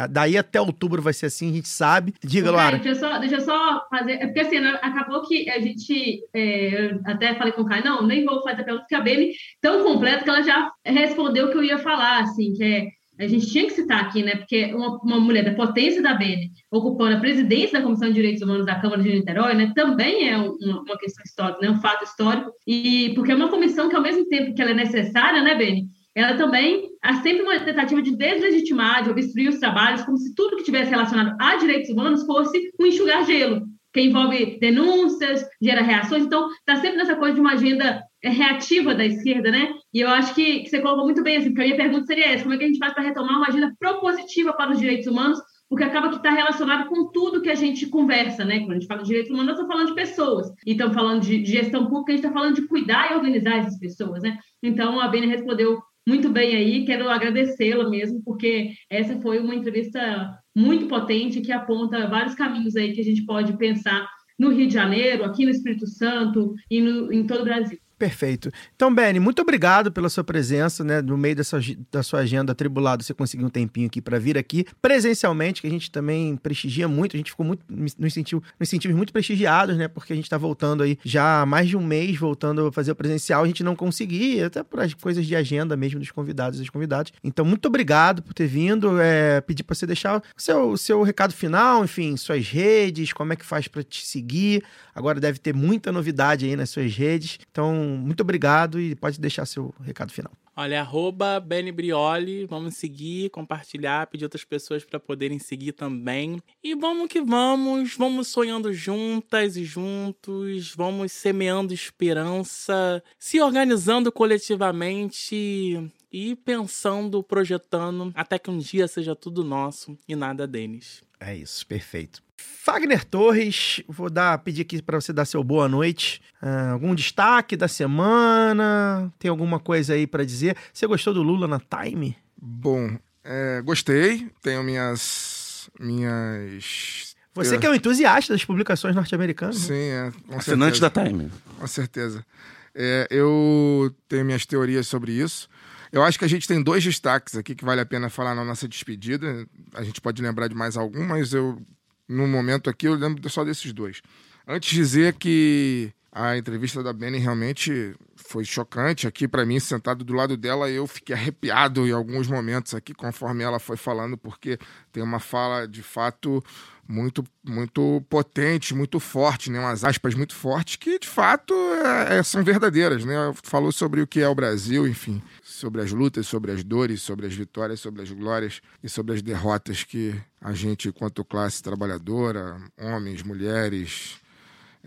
daí 0.09 0.37
até 0.37 0.59
outubro 0.59 1.01
vai 1.01 1.13
ser 1.13 1.27
assim, 1.27 1.49
a 1.49 1.53
gente 1.53 1.69
sabe. 1.69 2.13
Diga, 2.23 2.51
Laura. 2.51 2.77
Deixa 2.77 2.89
eu 2.89 2.95
só, 2.95 3.17
deixa 3.19 3.35
eu 3.35 3.41
só 3.41 3.87
fazer. 3.89 4.13
É 4.13 4.25
porque 4.25 4.39
assim, 4.41 4.59
né, 4.59 4.77
acabou 4.81 5.21
que 5.21 5.49
a 5.49 5.59
gente. 5.59 6.21
É, 6.33 6.91
eu 6.91 7.01
até 7.05 7.35
falei 7.35 7.53
com 7.53 7.61
o 7.61 7.65
Caio, 7.65 7.83
não, 7.83 8.05
nem 8.05 8.25
vou 8.25 8.41
fazer 8.43 8.61
a 8.61 8.65
pergunta, 8.65 8.81
porque 8.81 8.95
a 8.95 9.01
Bene 9.01 9.31
tão 9.61 9.83
completa 9.83 10.23
que 10.23 10.29
ela 10.29 10.41
já 10.41 10.71
respondeu 10.85 11.47
o 11.47 11.51
que 11.51 11.57
eu 11.57 11.63
ia 11.63 11.77
falar, 11.77 12.21
assim, 12.21 12.53
que 12.53 12.63
é. 12.63 12.87
A 13.19 13.27
gente 13.27 13.47
tinha 13.47 13.65
que 13.65 13.73
citar 13.73 14.03
aqui, 14.03 14.23
né? 14.23 14.35
Porque 14.35 14.73
uma, 14.73 14.97
uma 15.01 15.19
mulher 15.19 15.43
da 15.43 15.53
potência 15.53 16.01
da 16.01 16.13
Bene 16.13 16.51
ocupando 16.71 17.17
a 17.17 17.19
presidência 17.19 17.79
da 17.79 17.83
Comissão 17.83 18.09
de 18.09 18.13
Direitos 18.13 18.41
Humanos 18.41 18.65
da 18.65 18.79
Câmara 18.79 19.01
de 19.01 19.09
Niterói, 19.09 19.55
né? 19.55 19.71
Também 19.75 20.29
é 20.29 20.37
uma, 20.37 20.81
uma 20.81 20.97
questão 20.97 21.23
histórica, 21.25 21.61
né? 21.61 21.69
Um 21.69 21.81
fato 21.81 22.03
histórico. 22.03 22.51
E 22.65 23.13
porque 23.15 23.31
é 23.31 23.35
uma 23.35 23.49
comissão 23.49 23.89
que, 23.89 23.95
ao 23.95 24.01
mesmo 24.01 24.27
tempo 24.27 24.53
que 24.53 24.61
ela 24.61 24.71
é 24.71 24.75
necessária, 24.75 25.41
né, 25.41 25.55
Bene? 25.55 25.87
ela 26.17 26.35
também 26.35 26.89
há 27.03 27.21
sempre 27.21 27.43
uma 27.43 27.59
tentativa 27.59 28.01
de 28.01 28.15
deslegitimar, 28.15 29.03
de 29.03 29.11
obstruir 29.11 29.49
os 29.49 29.59
trabalhos, 29.59 30.01
como 30.01 30.17
se 30.17 30.33
tudo 30.33 30.57
que 30.57 30.63
tivesse 30.63 30.89
relacionado 30.89 31.37
a 31.39 31.57
direitos 31.57 31.91
humanos 31.91 32.25
fosse 32.25 32.71
um 32.79 32.87
enxugar 32.87 33.23
gelo, 33.23 33.67
que 33.93 34.01
envolve 34.01 34.57
denúncias, 34.59 35.45
gera 35.61 35.83
reações. 35.83 36.23
Então, 36.23 36.49
está 36.49 36.77
sempre 36.77 36.97
nessa 36.97 37.15
coisa 37.15 37.35
de 37.35 37.39
uma 37.39 37.53
agenda 37.53 38.01
reativa 38.23 38.95
da 38.95 39.05
esquerda, 39.05 39.51
né? 39.51 39.73
E 39.93 39.99
eu 40.01 40.09
acho 40.09 40.33
que, 40.33 40.61
que 40.61 40.69
você 40.69 40.81
colocou 40.81 41.05
muito 41.05 41.23
bem 41.23 41.37
assim, 41.37 41.49
porque 41.49 41.61
a 41.61 41.65
minha 41.65 41.77
pergunta 41.77 42.05
seria 42.05 42.27
essa: 42.27 42.43
como 42.43 42.55
é 42.55 42.57
que 42.57 42.63
a 42.63 42.67
gente 42.67 42.79
faz 42.79 42.93
para 42.93 43.03
retomar 43.03 43.37
uma 43.37 43.47
agenda 43.47 43.73
propositiva 43.79 44.53
para 44.53 44.71
os 44.71 44.79
direitos 44.79 45.07
humanos, 45.07 45.39
porque 45.69 45.83
acaba 45.83 46.09
que 46.09 46.17
está 46.17 46.31
relacionado 46.31 46.87
com 46.87 47.11
tudo 47.11 47.41
que 47.41 47.49
a 47.49 47.55
gente 47.55 47.87
conversa, 47.87 48.45
né? 48.45 48.59
Quando 48.59 48.71
a 48.71 48.75
gente 48.75 48.87
fala 48.87 49.01
de 49.01 49.07
direitos 49.07 49.31
humanos, 49.31 49.47
nós 49.47 49.55
estamos 49.55 49.73
falando 49.73 49.89
de 49.89 50.01
pessoas, 50.01 50.47
e 50.65 50.71
estamos 50.71 50.95
falando 50.95 51.21
de, 51.21 51.45
gestão 51.45 51.87
pública, 51.87 52.11
a 52.11 52.15
gente 52.15 52.25
está 52.25 52.33
falando 52.33 52.55
de 52.55 52.67
cuidar 52.67 53.11
e 53.11 53.15
organizar 53.15 53.57
essas 53.57 53.77
pessoas, 53.77 54.23
né? 54.23 54.37
Então, 54.63 54.99
a 54.99 55.07
Beni 55.07 55.27
respondeu 55.27 55.79
muito 56.07 56.29
bem 56.29 56.55
aí, 56.55 56.85
quero 56.85 57.09
agradecê-la 57.09 57.89
mesmo, 57.89 58.21
porque 58.23 58.71
essa 58.89 59.19
foi 59.19 59.39
uma 59.39 59.53
entrevista 59.53 60.39
muito 60.55 60.87
potente 60.87 61.41
que 61.41 61.51
aponta 61.51 62.07
vários 62.07 62.33
caminhos 62.33 62.77
aí 62.77 62.93
que 62.93 63.01
a 63.01 63.03
gente 63.03 63.25
pode 63.25 63.57
pensar 63.57 64.07
no 64.39 64.49
Rio 64.49 64.67
de 64.67 64.73
Janeiro, 64.73 65.25
aqui 65.25 65.43
no 65.43 65.51
Espírito 65.51 65.85
Santo 65.85 66.53
e 66.71 66.79
no, 66.79 67.11
em 67.11 67.25
todo 67.27 67.41
o 67.41 67.45
Brasil. 67.45 67.77
Perfeito. 67.97 68.51
Então, 68.75 68.93
Benny, 68.93 69.19
muito 69.19 69.41
obrigado 69.41 69.91
pela 69.91 70.07
sua 70.07 70.23
presença, 70.23 70.83
né? 70.83 71.01
No 71.01 71.17
meio 71.17 71.35
dessa, 71.35 71.59
da 71.91 72.03
sua 72.03 72.19
agenda 72.19 72.51
atribulada, 72.51 73.01
você 73.01 73.11
conseguiu 73.11 73.47
um 73.47 73.49
tempinho 73.49 73.87
aqui 73.87 73.99
para 73.99 74.19
vir 74.19 74.37
aqui 74.37 74.65
presencialmente, 74.79 75.61
que 75.61 75.67
a 75.67 75.71
gente 75.71 75.89
também 75.89 76.35
prestigia 76.35 76.87
muito, 76.87 77.15
a 77.15 77.17
gente 77.17 77.31
ficou 77.31 77.43
muito, 77.43 77.63
nos, 77.67 78.13
sentiu, 78.13 78.43
nos 78.59 78.69
sentimos 78.69 78.95
muito 78.95 79.11
prestigiados, 79.11 79.75
né? 79.75 79.87
Porque 79.87 80.13
a 80.13 80.15
gente 80.15 80.29
tá 80.29 80.37
voltando 80.37 80.83
aí 80.83 80.99
já 81.03 81.41
há 81.41 81.45
mais 81.45 81.67
de 81.67 81.75
um 81.75 81.83
mês, 81.83 82.15
voltando 82.17 82.67
a 82.67 82.71
fazer 82.71 82.91
o 82.91 82.95
presencial, 82.95 83.43
a 83.43 83.47
gente 83.47 83.63
não 83.63 83.75
conseguia, 83.75 84.45
até 84.45 84.61
por 84.61 84.79
as 84.79 84.93
coisas 84.93 85.25
de 85.25 85.35
agenda 85.35 85.75
mesmo 85.75 85.99
dos 85.99 86.11
convidados 86.11 86.59
e 86.59 86.61
das 86.61 86.69
convidadas. 86.69 87.11
Então, 87.23 87.43
muito 87.43 87.67
obrigado 87.67 88.21
por 88.21 88.33
ter 88.35 88.45
vindo, 88.45 89.01
é, 89.01 89.41
pedir 89.41 89.63
para 89.63 89.73
você 89.73 89.87
deixar 89.87 90.17
o 90.17 90.39
seu, 90.39 90.77
seu 90.77 91.01
recado 91.01 91.33
final, 91.33 91.83
enfim, 91.83 92.15
suas 92.15 92.47
redes, 92.47 93.11
como 93.11 93.33
é 93.33 93.35
que 93.35 93.45
faz 93.45 93.67
para 93.67 93.81
te 93.81 94.05
seguir. 94.05 94.63
Agora 94.93 95.19
deve 95.19 95.39
ter 95.39 95.53
muita 95.53 95.91
novidade 95.91 96.45
aí 96.45 96.55
nas 96.55 96.69
suas 96.69 96.95
redes. 96.95 97.39
Então, 97.51 97.86
muito 97.87 98.21
obrigado 98.21 98.79
e 98.79 98.95
pode 98.95 99.19
deixar 99.19 99.45
seu 99.45 99.73
recado 99.81 100.11
final. 100.11 100.31
Olha, 100.55 100.81
arroba 100.81 101.39
Benny 101.39 101.71
Brioli, 101.71 102.45
vamos 102.45 102.75
seguir, 102.77 103.29
compartilhar, 103.29 104.07
pedir 104.07 104.25
outras 104.25 104.43
pessoas 104.43 104.83
para 104.83 104.99
poderem 104.99 105.37
seguir 105.37 105.73
também. 105.73 106.41
E 106.63 106.73
vamos 106.73 107.09
que 107.09 107.21
vamos, 107.21 107.95
vamos 107.95 108.27
sonhando 108.27 108.73
juntas 108.73 109.55
e 109.55 109.63
juntos, 109.63 110.73
vamos 110.75 111.11
semeando 111.11 111.73
esperança, 111.73 113.03
se 113.19 113.39
organizando 113.39 114.11
coletivamente 114.11 115.91
e 116.11 116.35
pensando, 116.35 117.21
projetando, 117.21 118.11
até 118.15 118.39
que 118.39 118.49
um 118.49 118.57
dia 118.57 118.87
seja 118.87 119.15
tudo 119.15 119.43
nosso 119.43 119.97
e 120.07 120.15
nada 120.15 120.47
deles. 120.47 121.03
É 121.19 121.35
isso, 121.35 121.65
perfeito. 121.65 122.21
Fagner 122.37 123.03
Torres, 123.03 123.81
vou 123.87 124.09
dar, 124.09 124.37
pedir 124.39 124.61
aqui 124.61 124.81
para 124.81 125.01
você 125.01 125.11
dar 125.11 125.25
seu 125.25 125.43
boa 125.43 125.67
noite. 125.67 126.21
Uh, 126.41 126.73
algum 126.73 126.93
destaque 126.93 127.57
da 127.57 127.67
semana? 127.67 129.11
Tem 129.17 129.29
alguma 129.29 129.59
coisa 129.59 129.93
aí 129.93 130.05
para 130.05 130.23
dizer? 130.23 130.55
Você 130.71 130.85
gostou 130.85 131.13
do 131.13 131.23
Lula 131.23 131.47
na 131.47 131.59
Time? 131.59 132.15
Bom, 132.39 132.97
é, 133.23 133.61
gostei. 133.61 134.29
Tenho 134.41 134.63
minhas. 134.63 135.69
minhas. 135.79 137.15
Você 137.33 137.57
que 137.57 137.65
é 137.65 137.69
um 137.69 137.75
entusiasta 137.75 138.33
das 138.33 138.45
publicações 138.45 138.95
norte-americanas. 138.95 139.57
Sim, 139.57 139.73
é. 139.73 140.11
Assinante 140.31 140.79
da 140.79 140.89
Time. 140.89 141.31
Com 141.59 141.67
certeza. 141.67 142.25
É, 142.73 143.07
eu 143.09 143.93
tenho 144.07 144.23
minhas 144.23 144.45
teorias 144.45 144.87
sobre 144.87 145.11
isso. 145.11 145.49
Eu 145.97 146.03
acho 146.03 146.19
que 146.19 146.25
a 146.25 146.27
gente 146.27 146.47
tem 146.47 146.61
dois 146.61 146.83
destaques 146.83 147.35
aqui 147.35 147.55
que 147.55 147.65
vale 147.65 147.81
a 147.81 147.85
pena 147.85 148.07
falar 148.07 148.35
na 148.35 148.45
nossa 148.45 148.67
despedida. 148.67 149.47
A 149.73 149.83
gente 149.83 149.99
pode 149.99 150.21
lembrar 150.21 150.47
de 150.47 150.53
mais 150.53 150.77
algum, 150.77 151.03
mas 151.03 151.33
eu, 151.33 151.59
no 152.07 152.27
momento 152.27 152.69
aqui, 152.69 152.87
eu 152.87 152.93
lembro 152.93 153.27
só 153.31 153.43
desses 153.43 153.73
dois. 153.73 154.03
Antes 154.47 154.69
de 154.69 154.75
dizer 154.75 155.13
que 155.15 155.91
a 156.11 156.37
entrevista 156.37 156.83
da 156.83 156.93
Benny 156.93 157.17
realmente 157.17 157.95
foi 158.27 158.43
chocante. 158.43 159.07
Aqui, 159.07 159.27
para 159.27 159.45
mim, 159.45 159.59
sentado 159.59 160.03
do 160.03 160.13
lado 160.13 160.35
dela, 160.35 160.69
eu 160.69 160.85
fiquei 160.85 161.15
arrepiado 161.15 161.87
em 161.87 161.91
alguns 161.91 162.27
momentos 162.27 162.73
aqui, 162.73 162.93
conforme 162.93 163.43
ela 163.43 163.59
foi 163.59 163.77
falando, 163.77 164.17
porque 164.17 164.59
tem 164.91 165.01
uma 165.01 165.19
fala 165.19 165.67
de 165.67 165.81
fato 165.81 166.43
muito 166.87 167.23
muito 167.43 168.03
potente, 168.09 168.73
muito 168.73 168.99
forte, 168.99 169.51
né? 169.51 169.59
umas 169.59 169.83
aspas 169.83 170.13
muito 170.13 170.33
fortes 170.33 170.77
que 170.77 170.99
de 170.99 171.07
fato 171.07 171.53
é, 171.53 172.17
é, 172.17 172.23
são 172.23 172.43
verdadeiras. 172.43 173.03
Né? 173.05 173.15
Falou 173.43 173.71
sobre 173.71 174.01
o 174.01 174.07
que 174.07 174.21
é 174.21 174.27
o 174.27 174.35
Brasil, 174.35 174.87
enfim, 174.87 175.21
sobre 175.41 175.81
as 175.81 175.91
lutas, 175.91 176.27
sobre 176.27 176.51
as 176.51 176.63
dores, 176.63 177.01
sobre 177.01 177.25
as 177.25 177.33
vitórias, 177.33 177.79
sobre 177.79 178.01
as 178.01 178.11
glórias 178.11 178.61
e 178.83 178.89
sobre 178.89 179.15
as 179.15 179.21
derrotas 179.21 179.83
que 179.83 180.15
a 180.41 180.53
gente, 180.53 180.89
enquanto 180.89 181.25
classe 181.25 181.63
trabalhadora, 181.63 182.57
homens, 182.77 183.23
mulheres, 183.23 184.19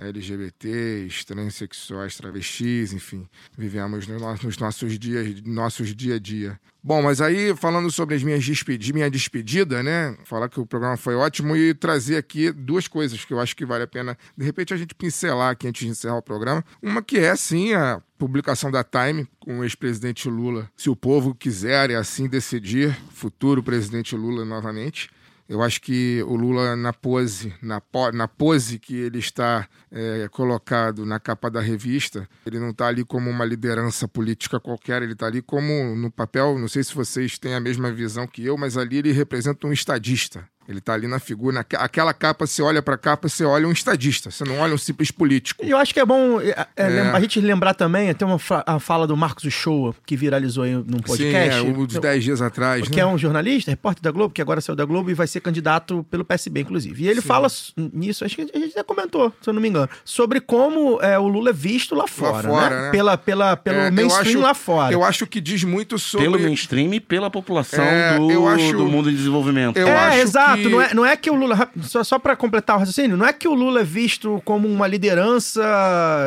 LGBTs, 0.01 1.27
transexuais, 1.27 2.17
travestis, 2.17 2.93
enfim, 2.93 3.29
vivemos 3.57 4.07
nos 4.07 4.59
nossos 4.59 4.99
dias, 4.99 5.43
nossos 5.43 5.95
dia 5.95 6.17
a 6.17 6.19
dia. 6.19 6.59
Bom, 6.83 7.03
mas 7.03 7.21
aí 7.21 7.55
falando 7.55 7.91
sobre 7.91 8.15
as 8.15 8.23
minhas 8.23 8.43
despedi 8.43 8.93
minha 8.95 9.11
despedida, 9.11 9.83
né? 9.83 10.17
Falar 10.25 10.49
que 10.49 10.59
o 10.59 10.65
programa 10.65 10.97
foi 10.97 11.15
ótimo 11.15 11.55
e 11.55 11.75
trazer 11.75 12.17
aqui 12.17 12.51
duas 12.51 12.89
coisas 12.89 13.23
que 13.23 13.35
eu 13.35 13.39
acho 13.39 13.55
que 13.55 13.67
vale 13.67 13.85
a 13.85 13.87
pena, 13.87 14.17
de 14.35 14.45
repente, 14.45 14.73
a 14.73 14.77
gente 14.79 14.95
pincelar 14.95 15.51
aqui 15.51 15.69
antes 15.69 15.85
de 15.85 15.89
encerrar 15.89 16.17
o 16.17 16.23
programa. 16.23 16.65
Uma 16.83 17.03
que 17.03 17.19
é, 17.19 17.37
sim, 17.37 17.75
a 17.75 18.01
publicação 18.19 18.71
da 18.71 18.83
Time 18.83 19.29
com 19.39 19.59
o 19.59 19.65
ex-presidente 19.65 20.29
Lula. 20.29 20.71
Se 20.75 20.89
o 20.89 20.97
povo 20.97 21.35
quiser 21.35 21.91
e 21.91 21.95
assim 21.95 22.27
decidir, 22.27 22.97
futuro 23.11 23.63
presidente 23.63 24.17
Lula 24.17 24.47
novamente. 24.47 25.11
Eu 25.51 25.63
acho 25.63 25.81
que 25.81 26.23
o 26.29 26.37
Lula, 26.37 26.77
na 26.77 26.93
pose, 26.93 27.53
na, 27.61 27.83
na 28.15 28.29
pose 28.29 28.79
que 28.79 28.95
ele 28.95 29.19
está 29.19 29.69
é, 29.91 30.29
colocado 30.31 31.05
na 31.05 31.19
capa 31.19 31.51
da 31.51 31.61
revista, 31.61 32.29
ele 32.47 32.61
não 32.61 32.71
está 32.71 32.87
ali 32.87 33.05
como 33.05 33.29
uma 33.29 33.45
liderança 33.45 34.07
política 34.07 34.61
qualquer, 34.61 35.03
ele 35.03 35.15
está 35.15 35.27
ali 35.27 35.43
como 35.43 35.97
no 35.97 36.09
papel. 36.09 36.57
Não 36.57 36.69
sei 36.69 36.85
se 36.85 36.95
vocês 36.95 37.37
têm 37.37 37.55
a 37.55 37.59
mesma 37.59 37.91
visão 37.91 38.29
que 38.29 38.47
eu, 38.47 38.57
mas 38.57 38.77
ali 38.77 38.99
ele 38.99 39.11
representa 39.11 39.67
um 39.67 39.73
estadista. 39.73 40.49
Ele 40.71 40.79
está 40.79 40.95
ali 40.95 41.09
na 41.09 41.19
figura, 41.19 41.65
naquela 41.73 42.15
capa, 42.15 42.47
você 42.47 42.63
olha 42.63 42.81
para 42.81 42.95
a 42.95 42.99
capa, 42.99 43.29
você 43.29 43.45
olha 43.45 43.67
um 43.67 43.73
estadista, 43.73 44.31
você 44.31 44.45
não 44.45 44.59
olha 44.59 44.75
um 44.75 44.79
simples 44.79 45.11
político. 45.11 45.65
E 45.65 45.71
eu 45.71 45.77
acho 45.77 45.93
que 45.93 45.99
é 45.99 46.05
bom 46.05 46.41
é, 46.41 46.51
é, 46.77 46.97
é. 46.97 47.01
a 47.11 47.21
gente 47.21 47.41
lembrar 47.41 47.75
também, 47.75 48.13
tem 48.15 48.27
uma 48.27 48.39
a 48.67 48.79
fala 48.79 49.07
do 49.07 49.17
Marcos 49.17 49.45
Uchoa, 49.45 49.95
que 50.07 50.17
viralizou 50.17 50.65
aí 50.65 50.75
num 50.75 50.99
podcast. 50.99 51.61
Sim, 51.61 51.69
é, 51.69 51.77
uns 51.77 51.95
10 51.95 52.25
dias 52.25 52.43
atrás. 52.43 52.89
Que 52.89 52.97
né? 52.97 53.03
é 53.03 53.07
um 53.07 53.19
jornalista, 53.19 53.71
repórter 53.71 54.03
da 54.03 54.11
Globo, 54.11 54.33
que 54.33 54.41
agora 54.41 54.61
saiu 54.61 54.77
da 54.77 54.85
Globo 54.85 55.11
e 55.11 55.15
vai 55.15 55.27
ser 55.27 55.41
candidato 55.41 56.07
pelo 56.11 56.25
PSB, 56.25 56.61
inclusive. 56.61 57.05
E 57.05 57.09
ele 57.09 57.21
Sim. 57.21 57.27
fala 57.27 57.49
nisso, 57.77 58.25
acho 58.25 58.37
que 58.37 58.43
a 58.43 58.59
gente 58.59 58.75
já 58.75 58.85
comentou, 58.85 59.33
se 59.41 59.51
eu 59.51 59.55
não 59.55 59.61
me 59.61 59.69
engano, 59.69 59.89
sobre 60.05 60.41
como 60.41 61.01
é, 61.03 61.19
o 61.19 61.27
Lula 61.27 61.51
é 61.51 61.53
visto 61.53 61.95
lá 61.95 62.07
fora, 62.07 62.49
lá 62.49 62.61
fora 62.61 62.77
né? 62.77 62.83
né? 62.83 62.91
Pela, 62.91 63.19
pela, 63.19 63.57
pelo 63.57 63.79
é, 63.79 63.91
mainstream 63.91 64.39
acho, 64.39 64.41
lá 64.41 64.55
fora. 64.55 64.93
Eu 64.93 65.03
acho 65.03 65.27
que 65.27 65.41
diz 65.41 65.65
muito 65.65 65.99
sobre... 65.99 66.27
Pelo 66.27 66.39
mainstream 66.39 66.95
e 66.95 67.01
pela 67.01 67.31
população 67.31 67.85
é, 67.85 68.19
do, 68.19 68.47
acho, 68.47 68.77
do 68.77 68.87
mundo 68.87 69.11
em 69.11 69.15
desenvolvimento. 69.15 69.77
Eu 69.77 69.89
é, 69.89 70.21
exato. 70.21 70.60
Que... 70.61 70.69
Não, 70.69 70.81
é, 70.81 70.95
não 70.95 71.07
é 71.07 71.17
que 71.17 71.31
o 71.31 71.35
Lula, 71.35 71.71
só, 71.83 72.05
só 72.05 72.19
para 72.19 72.37
completar 72.37 72.77
o 72.77 72.79
raciocínio, 72.81 73.17
não 73.17 73.27
é 73.27 73.33
que 73.33 73.49
o 73.49 73.55
Lula 73.55 73.81
é 73.81 73.85
visto 73.85 74.41
como 74.45 74.69
uma 74.69 74.87
liderança 74.87 75.63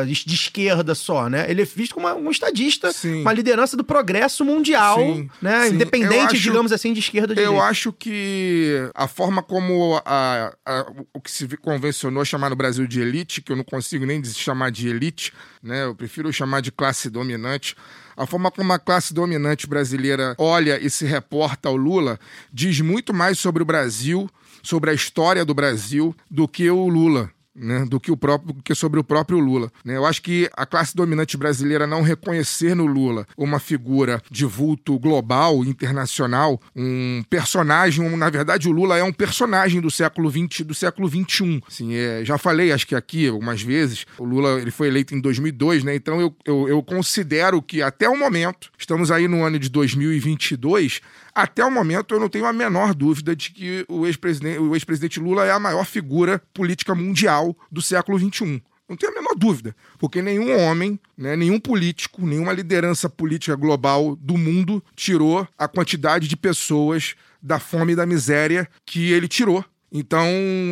de, 0.06 0.12
de 0.12 0.34
esquerda 0.34 0.94
só, 0.94 1.28
né? 1.28 1.46
Ele 1.48 1.62
é 1.62 1.64
visto 1.64 1.94
como 1.94 2.06
uma, 2.06 2.14
um 2.14 2.30
estadista, 2.30 2.92
sim. 2.92 3.22
uma 3.22 3.32
liderança 3.32 3.76
do 3.76 3.84
progresso 3.84 4.44
mundial, 4.44 4.98
sim, 4.98 5.30
né? 5.40 5.68
Sim. 5.68 5.74
Independente, 5.74 6.34
acho, 6.34 6.42
digamos 6.42 6.72
assim, 6.72 6.92
de 6.92 7.00
esquerda 7.00 7.32
ou 7.32 7.34
de 7.34 7.40
Eu 7.40 7.52
direita. 7.52 7.68
acho 7.68 7.92
que 7.92 8.90
a 8.94 9.08
forma 9.08 9.42
como 9.42 10.00
a, 10.04 10.54
a, 10.64 10.86
o 11.12 11.20
que 11.20 11.30
se 11.30 11.46
convencionou 11.56 12.24
chamar 12.24 12.50
no 12.50 12.56
Brasil 12.56 12.86
de 12.86 13.00
elite, 13.00 13.40
que 13.40 13.52
eu 13.52 13.56
não 13.56 13.64
consigo 13.64 14.04
nem 14.04 14.22
chamar 14.24 14.70
de 14.70 14.88
elite, 14.88 15.32
né? 15.62 15.84
Eu 15.84 15.94
prefiro 15.94 16.32
chamar 16.32 16.60
de 16.60 16.72
classe 16.72 17.08
dominante. 17.08 17.76
A 18.16 18.26
forma 18.26 18.50
como 18.50 18.72
a 18.72 18.78
classe 18.78 19.12
dominante 19.12 19.66
brasileira 19.66 20.34
olha 20.38 20.78
e 20.80 20.88
se 20.88 21.04
reporta 21.04 21.68
ao 21.68 21.76
Lula 21.76 22.18
diz 22.52 22.80
muito 22.80 23.12
mais 23.12 23.38
sobre 23.38 23.62
o 23.62 23.66
Brasil 23.66 24.30
sobre 24.62 24.90
a 24.90 24.94
história 24.94 25.44
do 25.44 25.52
Brasil 25.52 26.16
do 26.30 26.48
que 26.48 26.70
o 26.70 26.88
Lula 26.88 27.30
né, 27.54 27.84
do 27.88 28.00
que 28.00 28.10
o 28.10 28.16
próprio 28.16 28.54
que 28.62 28.74
sobre 28.74 28.98
o 28.98 29.04
próprio 29.04 29.38
Lula. 29.38 29.70
Né? 29.84 29.96
Eu 29.96 30.04
acho 30.04 30.22
que 30.22 30.50
a 30.56 30.66
classe 30.66 30.94
dominante 30.94 31.36
brasileira 31.36 31.86
não 31.86 32.02
reconhecer 32.02 32.74
no 32.74 32.86
Lula 32.86 33.26
uma 33.36 33.58
figura 33.58 34.22
de 34.30 34.44
vulto 34.44 34.98
global, 34.98 35.64
internacional, 35.64 36.60
um 36.74 37.22
personagem, 37.30 38.04
um, 38.04 38.16
na 38.16 38.30
verdade 38.30 38.68
o 38.68 38.72
Lula 38.72 38.98
é 38.98 39.04
um 39.04 39.12
personagem 39.12 39.80
do 39.80 39.90
século 39.90 40.30
XX, 40.30 40.66
do 40.66 40.74
século 40.74 41.08
XXI. 41.08 41.62
Assim, 41.66 41.94
é, 41.94 42.24
já 42.24 42.36
falei, 42.38 42.72
acho 42.72 42.86
que 42.86 42.94
aqui 42.94 43.28
algumas 43.28 43.62
vezes, 43.62 44.06
o 44.18 44.24
Lula 44.24 44.60
ele 44.60 44.70
foi 44.70 44.88
eleito 44.88 45.14
em 45.14 45.20
2002, 45.20 45.84
né? 45.84 45.94
Então 45.94 46.20
eu, 46.20 46.34
eu, 46.44 46.68
eu 46.68 46.82
considero 46.82 47.62
que 47.62 47.82
até 47.82 48.08
o 48.08 48.18
momento, 48.18 48.70
estamos 48.78 49.10
aí 49.10 49.28
no 49.28 49.42
ano 49.44 49.58
de 49.58 49.68
2022, 49.68 51.00
até 51.34 51.64
o 51.64 51.70
momento 51.70 52.14
eu 52.14 52.20
não 52.20 52.28
tenho 52.28 52.46
a 52.46 52.52
menor 52.52 52.94
dúvida 52.94 53.34
de 53.34 53.50
que 53.50 53.84
o 53.88 54.06
ex-presidente 54.06 54.60
ex 54.60 55.16
Lula 55.16 55.44
é 55.44 55.50
a 55.50 55.58
maior 55.58 55.84
figura 55.84 56.40
política 56.54 56.94
mundial 56.94 57.56
do 57.70 57.82
século 57.82 58.18
XXI. 58.18 58.62
Não 58.88 58.96
tenho 58.96 59.12
a 59.12 59.14
menor 59.14 59.34
dúvida, 59.34 59.74
porque 59.98 60.20
nenhum 60.20 60.54
homem, 60.60 61.00
né, 61.16 61.34
nenhum 61.34 61.58
político, 61.58 62.24
nenhuma 62.24 62.52
liderança 62.52 63.08
política 63.08 63.56
global 63.56 64.14
do 64.16 64.36
mundo 64.36 64.84
tirou 64.94 65.48
a 65.58 65.66
quantidade 65.66 66.28
de 66.28 66.36
pessoas 66.36 67.14
da 67.42 67.58
fome 67.58 67.94
e 67.94 67.96
da 67.96 68.06
miséria 68.06 68.68
que 68.86 69.10
ele 69.10 69.26
tirou. 69.26 69.64
Então, 69.96 70.26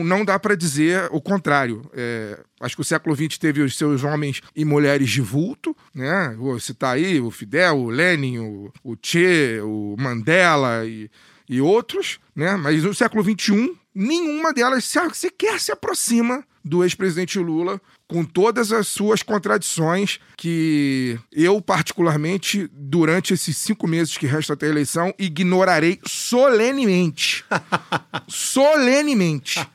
não 0.05 0.25
dá 0.25 0.37
para 0.37 0.57
dizer 0.57 1.09
o 1.13 1.21
contrário. 1.21 1.89
É, 1.95 2.41
acho 2.61 2.75
que 2.75 2.83
o 2.83 2.85
século 2.85 3.15
XX 3.15 3.39
teve 3.39 3.63
os 3.63 3.79
seus 3.79 4.03
homens 4.03 4.41
e 4.55 4.65
mulheres 4.65 5.09
de 5.11 5.21
vulto, 5.21 5.77
né? 5.95 6.35
Vou 6.37 6.59
citar 6.59 6.97
aí 6.97 7.21
o 7.21 7.31
Fidel, 7.31 7.77
o 7.79 7.89
Lenin, 7.89 8.39
o, 8.41 8.73
o 8.83 8.97
Che, 9.01 9.61
o 9.63 9.95
Mandela 9.99 10.85
e 10.85 11.09
e 11.49 11.61
outros, 11.61 12.19
né? 12.35 12.57
Mas 12.57 12.83
no 12.83 12.95
século 12.95 13.23
XXI, 13.23 13.73
nenhuma 13.95 14.53
delas 14.55 14.85
se- 14.85 14.99
sequer 15.13 15.61
se 15.61 15.71
aproxima 15.71 16.43
do 16.65 16.83
ex-presidente 16.85 17.39
Lula, 17.39 17.81
com 18.07 18.25
todas 18.25 18.73
as 18.73 18.87
suas 18.89 19.23
contradições, 19.23 20.19
que 20.37 21.19
eu, 21.33 21.61
particularmente, 21.61 22.69
durante 22.73 23.33
esses 23.35 23.57
cinco 23.57 23.87
meses 23.89 24.17
que 24.17 24.27
restam 24.27 24.55
até 24.55 24.67
a 24.67 24.71
eleição, 24.71 25.15
ignorarei 25.19 25.99
solenemente. 26.07 27.45
solenemente. 28.29 29.67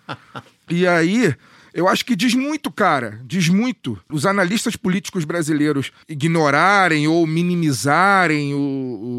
E 0.69 0.85
aí, 0.85 1.33
eu 1.73 1.88
acho 1.88 2.03
que 2.05 2.15
diz 2.15 2.33
muito, 2.33 2.71
cara. 2.71 3.19
Diz 3.25 3.47
muito. 3.49 3.99
Os 4.11 4.25
analistas 4.25 4.75
políticos 4.75 5.25
brasileiros 5.25 5.91
ignorarem 6.07 7.07
ou 7.07 7.25
minimizarem 7.25 8.53
o, 8.53 8.57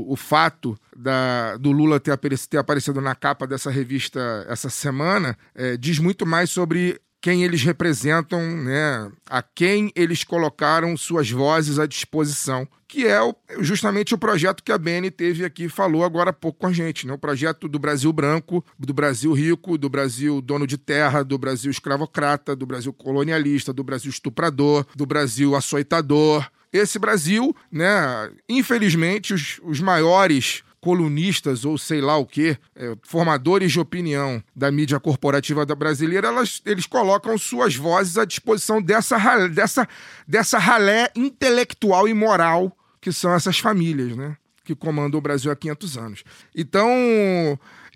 o, 0.09 0.13
o 0.13 0.17
fato 0.17 0.79
da- 0.97 1.57
do 1.57 1.71
Lula 1.71 2.01
ter, 2.01 2.17
ter 2.51 2.59
aparecido 2.59 3.01
na 3.01 3.15
capa 3.15 3.47
dessa 3.47 3.71
revista 3.71 4.45
essa 4.49 4.69
semana, 4.69 5.37
é, 5.55 5.77
diz 5.77 5.99
muito 5.99 6.27
mais 6.27 6.51
sobre 6.51 7.01
quem 7.21 7.43
eles 7.43 7.63
representam, 7.63 8.41
né, 8.41 9.11
a 9.29 9.43
quem 9.43 9.93
eles 9.97 10.23
colocaram 10.23 10.97
suas 10.97 11.31
vozes 11.31 11.79
à 11.79 11.87
disposição, 11.87 12.67
que 12.87 13.07
é 13.07 13.21
o- 13.21 13.35
justamente 13.61 14.15
o 14.15 14.19
projeto 14.19 14.63
que 14.63 14.73
a 14.73 14.79
Beni 14.79 15.11
teve 15.11 15.45
aqui 15.45 15.69
falou 15.69 16.05
agora 16.05 16.31
há 16.31 16.33
pouco 16.33 16.61
com 16.61 16.67
a 16.69 16.73
gente, 16.73 17.07
né, 17.07 17.13
o 17.13 17.19
projeto 17.19 17.69
do 17.69 17.79
Brasil 17.79 18.13
branco, 18.13 18.65
do 18.79 18.95
Brasil 18.95 19.33
rico, 19.33 19.77
do 19.77 19.89
Brasil 19.89 20.41
dono 20.41 20.67
de 20.67 20.79
terra, 20.79 21.23
do 21.23 21.37
Brasil 21.37 21.71
escravocrata, 21.71 22.55
do 22.55 22.65
Brasil 22.67 22.93
colonialista, 22.93 23.73
do 23.73 23.83
Brasil 23.83 24.11
estuprador, 24.11 24.87
do 24.95 25.05
Brasil 25.05 25.55
açoitador. 25.57 26.49
Esse 26.73 26.99
Brasil, 26.99 27.55
né, 27.73 28.31
infelizmente, 28.49 29.33
os, 29.35 29.59
os 29.65 29.81
maiores 29.81 30.63
colunistas 30.81 31.65
ou 31.65 31.77
sei 31.77 32.01
lá 32.01 32.17
o 32.17 32.27
que, 32.27 32.57
formadores 33.03 33.73
de 33.73 33.81
opinião 33.81 34.43
da 34.55 34.71
mídia 34.71 35.01
corporativa 35.01 35.67
da 35.67 35.75
brasileira, 35.75 36.29
elas, 36.29 36.63
eles 36.65 36.87
colocam 36.87 37.37
suas 37.37 37.75
vozes 37.75 38.17
à 38.17 38.25
disposição 38.25 38.81
dessa, 38.81 39.19
dessa, 39.49 39.89
dessa 40.27 40.59
ralé 40.59 41.11
intelectual 41.17 42.09
e 42.09 42.15
moral 42.15 42.77
que 43.01 43.13
são 43.13 43.33
essas 43.33 43.59
famílias, 43.59 44.17
né? 44.17 44.37
Que 44.65 44.75
comandam 44.75 45.19
o 45.19 45.23
Brasil 45.23 45.51
há 45.51 45.57
500 45.57 45.99
anos. 45.99 46.25
Então, 46.55 46.89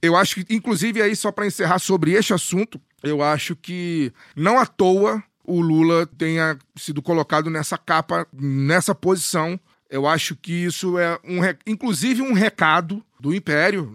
eu 0.01 0.17
acho 0.17 0.37
que, 0.37 0.55
inclusive, 0.55 1.03
aí 1.03 1.15
só 1.15 1.31
para 1.31 1.47
encerrar 1.47 1.79
sobre 1.79 2.13
este 2.13 2.33
assunto, 2.33 2.81
eu 3.03 3.23
acho 3.23 3.55
que 3.55 4.13
não 4.35 4.59
à 4.59 4.67
toa 4.67 5.23
o 5.45 5.61
Lula 5.61 6.07
tenha 6.07 6.57
sido 6.77 7.03
colocado 7.03 7.51
nessa 7.51 7.77
capa, 7.77 8.27
nessa 8.33 8.95
posição. 8.95 9.59
Eu 9.93 10.07
acho 10.07 10.35
que 10.35 10.65
isso 10.65 10.99
é, 10.99 11.19
um, 11.23 11.41
inclusive, 11.67 12.23
um 12.23 12.33
recado 12.33 13.05
do 13.21 13.35
Império 13.35 13.93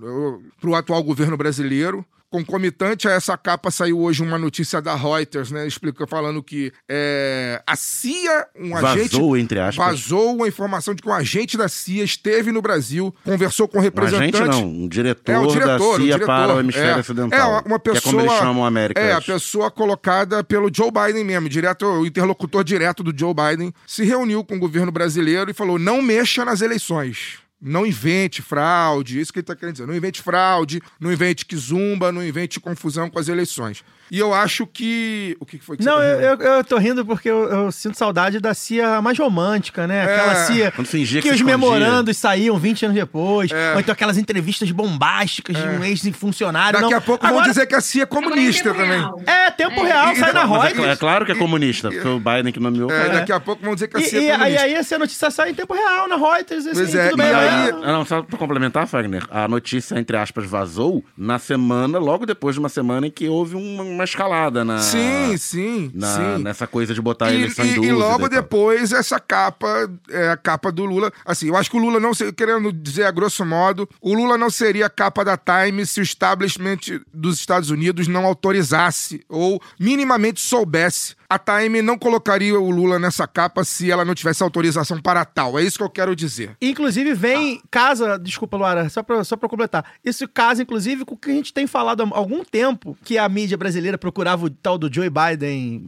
para 0.62 0.70
o 0.70 0.76
atual 0.76 1.04
governo 1.04 1.36
brasileiro. 1.36 2.06
Concomitante 2.30 3.08
a 3.08 3.12
essa 3.12 3.38
capa 3.38 3.72
saiu 3.72 4.00
hoje 4.00 4.22
uma 4.22 4.38
notícia 4.38 4.82
da 4.82 4.94
Reuters, 4.96 5.50
né? 5.50 5.66
Explica 5.66 6.06
falando 6.06 6.44
que 6.44 6.74
é, 6.90 7.64
a 7.66 7.74
CIA, 7.78 8.48
um 8.60 8.76
agente. 8.76 9.14
Vazou, 9.14 9.38
entre 9.38 9.60
aspas. 9.62 9.76
Vazou 9.86 10.44
a 10.44 10.48
informação 10.48 10.94
de 10.94 11.02
que 11.02 11.08
um 11.08 11.14
agente 11.14 11.56
da 11.58 11.70
CIA 11.70 12.04
esteve 12.04 12.52
no 12.52 12.62
Brasil, 12.62 13.16
conversou 13.24 13.66
com 13.66 13.78
Um 13.78 13.82
representantes. 13.82 14.42
agente 14.42 14.56
não, 14.62 14.68
um 14.68 14.88
diretor, 14.90 15.32
É, 15.32 15.40
o 15.40 15.48
diretor, 15.48 15.68
da 15.78 15.80
CIA 15.96 15.98
diretor. 16.06 16.26
para 16.26 16.56
o 16.56 16.60
hemisfério 16.60 16.98
É. 16.98 17.00
ocidental. 17.00 17.40
É, 17.40 17.44
uma- 17.46 17.62
uma 17.66 17.80
Que 17.80 17.92
é 17.92 18.02
como 18.02 18.20
eles 18.20 18.30
pessoa- 18.32 18.40
chamam 18.46 18.66
a 18.66 18.68
América. 18.68 19.00
É, 19.00 19.14
a 19.14 19.22
pessoa 19.22 19.72
colocada 19.72 20.44
pelo 20.44 20.70
Joe 20.74 20.92
Biden 20.92 21.24
mesmo, 21.24 21.48
direto, 21.48 21.86
o 21.86 22.06
interlocutor 22.06 22.62
direto 22.64 23.04
do 23.04 23.18
Joe 23.18 23.34
Biden, 23.34 23.74
se 23.88 24.04
reuniu 24.04 24.44
com 24.44 24.58
o 24.58 24.60
governo 24.60 24.92
brasileiro 24.92 25.50
e 25.50 25.54
falou: 25.54 25.80
não 25.80 26.02
mexa 26.02 26.44
nas 26.44 26.60
eleições. 26.60 27.40
Não 27.60 27.86
invente 27.86 28.42
fraude, 28.42 29.20
isso 29.20 29.34
que 29.34 29.40
ele 29.40 29.44
está 29.44 29.56
querendo 29.56 29.76
dizer. 29.76 29.88
Não 29.88 29.96
invente 29.96 30.22
fraude, 30.22 30.82
não 31.00 31.12
invente 31.12 31.46
quizumba, 31.46 32.12
não 32.12 32.24
invente 32.24 32.60
confusão 32.60 33.10
com 33.10 33.18
as 33.18 33.28
eleições. 33.28 33.84
E 34.12 34.20
eu 34.20 34.34
acho 34.34 34.66
que. 34.66 35.36
O 35.40 35.46
que 35.46 35.58
foi 35.60 35.78
que 35.78 35.84
Não, 35.84 35.98
você 35.98 36.16
tá 36.16 36.22
eu, 36.24 36.36
eu, 36.36 36.54
eu 36.58 36.64
tô 36.64 36.78
rindo 36.78 37.06
porque 37.06 37.30
eu, 37.30 37.44
eu 37.50 37.72
sinto 37.72 37.98
saudade 37.98 38.40
da 38.40 38.54
CIA 38.54 39.02
mais 39.02 39.18
romântica, 39.20 39.86
né? 39.86 40.04
Aquela 40.04 40.32
É. 40.34 40.46
CIA 40.46 40.72
Quando 40.72 40.88
fingia 40.88 41.22
que 41.22 41.28
que 41.28 41.34
os 41.34 41.40
escondia. 41.42 41.58
memorandos 41.58 42.16
saíam 42.18 42.58
20 42.58 42.86
anos 42.86 42.96
depois. 42.96 43.52
É. 43.52 43.74
Ou 43.74 43.80
então 43.80 43.92
aquelas 43.94 44.18
entrevistas 44.18 44.70
bombásticas 44.72 45.56
de 45.56 45.62
um 45.68 45.84
ex-funcionário. 45.84 46.80
Daqui 46.80 46.92
não. 46.92 46.98
a 46.98 47.02
pouco 47.02 47.22
vão 47.26 47.32
Agora- 47.38 47.50
dizer 47.50 47.66
que 47.68 47.76
a 47.76 47.82
CIA 47.82 48.04
é 48.04 48.06
comunista 48.06 48.70
é 48.70 48.74
também. 48.74 49.02
tempo 49.02 49.18
real. 49.18 49.24
É, 49.28 49.52
tempo 49.52 49.82
É. 49.82 49.88
real, 49.88 50.12
E- 50.14 50.16
sai 50.16 50.30
e- 50.30 50.34
na 50.34 50.42
é, 50.42 50.46
Reuters. 50.46 50.88
é 50.88 50.96
claro 50.96 51.26
que 51.26 51.32
é 51.32 51.36
comunista, 51.36 51.92
foi 51.92 52.12
o 52.12 52.20
Biden 52.20 52.52
que 52.54 52.60
nomeou. 52.60 52.90
É, 52.92 52.98
cara. 52.98 53.14
daqui 53.20 53.32
a 53.32 53.40
pouco 53.40 53.64
vão 53.64 53.74
dizer 53.74 53.88
que 53.88 53.98
a 53.98 54.00
E, 54.00 54.04
CIA 54.04 54.20
e, 54.22 54.26
é 54.28 54.32
aí, 54.32 54.38
comunista. 54.38 54.64
aí 54.64 54.74
essa 54.74 54.98
notícia 55.00 55.32
sai 55.32 55.50
em 55.52 55.54
tempo 55.54 55.74
real 55.74 56.08
na 56.08 56.16
Reuters. 56.16 56.66
Assim, 56.66 56.74
Pois 56.80 56.96
é, 56.96 57.10
tudo 57.10 57.22
e 57.22 57.26
bem, 57.26 57.34
aí- 57.36 57.72
né? 57.74 57.80
Ah, 57.84 57.92
Não, 57.92 58.06
só 58.06 58.22
pra 58.22 58.38
complementar, 58.38 58.88
Fagner, 58.88 59.24
a 59.30 59.48
notícia, 59.48 59.98
entre 60.00 60.16
aspas, 60.18 60.46
vazou 60.46 61.04
na 61.18 61.38
semana, 61.40 61.98
logo 62.00 62.26
depois 62.26 62.56
de 62.56 62.60
uma 62.60 62.70
semana 62.70 63.08
em 63.08 63.12
que 63.12 63.28
houve 63.28 63.56
uma, 63.56 63.84
uma 63.98 64.04
escalada 64.06 64.64
na. 64.64 64.80
Sim, 64.80 65.36
sim, 65.38 65.92
na- 65.94 66.16
sim. 66.38 66.44
Nessa 66.44 66.66
coisa 66.68 66.94
de 66.94 67.02
botar 67.02 67.32
E, 67.32 67.36
eleição 67.36 67.66
em 67.66 67.70
e- 67.72 67.76
dúvida. 67.76 67.94
e 67.94 67.96
logo 67.98 68.30
depois, 68.30 68.92
essa 68.92 69.20
capa, 69.20 69.90
é 70.10 70.30
a 70.30 70.38
capa 70.38 70.72
do 70.72 70.86
Lula. 70.86 71.12
Assim, 71.26 71.48
eu 71.48 71.58
acho 71.58 71.70
que 71.70 71.78
o 71.78 71.80
Lula 71.80 72.00
não 72.00 72.14
seria, 72.14 72.32
querendo 72.34 72.72
dizer 72.72 73.04
a 73.04 73.12
grosso 73.12 73.46
modo, 73.46 73.90
o 74.02 74.14
Lula 74.14 74.38
não 74.38 74.50
seria 74.50 74.86
a 74.86 74.90
capa 74.90 75.26
da 75.26 75.38
Time 75.38 75.86
se 75.86 76.00
o 76.00 76.04
establishment 76.04 76.78
dos 77.14 77.40
Estados 77.40 77.70
Unidos 77.70 78.08
não 78.08 78.26
autorizasse 78.26 79.24
ou 79.28 79.62
minimamente 79.80 80.40
soubesse. 80.40 81.17
A 81.30 81.38
Time 81.38 81.82
não 81.82 81.98
colocaria 81.98 82.58
o 82.58 82.70
Lula 82.70 82.98
nessa 82.98 83.28
capa 83.28 83.64
se 83.66 83.92
ela 83.92 84.06
não 84.06 84.16
tivesse 84.16 84.42
autorização 84.42 85.02
para 85.02 85.26
tal. 85.26 85.60
É 85.60 85.64
isso 85.64 85.78
que 85.78 85.84
eu 85.84 85.90
quero 85.90 86.16
dizer. 86.16 86.56
Inclusive, 86.62 87.14
vem, 87.14 87.62
casa, 87.70 88.18
desculpa, 88.18 88.56
Luara, 88.56 88.88
só 88.88 89.04
pra, 89.04 89.22
só 89.26 89.36
pra 89.36 89.50
completar. 89.50 89.84
Isso 90.06 90.26
casa, 90.28 90.62
inclusive, 90.64 91.04
com 91.04 91.16
o 91.16 91.18
que 91.18 91.30
a 91.30 91.34
gente 91.34 91.54
tem 91.54 91.68
falado 91.68 92.02
há 92.04 92.08
algum 92.18 92.46
tempo, 92.46 92.98
que 93.04 93.18
a 93.18 93.28
mídia 93.28 93.58
brasileira 93.58 93.98
procurava 93.98 94.46
o 94.46 94.50
tal 94.50 94.78
do 94.78 94.92
Joe 94.94 95.10
Biden 95.10 95.80
brasileiro. 95.80 95.88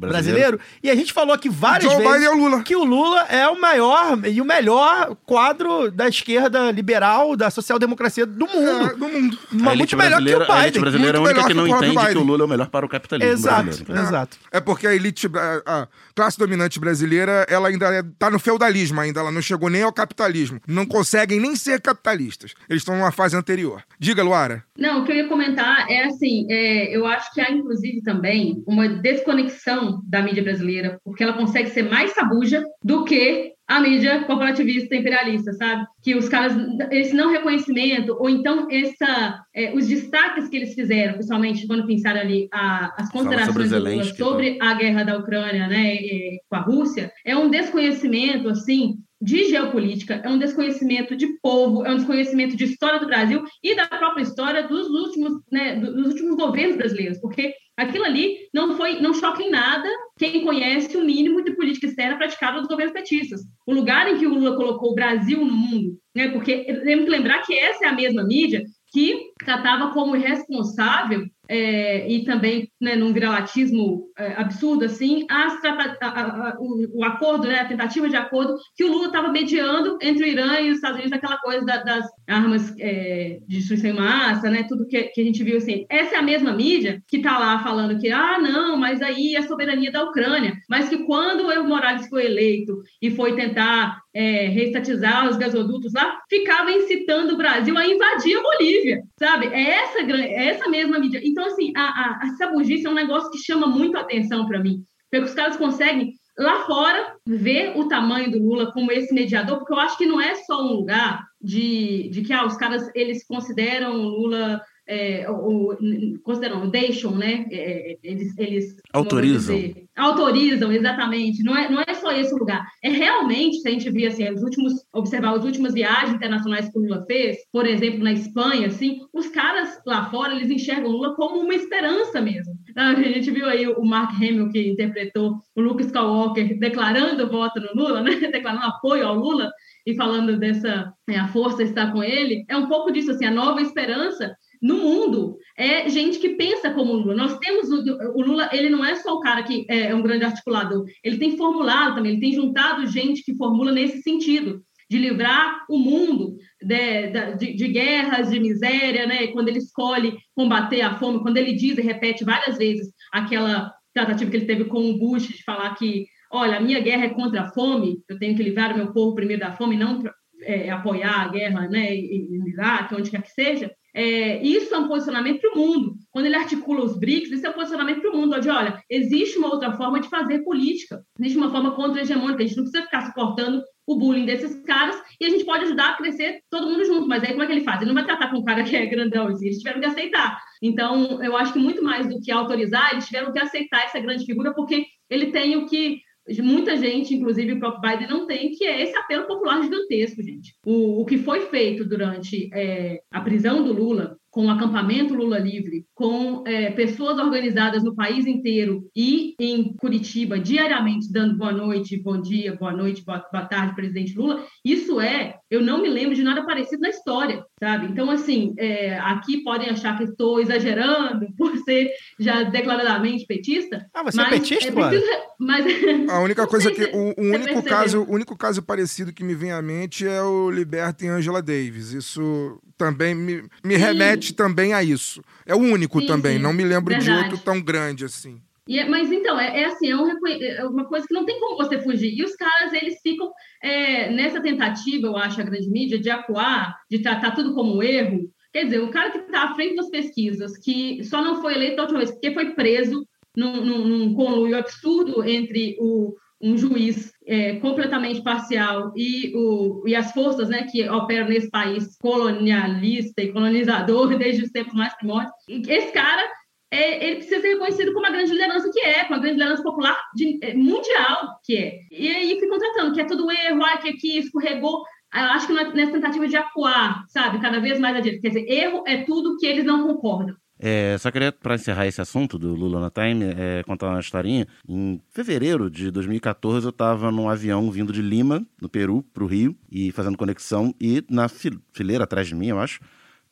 Brasileiro. 0.57 0.59
e 0.83 0.89
a 0.89 0.95
gente 0.95 1.13
falou 1.13 1.33
aqui 1.33 1.47
várias 1.49 1.89
Joe 1.89 2.01
vezes 2.01 2.11
Biden 2.13 2.27
é 2.27 2.31
o 2.31 2.37
Lula. 2.37 2.63
que 2.63 2.75
o 2.75 2.83
Lula 2.83 3.21
é 3.29 3.47
o 3.47 3.59
maior 3.61 4.19
e 4.27 4.41
o 4.41 4.45
melhor 4.45 5.15
quadro 5.25 5.89
da 5.89 6.09
esquerda 6.09 6.69
liberal, 6.71 7.37
da 7.37 7.49
social-democracia 7.49 8.25
do 8.25 8.45
mundo. 8.45 8.69
É, 8.91 8.93
do 8.95 9.07
mundo. 9.07 9.39
Mas 9.53 9.77
muito 9.77 9.95
melhor 9.95 10.21
que 10.21 10.33
o 10.35 10.51
a 10.51 10.59
elite 10.59 10.65
Biden. 10.65 10.81
brasileira 10.81 11.17
é 11.17 11.19
a 11.19 11.21
Muito 11.21 11.35
única 11.37 11.47
que 11.47 11.53
não 11.53 11.63
que 11.63 11.71
entende 11.71 11.97
que 11.97 12.05
Biden. 12.07 12.21
o 12.21 12.25
Lula 12.25 12.43
é 12.43 12.45
o 12.45 12.49
melhor 12.49 12.67
para 12.67 12.85
o 12.85 12.89
capitalismo 12.89 13.31
Exato, 13.31 13.63
brasileiro. 13.63 14.01
exato. 14.03 14.37
É 14.51 14.59
porque 14.59 14.85
a 14.85 14.93
elite, 14.93 15.28
a, 15.35 15.61
a 15.65 15.87
classe 16.19 16.37
dominante 16.37 16.81
brasileira, 16.81 17.45
ela 17.49 17.69
ainda 17.69 18.03
tá 18.19 18.29
no 18.29 18.37
feudalismo 18.39 18.99
ainda, 18.99 19.21
ela 19.21 19.31
não 19.31 19.41
chegou 19.41 19.69
nem 19.69 19.83
ao 19.83 19.93
capitalismo. 19.93 20.59
Não 20.67 20.85
conseguem 20.85 21.39
nem 21.39 21.55
ser 21.55 21.79
capitalistas. 21.79 22.53
Eles 22.69 22.81
estão 22.81 22.93
numa 22.97 23.09
fase 23.11 23.37
anterior. 23.37 23.81
Diga, 23.97 24.21
Luara. 24.21 24.61
Não, 24.77 25.01
o 25.01 25.05
que 25.05 25.13
eu 25.13 25.15
ia 25.15 25.27
comentar 25.29 25.89
é 25.89 26.03
assim, 26.03 26.45
é, 26.51 26.93
eu 26.93 27.05
acho 27.05 27.33
que 27.33 27.39
há 27.39 27.49
inclusive 27.49 28.01
também 28.01 28.61
uma 28.67 28.89
desconexão 28.89 30.01
da 30.05 30.21
mídia 30.21 30.43
brasileira, 30.43 30.99
porque 31.05 31.23
ela 31.23 31.33
consegue 31.33 31.69
ser 31.69 31.83
mais 31.83 32.11
sabuja 32.11 32.61
do 32.83 33.05
que 33.05 33.53
a 33.67 33.79
mídia 33.79 34.23
corporativista 34.23 34.95
imperialista, 34.95 35.53
sabe? 35.53 35.85
Que 36.01 36.15
os 36.15 36.27
caras, 36.27 36.53
esse 36.89 37.13
não 37.13 37.31
reconhecimento, 37.31 38.17
ou 38.19 38.27
então 38.27 38.67
essa, 38.71 39.43
é, 39.55 39.71
os 39.75 39.85
destaques 39.87 40.49
que 40.49 40.57
eles 40.57 40.73
fizeram, 40.73 41.13
principalmente 41.13 41.67
quando 41.67 41.85
pensaram 41.85 42.19
ali 42.19 42.47
a- 42.51 42.91
as 42.97 43.05
sobre 43.11 43.11
considerações 43.29 43.69
Zelensky, 43.69 44.17
sobre 44.17 44.57
a 44.59 44.73
guerra 44.73 45.03
da 45.03 45.17
Ucrânia, 45.19 45.67
né, 45.67 45.95
e- 46.09 46.39
com 46.49 46.55
a 46.55 46.61
Rússia, 46.61 47.11
é 47.25 47.35
um 47.35 47.49
desconhecimento, 47.49 48.49
assim, 48.49 48.97
de 49.21 49.49
geopolítica, 49.49 50.21
é 50.23 50.29
um 50.29 50.37
desconhecimento 50.37 51.15
de 51.15 51.27
povo, 51.41 51.85
é 51.85 51.91
um 51.91 51.97
desconhecimento 51.97 52.55
de 52.55 52.63
história 52.63 52.99
do 52.99 53.05
Brasil 53.05 53.43
e 53.61 53.75
da 53.75 53.85
própria 53.85 54.23
história 54.23 54.67
dos 54.67 54.87
últimos, 54.89 55.33
né, 55.51 55.75
do- 55.75 55.93
dos 55.93 56.07
últimos 56.13 56.35
governos 56.37 56.77
brasileiros, 56.77 57.19
porque 57.19 57.53
aquilo 57.75 58.05
ali 58.05 58.37
não 58.53 58.77
foi, 58.77 59.01
não 59.01 59.13
choca 59.13 59.43
em 59.43 59.49
nada 59.51 59.89
quem 60.17 60.43
conhece 60.45 60.95
o 60.95 61.03
mínimo 61.03 61.43
de 61.43 61.51
política 61.53 61.87
externa 61.87 62.17
praticada 62.17 62.59
dos 62.59 62.67
governos 62.69 62.93
petistas. 62.93 63.41
O 63.67 63.73
lugar 63.73 64.09
em 64.09 64.17
que 64.17 64.25
o 64.25 64.33
Lula 64.33 64.55
colocou 64.55 64.91
o 64.91 64.95
Brasil 64.95 65.43
no 65.45 65.53
mundo, 65.53 65.97
né, 66.15 66.29
porque 66.29 66.63
temos 66.63 67.05
que 67.05 67.11
lembrar 67.11 67.41
que 67.45 67.53
essa 67.53 67.85
é 67.85 67.89
a 67.89 67.93
mesma 67.93 68.23
mídia 68.23 68.63
que 68.91 69.31
tratava 69.43 69.93
como 69.93 70.15
irresponsável 70.15 71.25
é, 71.49 72.07
e 72.07 72.23
também 72.23 72.69
né, 72.79 72.95
num 72.95 73.11
viralatismo 73.11 74.03
é, 74.17 74.33
absurdo 74.37 74.85
assim 74.85 75.25
a- 75.29 75.47
a- 75.63 76.09
a- 76.09 76.55
o, 76.59 76.99
o 76.99 77.03
acordo, 77.03 77.47
né, 77.47 77.59
a 77.59 77.65
tentativa 77.65 78.07
de 78.07 78.15
acordo 78.15 78.55
que 78.75 78.83
o 78.83 78.91
Lula 78.91 79.07
estava 79.07 79.29
mediando 79.31 79.97
entre 80.01 80.23
o 80.23 80.27
Irã 80.27 80.59
e 80.59 80.69
os 80.69 80.75
Estados 80.75 80.97
Unidos, 80.99 81.17
aquela 81.17 81.37
coisa 81.37 81.65
da- 81.65 81.83
das 81.83 82.05
armas 82.27 82.73
é, 82.79 83.39
de 83.47 83.57
destruição 83.57 83.89
em 83.89 83.93
massa, 83.93 84.49
né, 84.49 84.63
tudo 84.69 84.85
que, 84.87 85.01
que 85.03 85.21
a 85.21 85.23
gente 85.23 85.43
viu 85.43 85.57
assim. 85.57 85.85
Essa 85.89 86.15
é 86.15 86.17
a 86.19 86.21
mesma 86.23 86.53
mídia 86.53 87.01
que 87.07 87.17
está 87.17 87.37
lá 87.39 87.57
falando 87.63 87.99
que 87.99 88.09
ah 88.11 88.37
não, 88.39 88.77
mas 88.77 89.01
aí 89.01 89.35
é 89.35 89.39
a 89.39 89.47
soberania 89.47 89.91
da 89.91 90.03
Ucrânia, 90.03 90.53
mas 90.69 90.87
que 90.87 90.99
quando 90.99 91.47
o 91.47 91.51
Evo 91.51 91.67
Morales 91.67 92.07
foi 92.07 92.25
eleito 92.25 92.77
e 93.01 93.09
foi 93.09 93.35
tentar 93.35 94.01
é, 94.13 94.47
reestatizar 94.47 95.29
os 95.29 95.37
gasodutos 95.37 95.93
lá, 95.93 96.19
ficava 96.29 96.71
incitando 96.71 97.33
o 97.33 97.37
Brasil 97.37 97.77
a 97.77 97.85
invadir 97.87 98.37
a 98.37 98.41
Bolívia, 98.41 99.01
sabe? 99.17 99.47
É 99.47 99.69
essa, 99.69 99.99
é 99.99 100.47
essa 100.47 100.67
mesma 100.69 100.99
mídia. 100.99 101.21
Então, 101.23 101.38
assim, 101.45 101.71
a, 101.75 101.81
a, 101.81 102.19
a 102.23 102.35
sabugice 102.37 102.85
é 102.85 102.89
um 102.89 102.95
negócio 102.95 103.31
que 103.31 103.37
chama 103.37 103.67
muito 103.67 103.97
a 103.97 104.01
atenção 104.01 104.45
para 104.47 104.59
mim, 104.59 104.83
porque 105.09 105.25
os 105.25 105.33
caras 105.33 105.57
conseguem 105.57 106.13
lá 106.37 106.65
fora, 106.65 107.15
ver 107.27 107.77
o 107.77 107.87
tamanho 107.87 108.31
do 108.31 108.41
Lula 108.41 108.71
como 108.71 108.91
esse 108.91 109.13
mediador, 109.13 109.57
porque 109.57 109.73
eu 109.73 109.79
acho 109.79 109.97
que 109.97 110.05
não 110.05 110.21
é 110.21 110.35
só 110.35 110.61
um 110.61 110.73
lugar 110.73 111.21
de, 111.41 112.09
de 112.09 112.21
que 112.21 112.31
ah, 112.31 112.45
os 112.45 112.55
caras 112.55 112.89
eles 112.95 113.25
consideram 113.27 113.93
o 113.93 114.07
Lula 114.07 114.61
é, 114.89 115.29
ou, 115.29 115.77
consideram, 116.23 116.67
deixam, 116.67 117.15
né? 117.15 117.45
É, 117.51 117.97
eles, 118.03 118.35
eles 118.39 118.75
Autorizam. 118.91 119.55
dizer, 119.55 119.85
autorizam, 119.95 120.71
exatamente. 120.71 121.43
Não 121.43 121.55
é, 121.55 121.69
não 121.69 121.83
é 121.87 121.93
só 121.93 122.11
esse 122.11 122.33
lugar. 122.33 122.65
É 122.83 122.89
realmente, 122.89 123.61
se 123.61 123.67
a 123.67 123.71
gente 123.71 123.87
vir 123.91 124.07
assim, 124.07 124.27
os 124.31 124.41
últimos, 124.41 124.73
observar 124.91 125.37
as 125.37 125.45
últimas 125.45 125.75
viagens 125.75 126.15
internacionais 126.15 126.69
que 126.69 126.79
o 126.79 126.81
Lula 126.81 127.05
fez, 127.05 127.37
por 127.51 127.67
exemplo, 127.67 128.03
na 128.03 128.13
Espanha, 128.13 128.65
assim, 128.65 129.01
os 129.13 129.27
caras 129.27 129.79
lá 129.85 130.09
fora, 130.09 130.33
eles 130.33 130.49
enxergam 130.49 130.89
o 130.89 130.93
Lula 130.93 131.15
como 131.15 131.39
uma 131.39 131.53
esperança 131.53 132.19
mesmo. 132.19 132.57
A 132.75 132.95
gente 132.95 133.29
viu 133.29 133.45
aí 133.45 133.67
o 133.67 133.85
Mark 133.85 134.15
Hamill, 134.15 134.49
que 134.49 134.71
interpretou 134.71 135.35
o 135.55 135.61
Luke 135.61 135.83
Skywalker 135.83 136.57
declarando 136.57 137.29
voto 137.29 137.59
no 137.59 137.79
Lula, 137.79 138.01
né? 138.01 138.15
Declarando 138.31 138.65
apoio 138.65 139.05
ao 139.05 139.15
Lula 139.15 139.51
e 139.85 139.95
falando 139.95 140.37
dessa 140.39 140.91
é, 141.07 141.19
a 141.19 141.27
força 141.27 141.61
está 141.61 141.91
com 141.91 142.03
ele, 142.03 142.45
é 142.47 142.57
um 142.57 142.67
pouco 142.67 142.91
disso 142.91 143.11
assim, 143.11 143.25
a 143.25 143.31
nova 143.31 143.61
esperança 143.61 144.35
no 144.61 144.77
mundo 144.77 145.37
é 145.57 145.89
gente 145.89 146.19
que 146.19 146.29
pensa 146.29 146.71
como 146.71 146.93
o 146.93 146.97
Lula. 146.97 147.15
Nós 147.15 147.37
temos 147.39 147.69
o, 147.69 147.81
o, 148.15 148.21
Lula, 148.21 148.49
ele 148.51 148.69
não 148.69 148.83
é 148.83 148.95
só 148.95 149.13
o 149.13 149.19
cara 149.19 149.43
que 149.43 149.65
é 149.69 149.93
um 149.95 150.01
grande 150.01 150.25
articulador, 150.25 150.85
ele 151.03 151.17
tem 151.17 151.37
formulado 151.37 151.95
também, 151.95 152.13
ele 152.13 152.21
tem 152.21 152.33
juntado 152.33 152.87
gente 152.87 153.23
que 153.23 153.35
formula 153.35 153.71
nesse 153.71 154.01
sentido 154.01 154.61
de 154.89 154.97
livrar 154.97 155.65
o 155.69 155.77
mundo 155.77 156.35
de, 156.61 157.35
de, 157.37 157.53
de, 157.53 157.67
guerras, 157.67 158.31
de 158.31 158.39
miséria, 158.39 159.05
né? 159.05 159.27
Quando 159.27 159.47
ele 159.47 159.59
escolhe 159.59 160.17
combater 160.35 160.81
a 160.81 160.95
fome, 160.95 161.21
quando 161.21 161.37
ele 161.37 161.53
diz 161.53 161.77
e 161.77 161.81
repete 161.81 162.23
várias 162.23 162.57
vezes 162.57 162.91
aquela 163.13 163.71
tratativa 163.93 164.31
que 164.31 164.37
ele 164.37 164.47
teve 164.47 164.65
com 164.65 164.89
o 164.89 164.97
Bush 164.97 165.27
de 165.27 165.43
falar 165.43 165.75
que, 165.75 166.07
olha, 166.31 166.57
a 166.57 166.59
minha 166.59 166.79
guerra 166.79 167.05
é 167.05 167.09
contra 167.09 167.43
a 167.43 167.51
fome, 167.51 167.99
eu 168.09 168.17
tenho 168.17 168.35
que 168.35 168.41
livrar 168.41 168.73
o 168.73 168.77
meu 168.77 168.91
povo 168.91 169.13
primeiro 169.13 169.41
da 169.41 169.51
fome, 169.51 169.77
não 169.77 170.01
é, 170.41 170.69
apoiar 170.71 171.21
a 171.21 171.27
guerra, 171.27 171.67
né? 171.67 171.93
Em 171.93 172.49
Iraque, 172.49 172.95
onde 172.95 173.11
quer 173.11 173.21
que 173.21 173.31
seja. 173.31 173.71
É, 173.95 174.41
isso 174.43 174.73
é 174.73 174.77
um 174.77 174.87
posicionamento 174.87 175.41
para 175.41 175.53
o 175.53 175.57
mundo. 175.57 175.95
Quando 176.11 176.25
ele 176.25 176.35
articula 176.35 176.83
os 176.83 176.97
BRICS, 176.97 177.31
isso 177.31 177.47
é 177.47 177.49
um 177.49 177.53
posicionamento 177.53 178.01
para 178.01 178.11
o 178.11 178.15
mundo, 178.15 178.35
onde, 178.35 178.49
olha, 178.49 178.81
existe 178.89 179.37
uma 179.37 179.49
outra 179.49 179.71
forma 179.73 179.99
de 179.99 180.09
fazer 180.09 180.43
política, 180.43 181.01
existe 181.19 181.37
uma 181.37 181.51
forma 181.51 181.75
contra-hegemônica, 181.75 182.43
a 182.43 182.45
gente 182.45 182.57
não 182.57 182.63
precisa 182.63 182.83
ficar 182.83 183.05
suportando 183.05 183.61
o 183.87 183.97
bullying 183.97 184.25
desses 184.25 184.61
caras 184.65 185.01
e 185.19 185.25
a 185.25 185.29
gente 185.29 185.45
pode 185.45 185.63
ajudar 185.63 185.91
a 185.91 185.97
crescer 185.97 186.41
todo 186.49 186.67
mundo 186.67 186.85
junto. 186.85 187.07
Mas 187.07 187.23
aí 187.23 187.31
como 187.31 187.43
é 187.43 187.47
que 187.47 187.53
ele 187.53 187.63
faz? 187.63 187.81
Ele 187.81 187.89
não 187.89 187.95
vai 187.95 188.05
tratar 188.05 188.29
com 188.29 188.37
um 188.37 188.43
cara 188.43 188.63
que 188.63 188.75
é 188.75 188.85
grandão, 188.85 189.29
eles 189.29 189.57
tiveram 189.57 189.79
que 189.79 189.87
aceitar. 189.87 190.39
Então, 190.61 191.23
eu 191.23 191.35
acho 191.35 191.53
que 191.53 191.59
muito 191.59 191.83
mais 191.83 192.07
do 192.07 192.19
que 192.21 192.31
autorizar, 192.31 192.91
eles 192.91 193.05
tiveram 193.05 193.31
que 193.31 193.39
aceitar 193.39 193.85
essa 193.85 193.99
grande 193.99 194.25
figura, 194.25 194.53
porque 194.53 194.85
ele 195.09 195.31
tem 195.31 195.57
o 195.57 195.65
que 195.65 195.99
muita 196.41 196.77
gente, 196.77 197.15
inclusive 197.15 197.53
o 197.53 197.59
próprio 197.59 197.81
Biden, 197.81 198.07
não 198.07 198.27
tem, 198.27 198.51
que 198.51 198.65
é 198.65 198.83
esse 198.83 198.95
apelo 198.95 199.27
popular 199.27 199.61
gigantesco, 199.61 200.21
gente. 200.21 200.55
O, 200.65 201.01
o 201.01 201.05
que 201.05 201.17
foi 201.17 201.41
feito 201.47 201.83
durante 201.83 202.49
é, 202.53 203.01
a 203.11 203.21
prisão 203.21 203.63
do 203.63 203.73
Lula, 203.73 204.17
com 204.31 204.45
o 204.45 204.49
acampamento 204.49 205.15
Lula 205.15 205.39
Livre, 205.39 205.85
com 205.93 206.43
é, 206.45 206.69
pessoas 206.71 207.17
organizadas 207.17 207.83
no 207.83 207.95
país 207.95 208.25
inteiro 208.25 208.87
e 208.95 209.35
em 209.39 209.73
Curitiba, 209.73 210.39
diariamente, 210.39 211.11
dando 211.11 211.37
boa 211.37 211.51
noite, 211.51 212.01
bom 212.01 212.21
dia, 212.21 212.55
boa 212.55 212.71
noite, 212.71 213.03
boa, 213.03 213.23
boa 213.31 213.45
tarde, 213.45 213.75
presidente 213.75 214.15
Lula, 214.15 214.45
isso 214.63 215.01
é, 215.01 215.35
eu 215.49 215.61
não 215.61 215.81
me 215.81 215.89
lembro 215.89 216.15
de 216.15 216.23
nada 216.23 216.45
parecido 216.45 216.81
na 216.81 216.89
história, 216.89 217.43
sabe? 217.59 217.87
Então, 217.87 218.09
assim, 218.11 218.53
é, 218.57 218.99
aqui 218.99 219.43
podem 219.43 219.69
achar 219.69 219.97
que 219.97 220.03
estou 220.03 220.39
exagerando 220.39 221.27
por 221.35 221.57
ser 221.57 221.89
já 222.19 222.43
declaradamente 222.43 223.25
petista. 223.25 223.85
Ah, 223.93 224.03
você 224.03 224.21
é 224.21 224.29
petista, 224.29 224.69
é 224.69 224.71
preciso, 224.71 225.05
mas 225.39 225.65
A 226.09 226.19
única 226.19 226.45
coisa 226.47 226.71
que. 226.71 226.83
O, 226.85 227.13
o 227.17 227.33
único 227.33 227.63
caso, 227.63 228.03
o 228.03 228.11
único 228.11 228.37
caso 228.37 228.61
parecido 228.61 229.13
que 229.13 229.23
me 229.23 229.33
vem 229.33 229.51
à 229.51 229.61
mente 229.61 230.05
é 230.05 230.21
o 230.21 230.51
Libertem 230.51 231.09
Angela 231.09 231.41
Davis. 231.41 231.93
Isso 231.93 232.61
também 232.79 233.13
me, 233.13 233.43
me 233.63 233.75
remete 233.75 234.33
também 234.33 234.73
a 234.73 234.81
isso. 234.81 235.21
É 235.45 235.53
o 235.53 235.59
único 235.59 235.99
Sim, 235.99 236.07
também, 236.07 236.37
sim. 236.37 236.41
não 236.43 236.53
me 236.53 236.63
lembro 236.63 236.97
de 236.97 237.05
Verdade. 237.05 237.25
outro 237.33 237.37
tão 237.45 237.61
grande 237.61 238.05
assim. 238.05 238.41
É- 238.67 238.85
mas 238.87 239.11
então, 239.11 239.37
é, 239.39 239.61
é 239.61 239.65
assim, 239.65 239.91
é, 239.91 239.95
reconhe- 239.95 240.43
é 240.45 240.63
uma 240.65 240.85
coisa 240.85 241.05
que 241.05 241.13
não 241.13 241.25
tem 241.25 241.39
como 241.39 241.57
você 241.57 241.81
fugir. 241.81 242.13
E 242.17 242.23
os 242.23 242.35
caras, 242.35 242.71
eles 242.71 242.99
ficam 243.01 243.29
é, 243.61 244.09
nessa 244.11 244.39
tentativa, 244.41 245.07
eu 245.07 245.17
acho, 245.17 245.41
a 245.41 245.43
grande 245.43 245.69
mídia, 245.69 245.99
de 245.99 246.09
acuar, 246.09 246.75
de 246.89 246.99
tratar 246.99 247.31
tudo 247.31 247.53
como 247.53 247.75
um 247.77 247.83
erro. 247.83 248.31
Quer 248.53 248.63
dizer, 248.65 248.79
o 248.79 248.89
cara 248.89 249.11
que 249.11 249.17
está 249.19 249.43
à 249.43 249.55
frente 249.55 249.75
das 249.75 249.89
pesquisas, 249.89 250.57
que 250.57 251.03
só 251.03 251.21
não 251.21 251.41
foi 251.41 251.53
eleito 251.55 251.75
da 251.75 251.81
última 251.83 251.99
vez, 251.99 252.11
porque 252.11 252.31
foi 252.33 252.51
preso 252.53 253.05
num, 253.35 253.63
num, 253.65 253.85
num 253.87 254.13
conluio 254.13 254.57
absurdo 254.57 255.23
entre 255.27 255.75
o, 255.79 256.15
um 256.41 256.57
juiz 256.57 257.11
é, 257.27 257.55
completamente 257.57 258.21
parcial 258.23 258.91
e, 258.95 259.33
o, 259.35 259.83
e 259.85 259.95
as 259.95 260.11
forças 260.11 260.47
né, 260.49 260.63
que 260.63 260.87
operam 260.89 261.27
nesse 261.27 261.49
país 261.49 261.97
colonialista 262.01 263.21
e 263.21 263.31
colonizador 263.31 264.07
desde 264.17 264.43
os 264.43 264.51
tempos 264.51 264.73
mais 264.73 264.93
primórdios. 264.95 265.33
Esse 265.49 265.91
cara 265.91 266.25
é, 266.71 267.03
ele 267.05 267.15
precisa 267.17 267.41
ser 267.41 267.49
reconhecido 267.53 267.93
como 267.93 268.05
a 268.05 268.11
grande 268.11 268.31
liderança 268.31 268.69
que 268.71 268.79
é, 268.79 269.03
como 269.05 269.15
a 269.15 269.19
grande 269.19 269.37
liderança 269.37 269.63
popular 269.63 269.99
de- 270.15 270.39
é, 270.41 270.53
mundial 270.53 271.39
que 271.43 271.57
é. 271.57 271.79
E 271.91 272.07
aí 272.07 272.39
ficam 272.39 272.57
tratando 272.59 272.93
que 272.93 273.01
é 273.01 273.05
tudo 273.05 273.29
erro, 273.31 273.63
ah, 273.63 273.77
que 273.77 273.89
aqui 273.89 274.17
escorregou. 274.19 274.83
Eu 275.13 275.21
acho 275.21 275.47
que 275.47 275.53
na- 275.53 275.73
nessa 275.73 275.93
tentativa 275.93 276.27
de 276.27 276.37
acuar, 276.37 277.03
sabe, 277.09 277.41
cada 277.41 277.59
vez 277.59 277.79
mais 277.79 277.95
adiante. 277.97 278.19
Quer 278.21 278.27
dizer, 278.29 278.45
erro 278.47 278.83
é 278.85 278.97
tudo 279.03 279.37
que 279.37 279.47
eles 279.47 279.65
não 279.65 279.87
concordam. 279.87 280.35
É, 280.61 280.97
só 280.99 281.09
queria, 281.09 281.31
para 281.31 281.55
encerrar 281.55 281.87
esse 281.87 282.01
assunto 282.01 282.37
do 282.37 282.53
Lula 282.53 282.81
na 282.81 282.89
Time, 282.89 283.25
é, 283.37 283.63
contar 283.63 283.87
uma 283.89 283.99
historinha. 283.99 284.45
Em 284.67 285.01
fevereiro 285.09 285.69
de 285.69 285.89
2014, 285.89 286.65
eu 286.65 286.71
estava 286.71 287.09
num 287.11 287.29
avião 287.29 287.71
vindo 287.71 287.93
de 287.93 288.01
Lima, 288.01 288.45
no 288.61 288.67
Peru, 288.67 289.01
para 289.13 289.23
o 289.23 289.27
Rio, 289.27 289.55
e 289.71 289.91
fazendo 289.93 290.17
conexão. 290.17 290.75
E 290.79 291.03
na 291.09 291.29
fi- 291.29 291.57
fileira 291.71 292.03
atrás 292.03 292.27
de 292.27 292.35
mim, 292.35 292.47
eu 292.47 292.59
acho, 292.59 292.81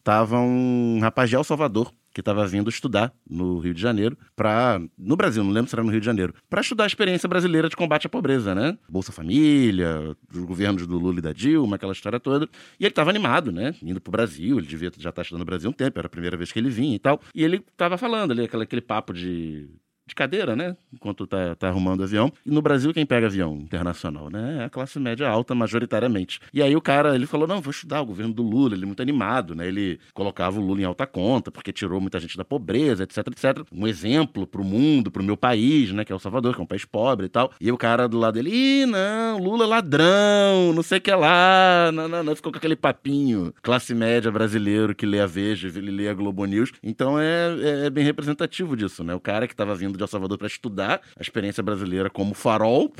tava 0.03 0.39
um 0.39 0.99
rapaz 1.01 1.29
de 1.29 1.35
El 1.35 1.43
Salvador, 1.43 1.91
que 2.17 2.21
estava 2.21 2.47
vindo 2.47 2.67
estudar 2.67 3.13
no 3.29 3.59
Rio 3.59 3.75
de 3.75 3.79
Janeiro, 3.79 4.17
para 4.35 4.81
no 4.97 5.15
Brasil, 5.15 5.43
não 5.43 5.51
lembro 5.51 5.69
se 5.69 5.75
era 5.75 5.83
no 5.83 5.91
Rio 5.91 5.99
de 5.99 6.05
Janeiro, 6.05 6.33
para 6.49 6.61
estudar 6.61 6.85
a 6.85 6.87
experiência 6.87 7.29
brasileira 7.29 7.69
de 7.69 7.75
combate 7.75 8.07
à 8.07 8.09
pobreza, 8.09 8.55
né? 8.55 8.75
Bolsa 8.89 9.11
Família, 9.11 10.17
os 10.33 10.43
governos 10.43 10.87
do 10.87 10.97
Lula 10.97 11.19
e 11.19 11.21
da 11.21 11.31
Dilma, 11.31 11.75
aquela 11.75 11.91
história 11.93 12.19
toda. 12.19 12.49
E 12.79 12.85
ele 12.85 12.89
estava 12.89 13.11
animado, 13.11 13.51
né? 13.51 13.75
Indo 13.83 14.01
pro 14.01 14.11
Brasil, 14.11 14.57
ele 14.57 14.65
devia 14.65 14.91
já 14.97 15.11
estar 15.11 15.21
estudando 15.21 15.41
no 15.41 15.45
Brasil 15.45 15.69
um 15.69 15.73
tempo, 15.73 15.99
era 15.99 16.07
a 16.07 16.09
primeira 16.09 16.35
vez 16.35 16.51
que 16.51 16.57
ele 16.57 16.71
vinha 16.71 16.95
e 16.95 16.99
tal. 16.99 17.21
E 17.35 17.43
ele 17.43 17.57
estava 17.57 17.99
falando 17.99 18.31
ali, 18.31 18.45
aquele, 18.45 18.63
aquele 18.63 18.81
papo 18.81 19.13
de 19.13 19.69
de 20.07 20.15
cadeira, 20.15 20.55
né? 20.55 20.75
Enquanto 20.93 21.27
tá, 21.27 21.55
tá 21.55 21.67
arrumando 21.67 22.03
avião. 22.03 22.31
E 22.45 22.49
no 22.49 22.61
Brasil, 22.61 22.93
quem 22.93 23.05
pega 23.05 23.27
avião 23.27 23.55
internacional, 23.55 24.29
né? 24.29 24.59
É 24.61 24.65
a 24.65 24.69
classe 24.69 24.97
média 24.99 25.27
alta, 25.27 25.53
majoritariamente. 25.53 26.39
E 26.53 26.61
aí 26.61 26.75
o 26.75 26.81
cara, 26.81 27.13
ele 27.13 27.25
falou, 27.25 27.47
não, 27.47 27.61
vou 27.61 27.71
estudar 27.71 28.01
o 28.01 28.05
governo 28.05 28.33
do 28.33 28.41
Lula, 28.41 28.73
ele 28.73 28.83
é 28.83 28.85
muito 28.85 29.01
animado, 29.01 29.53
né? 29.53 29.67
Ele 29.67 29.99
colocava 30.13 30.59
o 30.59 30.63
Lula 30.63 30.81
em 30.81 30.85
alta 30.85 31.05
conta, 31.05 31.51
porque 31.51 31.73
tirou 31.73 31.99
muita 31.99 32.19
gente 32.19 32.37
da 32.37 32.45
pobreza, 32.45 33.03
etc, 33.03 33.17
etc. 33.27 33.65
Um 33.71 33.85
exemplo 33.85 34.47
pro 34.47 34.63
mundo, 34.63 35.11
pro 35.11 35.23
meu 35.23 35.35
país, 35.35 35.91
né? 35.91 36.05
Que 36.05 36.13
é 36.13 36.15
o 36.15 36.19
Salvador, 36.19 36.55
que 36.55 36.61
é 36.61 36.63
um 36.63 36.67
país 36.67 36.85
pobre 36.85 37.25
e 37.25 37.29
tal. 37.29 37.51
E 37.59 37.71
o 37.71 37.77
cara 37.77 38.07
do 38.07 38.17
lado 38.17 38.35
dele, 38.35 38.49
ih, 38.49 38.85
não, 38.85 39.37
Lula 39.39 39.65
é 39.65 39.67
ladrão, 39.67 40.73
não 40.73 40.83
sei 40.83 40.99
o 40.99 41.01
que 41.01 41.11
lá, 41.11 41.91
não, 41.93 42.07
não, 42.07 42.23
não. 42.23 42.35
Ficou 42.35 42.51
com 42.51 42.57
aquele 42.57 42.75
papinho 42.75 43.53
classe 43.61 43.93
média 43.93 44.31
brasileiro 44.31 44.95
que 44.95 45.05
lê 45.05 45.19
a 45.19 45.25
Veja, 45.25 45.67
ele 45.67 45.91
lê 45.91 46.07
a 46.07 46.13
Globo 46.13 46.45
News. 46.45 46.71
Então 46.81 47.19
é, 47.19 47.55
é, 47.59 47.85
é 47.87 47.89
bem 47.89 48.03
representativo 48.03 48.77
disso, 48.77 49.03
né? 49.03 49.13
O 49.13 49.19
cara 49.19 49.47
que 49.47 49.53
estava 49.53 49.75
vindo 49.75 49.96
de 49.97 50.03
El 50.03 50.07
Salvador 50.07 50.37
para 50.37 50.47
estudar 50.47 51.01
a 51.17 51.21
experiência 51.21 51.61
brasileira 51.61 52.09
como 52.09 52.33
farol 52.33 52.91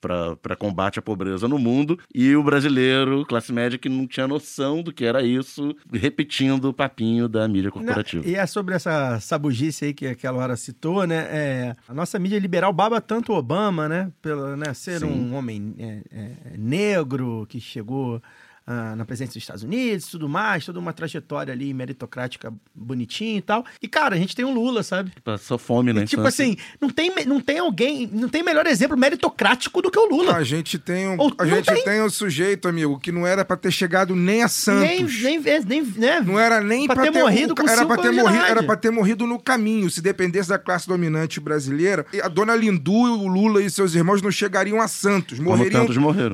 para 0.00 0.56
combate 0.56 0.98
à 0.98 1.02
pobreza 1.02 1.46
no 1.46 1.58
mundo 1.58 1.98
e 2.14 2.34
o 2.34 2.42
brasileiro, 2.42 3.24
classe 3.26 3.52
média, 3.52 3.78
que 3.78 3.88
não 3.88 4.06
tinha 4.06 4.26
noção 4.26 4.82
do 4.82 4.92
que 4.92 5.04
era 5.04 5.22
isso, 5.22 5.74
repetindo 5.92 6.66
o 6.66 6.72
papinho 6.72 7.28
da 7.28 7.46
mídia 7.46 7.70
corporativa. 7.70 8.26
E 8.26 8.34
é 8.34 8.46
sobre 8.46 8.74
essa 8.74 9.20
sabugice 9.20 9.86
aí 9.86 9.94
que 9.94 10.06
aquela 10.06 10.38
hora 10.38 10.56
citou, 10.56 11.06
né? 11.06 11.26
É, 11.30 11.76
a 11.88 11.94
nossa 11.94 12.18
mídia 12.18 12.38
liberal 12.38 12.72
baba 12.72 13.00
tanto 13.00 13.32
Obama, 13.32 13.88
né? 13.88 14.10
Pelo 14.20 14.56
né, 14.56 14.72
ser 14.74 15.00
Sim. 15.00 15.06
um 15.06 15.34
homem 15.34 15.74
é, 15.78 16.00
é, 16.10 16.56
negro 16.56 17.46
que 17.48 17.60
chegou 17.60 18.22
ah, 18.66 18.94
na 18.96 19.04
presidência 19.04 19.34
dos 19.34 19.42
Estados 19.42 19.62
Unidos 19.62 20.06
e 20.06 20.10
tudo 20.10 20.28
mais, 20.28 20.64
toda 20.64 20.78
uma 20.78 20.92
trajetória 20.92 21.52
ali 21.52 21.72
meritocrática 21.74 22.52
bonitinha 22.74 23.38
e 23.38 23.42
tal. 23.42 23.64
E, 23.82 23.88
cara, 23.88 24.14
a 24.14 24.18
gente 24.18 24.34
tem 24.36 24.44
o 24.44 24.52
Lula, 24.52 24.82
sabe? 24.82 25.12
Passou 25.24 25.58
fome, 25.58 25.92
né? 25.92 26.04
Tipo 26.06 26.22
assim, 26.22 26.56
não 26.80 26.88
tem, 26.90 27.12
não 27.26 27.40
tem 27.40 27.58
alguém, 27.58 28.08
não 28.12 28.28
tem 28.28 28.42
melhor 28.42 28.66
exemplo 28.66 28.96
meritocrático 28.96 29.82
do 29.82 29.90
que 29.90 29.98
o 29.98 30.06
Lula. 30.08 30.36
A 30.36 30.44
gente 30.44 30.78
tem 30.78 31.08
um, 31.08 31.16
Ou 31.18 31.32
a 31.38 31.46
gente 31.46 31.66
tem. 31.66 31.84
tem 31.84 32.02
um 32.02 32.10
sujeito, 32.10 32.68
amigo, 32.68 32.98
que 32.98 33.10
não 33.12 33.26
era 33.26 33.44
pra 33.44 33.56
ter 33.56 33.70
chegado 33.70 34.14
nem 34.14 34.36
a 34.42 34.44
nem, 34.44 34.48
Santos. 34.48 35.22
nem, 35.22 35.40
nem, 35.66 35.82
né? 35.96 36.20
Não 36.20 36.38
era 36.38 36.60
nem 36.60 36.86
Pra 36.86 36.94
pra, 36.96 37.04
ter 37.04 37.18
morrido 37.18 37.54
com 37.54 37.62
era 37.62 37.76
cinco 37.82 37.88
pra 37.88 37.96
ter 38.02 38.10
morrido, 38.12 38.44
era 38.44 38.62
pra 38.62 38.76
ter 38.76 38.90
morrido 38.90 39.26
no 39.26 39.38
caminho. 39.40 39.90
Se 39.90 40.00
dependesse 40.00 40.48
da 40.48 40.58
classe 40.58 40.86
dominante 40.86 41.40
brasileira, 41.40 42.04
a 42.22 42.28
dona 42.28 42.54
Lindu, 42.54 42.92
o 42.92 43.26
Lula 43.26 43.62
e 43.62 43.70
seus 43.70 43.94
irmãos 43.94 44.22
não 44.22 44.30
chegariam 44.30 44.80
a 44.80 44.88
Santos. 44.88 45.38
Morreriam, 45.38 45.86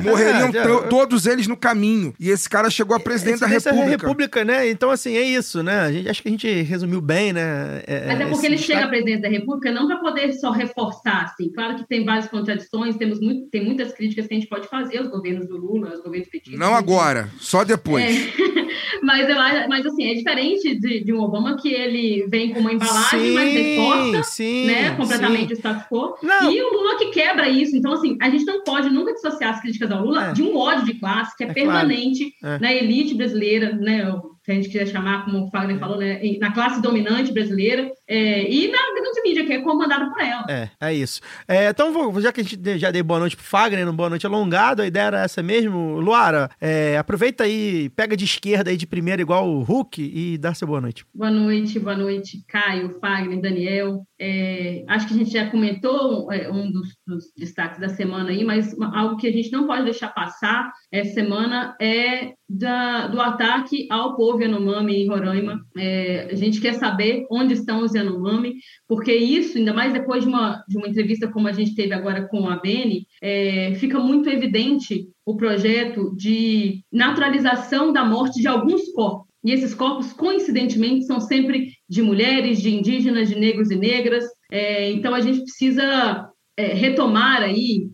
morreriam 0.02 0.48
É, 0.48 0.52
já- 0.52 0.62
to- 0.66 0.88
todos 0.88 1.26
eles 1.26 1.46
no 1.46 1.56
caminho. 1.56 2.14
E 2.18 2.30
esse 2.30 2.48
cara 2.48 2.70
chegou 2.70 2.96
a 2.96 3.00
presidente 3.00 3.40
da 3.40 3.46
República. 3.46 4.06
República, 4.06 4.44
né? 4.44 4.70
Então, 4.70 4.90
assim, 4.90 5.16
é 5.16 5.22
isso, 5.22 5.62
né? 5.62 5.80
A 5.80 5.92
gente, 5.92 6.08
acho 6.08 6.22
que 6.22 6.28
a 6.28 6.30
gente 6.30 6.62
resumiu 6.62 7.00
bem, 7.00 7.32
né? 7.32 7.82
É, 7.86 8.06
Mas 8.06 8.20
é 8.20 8.26
porque 8.26 8.46
ele 8.46 8.58
chega 8.58 8.84
à 8.84 8.88
presidência 8.88 9.22
da 9.22 9.28
República 9.28 9.70
não 9.72 9.86
para 9.86 9.98
poder 9.98 10.32
só 10.34 10.50
reforçar, 10.50 11.24
assim. 11.24 11.50
Claro 11.50 11.76
que 11.76 11.86
tem 11.86 12.04
várias 12.04 12.28
contradições, 12.28 12.96
temos 12.96 13.20
muito, 13.20 13.48
tem 13.50 13.64
muitas 13.64 13.92
críticas 13.92 14.26
que 14.26 14.34
a 14.34 14.36
gente 14.36 14.48
pode 14.48 14.68
fazer 14.68 14.98
aos 14.98 15.08
governos 15.08 15.46
do 15.46 15.56
Lula, 15.56 15.90
aos 15.90 16.02
governos 16.02 16.28
petistas. 16.28 16.58
Não 16.58 16.74
agora, 16.74 17.28
só 17.38 17.64
depois. 17.64 18.04
É. 18.04 18.56
Mas, 19.02 19.28
eu, 19.28 19.36
mas 19.68 19.86
assim, 19.86 20.10
é 20.10 20.14
diferente 20.14 20.78
de, 20.78 21.04
de 21.04 21.12
um 21.12 21.20
Obama 21.20 21.56
que 21.56 21.68
ele 21.68 22.26
vem 22.28 22.52
com 22.52 22.60
uma 22.60 22.72
embalagem, 22.72 23.32
mas 23.32 23.52
reforça 23.52 24.22
sim, 24.24 24.66
né, 24.66 24.90
sim. 24.90 24.96
completamente 24.96 25.52
o 25.52 25.56
status 25.56 25.84
quo. 25.88 26.16
Não. 26.22 26.50
E 26.50 26.62
o 26.62 26.72
Lula 26.72 26.98
que 26.98 27.06
quebra 27.06 27.48
isso. 27.48 27.76
Então, 27.76 27.92
assim, 27.92 28.16
a 28.20 28.28
gente 28.28 28.44
não 28.44 28.62
pode 28.64 28.90
nunca 28.90 29.12
dissociar 29.12 29.54
as 29.54 29.60
críticas 29.60 29.90
ao 29.90 30.04
Lula 30.04 30.30
É. 30.30 30.32
de 30.32 30.42
um 30.42 30.56
ódio 30.56 30.84
de 30.84 30.94
classe 30.94 31.36
que 31.36 31.44
é, 31.44 31.48
É 31.48 31.52
permanente 31.52 31.86
claro. 31.86 32.05
É. 32.42 32.58
na 32.58 32.72
elite 32.72 33.14
brasileira, 33.14 33.72
né? 33.74 34.10
Se 34.44 34.52
a 34.52 34.54
gente 34.54 34.68
quiser 34.68 34.86
chamar, 34.86 35.24
como 35.24 35.44
o 35.46 35.50
Fagner 35.50 35.76
falou, 35.76 35.98
né, 35.98 36.20
na 36.38 36.52
classe 36.52 36.80
dominante 36.80 37.32
brasileira 37.32 37.90
é, 38.06 38.48
e 38.48 38.68
na 38.70 38.78
grande 38.94 39.20
mídia, 39.24 39.44
que 39.44 39.52
é 39.52 39.60
comandada 39.60 40.08
por 40.08 40.20
ela. 40.22 40.44
É, 40.48 40.68
é 40.80 40.94
isso. 40.94 41.20
É, 41.48 41.68
então, 41.68 41.92
vou- 41.92 42.20
já 42.20 42.30
que 42.32 42.40
a 42.40 42.44
gente 42.44 42.78
já 42.78 42.92
dei 42.92 43.02
boa 43.02 43.18
noite 43.18 43.36
pro 43.36 43.44
Fagner, 43.44 43.88
um 43.88 43.92
boa 43.92 44.08
noite 44.08 44.24
alongado, 44.24 44.82
a 44.82 44.86
ideia 44.86 45.06
era 45.06 45.22
essa 45.24 45.42
mesmo. 45.42 45.98
Luara, 45.98 46.48
é, 46.60 46.96
aproveita 46.96 47.42
aí, 47.42 47.88
pega 47.96 48.16
de 48.16 48.24
esquerda 48.24 48.70
aí 48.70 48.76
de 48.76 48.86
primeira, 48.86 49.20
igual 49.20 49.48
o 49.48 49.62
Hulk, 49.64 50.00
e 50.00 50.38
dá 50.38 50.54
seu 50.54 50.68
boa 50.68 50.80
noite. 50.80 51.04
Boa 51.12 51.30
noite, 51.30 51.80
boa 51.80 51.96
noite, 51.96 52.44
Caio, 52.46 52.96
Fagner, 53.00 53.40
Daniel. 53.40 54.06
É, 54.18 54.84
acho 54.88 55.06
que 55.08 55.14
a 55.14 55.16
gente 55.16 55.30
já 55.30 55.50
comentou 55.50 56.32
é, 56.32 56.50
um 56.50 56.70
dos, 56.70 56.96
dos 57.06 57.24
destaques 57.36 57.78
da 57.78 57.88
semana 57.88 58.30
aí, 58.30 58.44
mas 58.44 58.74
algo 58.94 59.16
que 59.16 59.26
a 59.26 59.32
gente 59.32 59.52
não 59.52 59.66
pode 59.66 59.84
deixar 59.84 60.08
passar 60.08 60.72
essa 60.90 61.12
semana 61.12 61.76
é 61.80 62.32
da- 62.48 63.08
do 63.08 63.20
ataque 63.20 63.86
ao 63.90 64.16
povo 64.16 64.40
Yanomami 64.40 65.02
em 65.02 65.08
Roraima. 65.08 65.60
É, 65.76 66.28
a 66.30 66.34
gente 66.34 66.60
quer 66.60 66.74
saber 66.74 67.26
onde 67.30 67.54
estão 67.54 67.82
os 67.82 67.94
Yanomami, 67.94 68.54
porque 68.88 69.12
isso, 69.12 69.58
ainda 69.58 69.74
mais 69.74 69.92
depois 69.92 70.22
de 70.22 70.28
uma, 70.28 70.64
de 70.68 70.78
uma 70.78 70.88
entrevista 70.88 71.28
como 71.28 71.48
a 71.48 71.52
gente 71.52 71.74
teve 71.74 71.92
agora 71.92 72.26
com 72.28 72.48
a 72.48 72.56
Beni, 72.56 73.06
é, 73.20 73.74
fica 73.74 73.98
muito 73.98 74.28
evidente 74.30 75.08
o 75.26 75.36
projeto 75.36 76.14
de 76.16 76.82
naturalização 76.92 77.92
da 77.92 78.04
morte 78.04 78.40
de 78.40 78.46
alguns 78.46 78.90
corpos. 78.92 79.25
E 79.46 79.52
esses 79.52 79.72
corpos, 79.72 80.12
coincidentemente, 80.12 81.06
são 81.06 81.20
sempre 81.20 81.68
de 81.88 82.02
mulheres, 82.02 82.60
de 82.60 82.74
indígenas, 82.74 83.28
de 83.28 83.38
negros 83.38 83.70
e 83.70 83.76
negras. 83.76 84.24
É, 84.50 84.90
então, 84.90 85.14
a 85.14 85.20
gente 85.20 85.42
precisa 85.42 86.28
é, 86.56 86.74
retomar 86.74 87.42
aí 87.42 87.88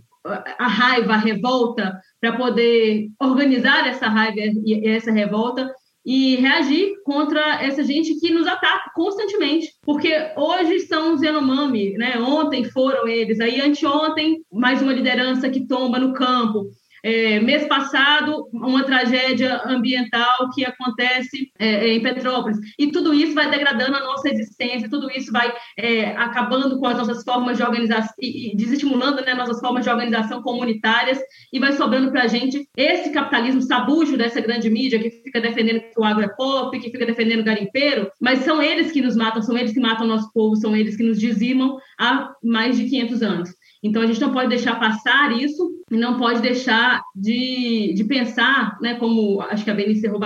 a 0.58 0.66
raiva, 0.66 1.12
a 1.12 1.18
revolta, 1.18 1.92
para 2.18 2.38
poder 2.38 3.08
organizar 3.20 3.86
essa 3.86 4.08
raiva 4.08 4.38
e 4.64 4.88
essa 4.88 5.12
revolta 5.12 5.70
e 6.06 6.36
reagir 6.36 6.94
contra 7.04 7.62
essa 7.62 7.84
gente 7.84 8.18
que 8.18 8.32
nos 8.32 8.46
ataca 8.46 8.90
constantemente. 8.94 9.68
Porque 9.82 10.10
hoje 10.36 10.80
são 10.80 11.14
os 11.14 11.22
Yanomami, 11.22 11.92
né? 11.98 12.18
ontem 12.18 12.64
foram 12.64 13.06
eles, 13.06 13.40
aí 13.40 13.60
anteontem 13.60 14.42
mais 14.50 14.80
uma 14.80 14.92
liderança 14.92 15.50
que 15.50 15.66
tomba 15.66 15.98
no 15.98 16.14
campo. 16.14 16.70
É, 17.02 17.40
mês 17.40 17.66
passado, 17.66 18.48
uma 18.52 18.84
tragédia 18.84 19.60
ambiental 19.66 20.50
que 20.54 20.64
acontece 20.64 21.50
é, 21.58 21.88
em 21.88 22.02
Petrópolis. 22.02 22.58
E 22.78 22.92
tudo 22.92 23.12
isso 23.12 23.34
vai 23.34 23.50
degradando 23.50 23.96
a 23.96 24.00
nossa 24.00 24.28
existência, 24.28 24.88
tudo 24.88 25.10
isso 25.10 25.32
vai 25.32 25.52
é, 25.76 26.16
acabando 26.16 26.78
com 26.78 26.86
as 26.86 26.96
nossas 26.96 27.24
formas 27.24 27.56
de 27.56 27.62
organização, 27.62 28.14
e, 28.20 28.52
e 28.52 28.56
desestimulando 28.56 29.22
né, 29.22 29.34
nossas 29.34 29.60
formas 29.60 29.84
de 29.84 29.90
organização 29.90 30.42
comunitárias, 30.42 31.18
e 31.52 31.58
vai 31.58 31.72
sobrando 31.72 32.10
para 32.10 32.22
a 32.22 32.28
gente 32.28 32.68
esse 32.76 33.10
capitalismo 33.10 33.62
sabujo 33.62 34.16
dessa 34.16 34.40
grande 34.40 34.70
mídia 34.70 34.98
que 34.98 35.10
fica 35.10 35.40
defendendo 35.40 35.80
que 35.80 36.00
o 36.00 36.04
agro 36.04 36.24
é 36.24 36.28
pop, 36.28 36.78
que 36.78 36.90
fica 36.90 37.06
defendendo 37.06 37.40
o 37.40 37.44
garimpeiro, 37.44 38.10
mas 38.20 38.40
são 38.40 38.62
eles 38.62 38.92
que 38.92 39.02
nos 39.02 39.16
matam, 39.16 39.42
são 39.42 39.56
eles 39.56 39.72
que 39.72 39.80
matam 39.80 40.06
o 40.06 40.08
nosso 40.08 40.32
povo, 40.32 40.56
são 40.56 40.76
eles 40.76 40.96
que 40.96 41.02
nos 41.02 41.18
dizimam 41.18 41.78
há 41.98 42.32
mais 42.42 42.76
de 42.76 42.88
500 42.88 43.22
anos. 43.22 43.61
Então, 43.82 44.02
a 44.02 44.06
gente 44.06 44.20
não 44.20 44.32
pode 44.32 44.48
deixar 44.48 44.78
passar 44.78 45.36
isso 45.36 45.72
e 45.90 45.96
não 45.96 46.16
pode 46.16 46.40
deixar 46.40 47.02
de, 47.14 47.92
de 47.94 48.04
pensar, 48.04 48.78
né, 48.80 48.94
como 48.94 49.40
acho 49.42 49.64
que 49.64 49.70
a 49.70 49.74
Beni 49.74 49.94
encerrou 49.94 50.20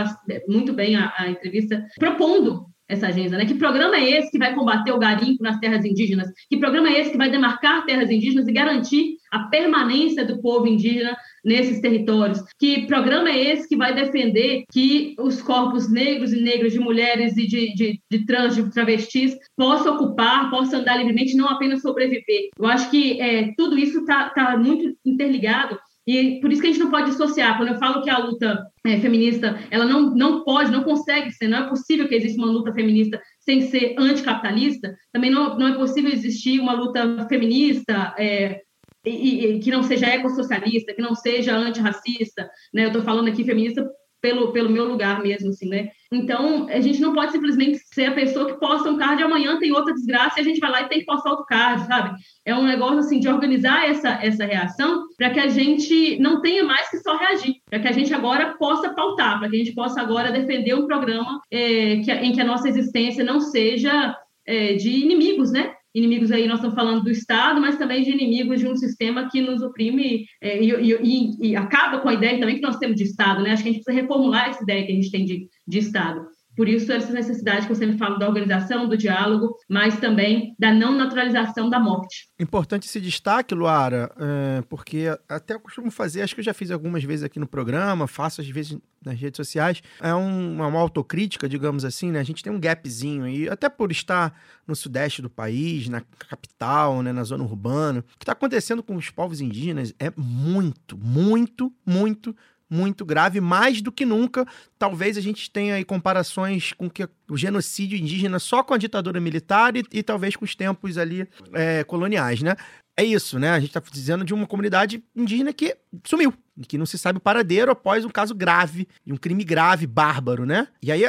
muito 0.47 0.73
bem 0.73 0.95
a, 0.97 1.13
a 1.17 1.31
entrevista, 1.31 1.85
propondo 1.99 2.67
essa 2.89 3.09
agenda, 3.09 3.37
né? 3.37 3.45
Que 3.45 3.55
programa 3.55 3.97
é 3.97 4.19
esse 4.19 4.31
que 4.31 4.39
vai 4.39 4.55
combater 4.55 4.93
o 4.93 4.99
garimpo 4.99 5.43
nas 5.43 5.59
terras 5.59 5.85
indígenas? 5.85 6.29
Que 6.49 6.57
programa 6.57 6.89
é 6.89 7.01
esse 7.01 7.11
que 7.11 7.19
vai 7.19 7.31
demarcar 7.31 7.85
terras 7.85 8.11
indígenas 8.11 8.47
e 8.47 8.53
garantir 8.53 9.17
a 9.31 9.41
permanência 9.49 10.25
do 10.25 10.41
povo 10.41 10.67
indígena 10.67 11.17
nesses 11.45 11.81
territórios? 11.81 12.41
Que 12.59 12.87
programa 12.87 13.29
é 13.29 13.53
esse 13.53 13.69
que 13.69 13.77
vai 13.77 13.95
defender 13.95 14.65
que 14.73 15.17
os 15.19 15.43
corpos 15.43 15.91
negros 15.91 16.33
e 16.33 16.41
negras 16.41 16.73
de 16.73 16.79
mulheres 16.79 17.37
e 17.37 17.47
de, 17.47 17.75
de, 17.75 18.01
de 18.11 18.25
trans, 18.25 18.55
de 18.55 18.71
travestis, 18.71 19.37
possam 19.57 19.97
ocupar, 19.97 20.51
possam 20.51 20.81
andar 20.81 20.97
livremente, 20.97 21.37
não 21.37 21.49
apenas 21.49 21.83
sobreviver? 21.83 22.51
Eu 22.59 22.67
acho 22.67 22.91
que 22.91 23.21
é, 23.21 23.53
tudo 23.57 23.77
isso 23.77 24.01
está 24.01 24.31
tá 24.31 24.57
muito 24.57 24.97
interligado 25.05 25.79
e 26.07 26.41
por 26.41 26.53
isso 26.53 26.61
que 26.61 26.69
a 26.69 26.71
gente 26.71 26.83
não 26.83 26.91
pode 26.91 27.11
dissociar. 27.11 27.57
Quando 27.57 27.71
eu 27.71 27.79
falo 27.79 28.03
que 28.03 28.09
a 28.09 28.19
luta 28.19 28.65
é, 28.85 29.01
feminista, 29.01 29.59
ela 29.71 29.85
não, 29.85 30.15
não 30.15 30.45
pode, 30.45 30.71
não 30.71 30.85
consegue 30.85 31.33
ser, 31.33 31.49
não 31.49 31.59
é 31.59 31.69
possível 31.69 32.07
que 32.07 32.15
exista 32.15 32.41
uma 32.41 32.51
luta 32.51 32.73
feminista 32.73 33.21
sem 33.41 33.63
ser 33.63 33.95
anticapitalista, 33.99 34.97
também 35.13 35.31
não, 35.31 35.59
não 35.59 35.69
é 35.69 35.77
possível 35.77 36.13
existir 36.13 36.61
uma 36.61 36.75
luta 36.75 37.27
feminista 37.29 38.15
é, 38.17 38.61
e, 39.05 39.47
e 39.47 39.61
que 39.61 39.71
não 39.71 39.83
seja 39.83 40.07
ecossocialista, 40.07 40.95
que 40.95 41.03
não 41.03 41.15
seja 41.15 41.57
antirracista, 41.57 42.49
né? 42.73 42.85
Eu 42.85 42.89
estou 42.89 43.03
falando 43.03 43.29
aqui 43.29 43.45
feminista 43.45 43.89
pelo, 44.21 44.53
pelo 44.53 44.71
meu 44.71 44.85
lugar 44.85 45.23
mesmo, 45.23 45.51
assim, 45.51 45.69
né? 45.69 45.91
Então, 46.13 46.67
a 46.69 46.81
gente 46.81 47.01
não 47.01 47.13
pode 47.15 47.33
simplesmente 47.33 47.79
ser 47.93 48.07
a 48.07 48.15
pessoa 48.15 48.47
que 48.47 48.59
posta 48.61 48.91
um 48.91 48.97
card 48.97 49.21
e 49.21 49.25
amanhã 49.25 49.59
tem 49.59 49.73
outra 49.73 49.93
desgraça 49.95 50.39
e 50.39 50.43
a 50.43 50.45
gente 50.45 50.61
vai 50.61 50.71
lá 50.71 50.83
e 50.83 50.89
tem 50.89 51.01
que 51.01 51.05
postar 51.07 51.31
outro 51.31 51.47
card, 51.47 51.87
sabe? 51.87 52.17
É 52.45 52.55
um 52.55 52.65
negócio, 52.65 52.99
assim, 52.99 53.19
de 53.19 53.29
organizar 53.29 53.89
essa, 53.89 54.11
essa 54.23 54.45
reação 54.45 55.05
para 55.17 55.31
que 55.31 55.41
a 55.41 55.49
gente 55.49 56.19
não 56.19 56.41
tenha 56.41 56.65
mais 56.65 56.89
que 56.91 56.99
só 56.99 57.17
reagir, 57.17 57.55
para 57.69 57.81
que 57.81 57.89
a 57.89 57.93
gente 57.93 58.13
agora 58.15 58.55
possa 58.59 58.95
pautar, 58.95 59.39
para 59.39 59.49
que 59.49 59.57
a 59.57 59.59
gente 59.59 59.75
possa 59.75 60.01
agora 60.01 60.31
defender 60.33 60.75
um 60.75 60.87
programa 60.87 61.41
é, 61.51 61.97
que, 61.97 62.13
em 62.13 62.33
que 62.33 62.41
a 62.41 62.45
nossa 62.45 62.69
existência 62.69 63.25
não 63.25 63.41
seja 63.41 64.17
é, 64.47 64.75
de 64.75 64.91
inimigos, 64.91 65.51
né? 65.53 65.73
Inimigos 65.95 66.31
aí, 66.31 66.47
nós 66.47 66.57
estamos 66.59 66.75
falando 66.77 67.03
do 67.03 67.11
Estado, 67.11 67.59
mas 67.59 67.79
também 67.79 68.03
de 68.03 68.11
inimigos 68.11 68.61
de 68.61 68.69
um 68.69 68.77
sistema 68.77 69.31
que 69.31 69.41
nos 69.41 69.63
oprime 69.63 70.27
é, 70.43 70.63
e, 70.63 70.71
e- 70.71 71.49
e- 71.53 71.57
acaba 71.57 72.01
com 72.01 72.09
a 72.11 72.13
ideia 72.13 72.39
também 72.39 72.57
que 72.57 72.61
nós 72.61 72.77
temos 72.77 72.97
de 72.97 73.05
Estado, 73.05 73.43
né? 73.43 73.53
Acho 73.53 73.63
que 73.63 73.71
a 73.71 73.73
gente 73.73 73.83
precisa 73.83 74.03
reformular 74.03 74.51
essa 74.51 74.63
ideia 74.63 74.85
que 74.85 74.93
a 74.93 74.95
gente 74.95 75.11
tem 75.11 75.25
de, 75.25 75.49
de 75.67 75.79
Estado. 75.79 76.27
Por 76.57 76.67
isso, 76.71 76.91
essa 76.91 77.13
necessidade 77.13 77.67
que 77.67 77.73
eu 77.73 77.77
sempre 77.77 77.99
falo 77.99 78.19
da 78.19 78.27
organização, 78.27 78.89
do 78.89 78.97
diálogo, 78.97 79.55
mas 79.69 80.01
também 80.01 80.55
da 80.59 80.73
não 80.73 80.97
naturalização 80.97 81.69
da 81.69 81.79
morte. 81.79 82.31
Importante 82.41 82.87
esse 82.87 82.99
destaque, 82.99 83.55
Luara, 83.55 84.11
é, 84.19 84.63
porque 84.63 85.05
até 85.29 85.53
eu 85.53 85.61
costumo 85.61 85.91
fazer, 85.91 86.23
acho 86.23 86.35
que 86.35 86.41
eu 86.41 86.45
já 86.45 86.55
fiz 86.55 86.71
algumas 86.71 87.05
vezes 87.05 87.25
aqui 87.25 87.39
no 87.39 87.47
programa, 87.47 88.07
faço 88.07 88.41
às 88.41 88.49
vezes 88.49 88.79
nas 89.05 89.21
redes 89.21 89.37
sociais, 89.37 89.83
é 90.01 90.15
um- 90.15 90.55
uma 90.55 90.81
autocrítica, 90.81 91.47
digamos 91.47 91.85
assim, 91.85 92.11
né? 92.11 92.21
A 92.21 92.25
gente 92.25 92.43
tem 92.43 92.51
um 92.51 92.59
gapzinho 92.59 93.25
aí, 93.25 93.47
até 93.51 93.69
por 93.69 93.93
estar 93.93 94.35
no 94.67 94.75
sudeste 94.75 95.21
do 95.21 95.29
país, 95.29 95.89
na 95.91 96.01
capital, 96.27 97.03
né, 97.03 97.13
na 97.13 97.23
zona 97.23 97.45
urbana. 97.45 98.01
O 98.01 98.19
que 98.19 98.23
está 98.25 98.33
acontecendo 98.33 98.83
com 98.83 98.97
os 98.97 99.11
povos 99.11 99.43
indígenas 99.43 99.95
é 99.99 100.11
muito, 100.17 100.97
muito, 100.97 101.71
muito 101.85 102.35
muito 102.69 103.05
grave, 103.05 103.41
mais 103.41 103.81
do 103.81 103.93
que 103.93 104.05
nunca. 104.05 104.47
Talvez 104.79 105.17
a 105.17 105.21
gente 105.21 105.51
tenha 105.51 105.77
aí 105.77 105.85
comparações 105.85 106.73
com 106.73 106.91
que 106.91 107.09
o 107.29 107.37
genocídio 107.37 107.99
indígena 107.99 108.39
só 108.39 108.63
com 108.63 108.75
a 108.75 108.79
ditadura 108.79 109.21
militar 109.21 109.77
e, 109.77 109.85
e 109.93 110.03
talvez 110.03 110.37
com 110.37 110.45
os 110.45 110.55
tempos 110.55 110.99
ali 110.99 111.29
é, 111.53 111.85
coloniais, 111.85 112.43
né? 112.43 112.57
É 112.97 113.05
isso, 113.05 113.39
né? 113.39 113.51
A 113.51 113.61
gente 113.61 113.77
está 113.77 113.83
dizendo 113.93 114.25
de 114.25 114.33
uma 114.33 114.47
comunidade 114.47 115.05
indígena 115.15 115.53
que 115.53 115.77
sumiu, 116.03 116.33
que 116.67 116.79
não 116.79 116.87
se 116.87 116.97
sabe 116.97 117.19
o 117.19 117.21
paradeiro 117.21 117.71
após 117.71 118.05
um 118.07 118.09
caso 118.09 118.35
grave, 118.35 118.89
um 119.07 119.19
crime 119.19 119.45
grave, 119.45 119.87
bárbaro, 119.87 120.47
né? 120.47 120.67
E 120.83 120.91
aí 120.91 121.03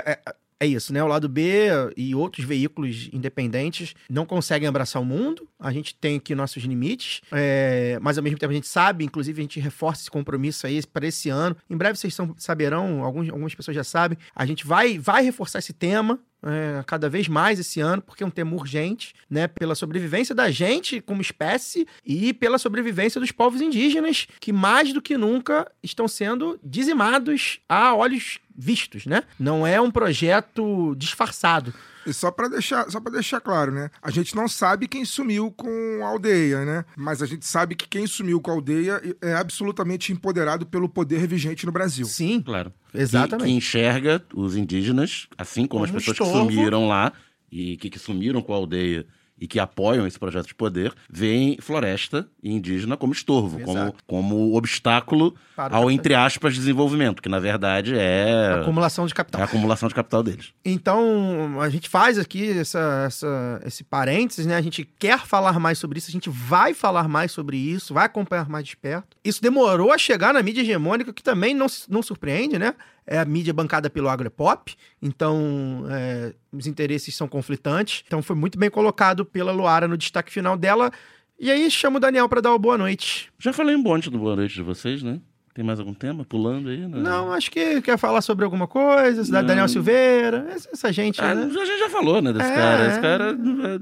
é, 0.59 0.65
isso, 0.65 0.91
né? 0.91 1.03
O 1.03 1.07
lado 1.07 1.29
B 1.29 1.67
e 1.95 2.15
outros 2.15 2.45
veículos 2.45 3.09
independentes 3.13 3.93
não 4.09 4.25
conseguem 4.25 4.67
abraçar 4.67 5.01
o 5.01 5.05
mundo. 5.05 5.47
A 5.59 5.71
gente 5.71 5.93
tem 5.95 6.17
aqui 6.17 6.33
nossos 6.33 6.63
limites, 6.63 7.21
é, 7.31 7.99
mas 8.01 8.17
ao 8.17 8.23
mesmo 8.23 8.39
tempo 8.39 8.51
a 8.51 8.55
gente 8.55 8.67
sabe, 8.67 9.05
inclusive 9.05 9.39
a 9.39 9.43
gente 9.43 9.59
reforça 9.59 10.01
esse 10.01 10.11
compromisso 10.11 10.65
aí 10.65 10.83
para 10.85 11.05
esse 11.07 11.29
ano. 11.29 11.55
Em 11.69 11.77
breve 11.77 11.97
vocês 11.97 12.13
são- 12.15 12.33
saberão, 12.37 13.03
alguns, 13.03 13.29
algumas 13.29 13.53
pessoas 13.53 13.75
já 13.75 13.83
sabem. 13.83 14.17
A 14.35 14.45
gente 14.45 14.65
vai, 14.65 14.97
vai 14.97 15.23
reforçar 15.23 15.59
esse 15.59 15.73
tema. 15.73 16.19
é, 16.43 16.83
cada 16.85 17.09
vez 17.09 17.27
mais 17.27 17.59
esse 17.59 17.79
ano, 17.81 17.99
porque 17.99 18.23
é 18.23 18.25
um 18.25 18.29
tema 18.29 18.53
urgente, 18.55 19.15
né? 19.27 19.47
Pela 19.47 19.73
sobrevivência 19.73 20.35
da 20.35 20.51
gente 20.51 21.01
como 21.01 21.19
espécie 21.19 21.87
e 22.05 22.31
pela 22.31 22.59
sobrevivência 22.59 23.19
dos 23.19 23.31
povos 23.31 23.59
indígenas, 23.59 24.27
que 24.39 24.53
mais 24.53 24.93
do 24.93 25.01
que 25.01 25.17
nunca 25.17 25.69
estão 25.81 26.07
sendo 26.07 26.59
dizimados 26.63 27.59
a 27.67 27.93
olhos 27.95 28.39
vistos, 28.57 29.05
né? 29.05 29.23
Não 29.39 29.65
é 29.67 29.79
um 29.79 29.91
projeto 29.91 30.95
disfarçado. 30.97 31.73
E 32.05 32.13
só 32.13 32.31
pra 32.31 32.47
deixar, 32.47 32.89
só 32.89 32.99
para 33.01 33.11
deixar 33.11 33.41
claro, 33.41 33.71
né? 33.71 33.91
A 34.01 34.09
gente 34.09 34.33
não 34.35 34.47
sabe 34.47 34.87
quem 34.87 35.03
sumiu 35.03 35.51
com 35.51 35.99
a 36.03 36.07
aldeia, 36.07 36.63
né? 36.65 36.85
Mas 36.95 37.21
a 37.21 37.25
gente 37.25 37.45
sabe 37.45 37.75
que 37.75 37.87
quem 37.87 38.07
sumiu 38.07 38.39
com 38.39 38.49
a 38.49 38.53
aldeia 38.53 39.01
é 39.21 39.33
absolutamente 39.33 40.13
empoderado 40.13 40.65
pelo 40.65 40.87
poder 40.87 41.27
vigente 41.27 41.65
no 41.65 41.71
Brasil. 41.71 42.05
Sim, 42.05 42.41
Claro. 42.41 42.71
exatamente. 42.93 43.43
Que, 43.45 43.51
que 43.51 43.57
enxerga 43.57 44.23
os 44.33 44.55
indígenas, 44.55 45.27
assim 45.37 45.67
como, 45.67 45.85
Como 45.85 45.97
as 45.97 46.03
pessoas 46.05 46.29
estorvo. 46.29 46.47
que 46.47 46.55
sumiram 46.55 46.87
lá 46.87 47.11
e 47.51 47.75
que, 47.77 47.89
que 47.89 47.99
sumiram 47.99 48.41
com 48.41 48.53
a 48.53 48.55
aldeia 48.57 49.05
e 49.39 49.47
que 49.47 49.59
apoiam 49.59 50.07
esse 50.07 50.17
projeto 50.17 50.47
de 50.47 50.55
poder, 50.55 50.93
veem 51.09 51.57
floresta 51.61 52.27
e 52.41 52.51
indígena 52.51 52.97
como 52.97 53.13
estorvo, 53.13 53.59
como, 53.59 53.77
Exato. 53.77 53.97
como 54.07 54.55
obstáculo 54.55 55.35
Para 55.55 55.75
ao, 55.75 55.91
entre 55.91 56.15
aspas, 56.15 56.55
desenvolvimento, 56.55 57.21
que 57.21 57.29
na 57.29 57.39
verdade 57.39 57.93
é, 57.95 58.59
Acumulação 58.61 59.05
de 59.05 59.13
é 59.13 59.15
capital. 59.15 59.41
a 59.41 59.45
acumulação 59.45 59.87
de 59.89 59.95
capital 59.95 60.23
deles. 60.23 60.53
Então, 60.65 61.59
a 61.61 61.69
gente 61.69 61.87
faz 61.89 62.17
aqui 62.17 62.49
essa, 62.57 63.03
essa- 63.07 63.61
esse 63.65 63.83
parênteses, 63.83 64.45
né? 64.45 64.55
A 64.55 64.61
gente 64.61 64.83
quer 64.97 65.19
falar 65.25 65.59
mais 65.59 65.77
sobre 65.77 65.97
isso, 65.99 66.09
a 66.09 66.11
gente 66.11 66.29
vai 66.29 66.73
falar 66.73 67.07
mais 67.07 67.31
sobre 67.31 67.57
isso, 67.57 67.93
vai 67.93 68.05
acompanhar 68.05 68.49
mais 68.49 68.65
de 68.67 68.75
perto. 68.77 69.17
Isso 69.23 69.41
demorou 69.41 69.91
a 69.91 69.97
chegar 69.97 70.33
na 70.33 70.41
mídia 70.41 70.61
hegemônica, 70.61 71.13
que 71.13 71.21
também 71.23 71.53
não, 71.53 71.67
não 71.89 72.01
surpreende, 72.01 72.57
né? 72.57 72.73
É 73.09 73.17
a 73.19 73.23
mídia 73.25 73.53
bancada 73.53 73.89
pelo 73.89 74.09
agropop, 74.09 74.75
então 75.01 75.85
é, 75.89 76.33
os 76.51 76.67
interesses 76.67 77.15
são 77.15 77.25
conflitantes. 77.27 78.03
Então 78.05 78.21
foi 78.21 78.35
muito 78.35 78.59
bem 78.59 78.69
colocado 78.69 79.23
pela 79.23 79.51
Luara 79.53 79.87
no 79.87 79.97
destaque 79.97 80.29
final 80.31 80.57
dela. 80.57 80.91
E 81.39 81.49
aí 81.49 81.71
chamo 81.71 81.97
o 81.97 81.99
Daniel 82.01 82.27
para 82.27 82.41
dar 82.41 82.49
uma 82.51 82.59
boa 82.59 82.77
noite. 82.77 83.31
Já 83.39 83.53
falei 83.53 83.75
um 83.75 83.81
monte 83.81 84.09
do 84.09 84.17
boa 84.19 84.35
noite 84.35 84.55
de 84.55 84.61
vocês, 84.61 85.01
né? 85.03 85.21
Tem 85.53 85.63
mais 85.63 85.79
algum 85.79 85.93
tema 85.93 86.25
pulando 86.25 86.69
aí? 86.69 86.79
né? 86.85 86.99
Não, 86.99 87.31
acho 87.31 87.49
que 87.49 87.81
quer 87.81 87.97
falar 87.97 88.21
sobre 88.21 88.43
alguma 88.43 88.67
coisa, 88.67 89.23
cidade 89.23 89.43
Não. 89.43 89.47
Daniel 89.47 89.67
Silveira, 89.69 90.45
essa, 90.51 90.69
essa 90.73 90.91
gente, 90.91 91.21
Ah, 91.21 91.33
né? 91.33 91.43
a 91.45 91.65
gente 91.65 91.79
já 91.79 91.89
falou, 91.89 92.21
né, 92.21 92.33
desse 92.33 92.51
É, 92.51 92.55
cara. 92.55 92.83
é. 92.83 92.87
Esse 92.89 92.99
cara 93.01 93.31
é, 93.31 93.79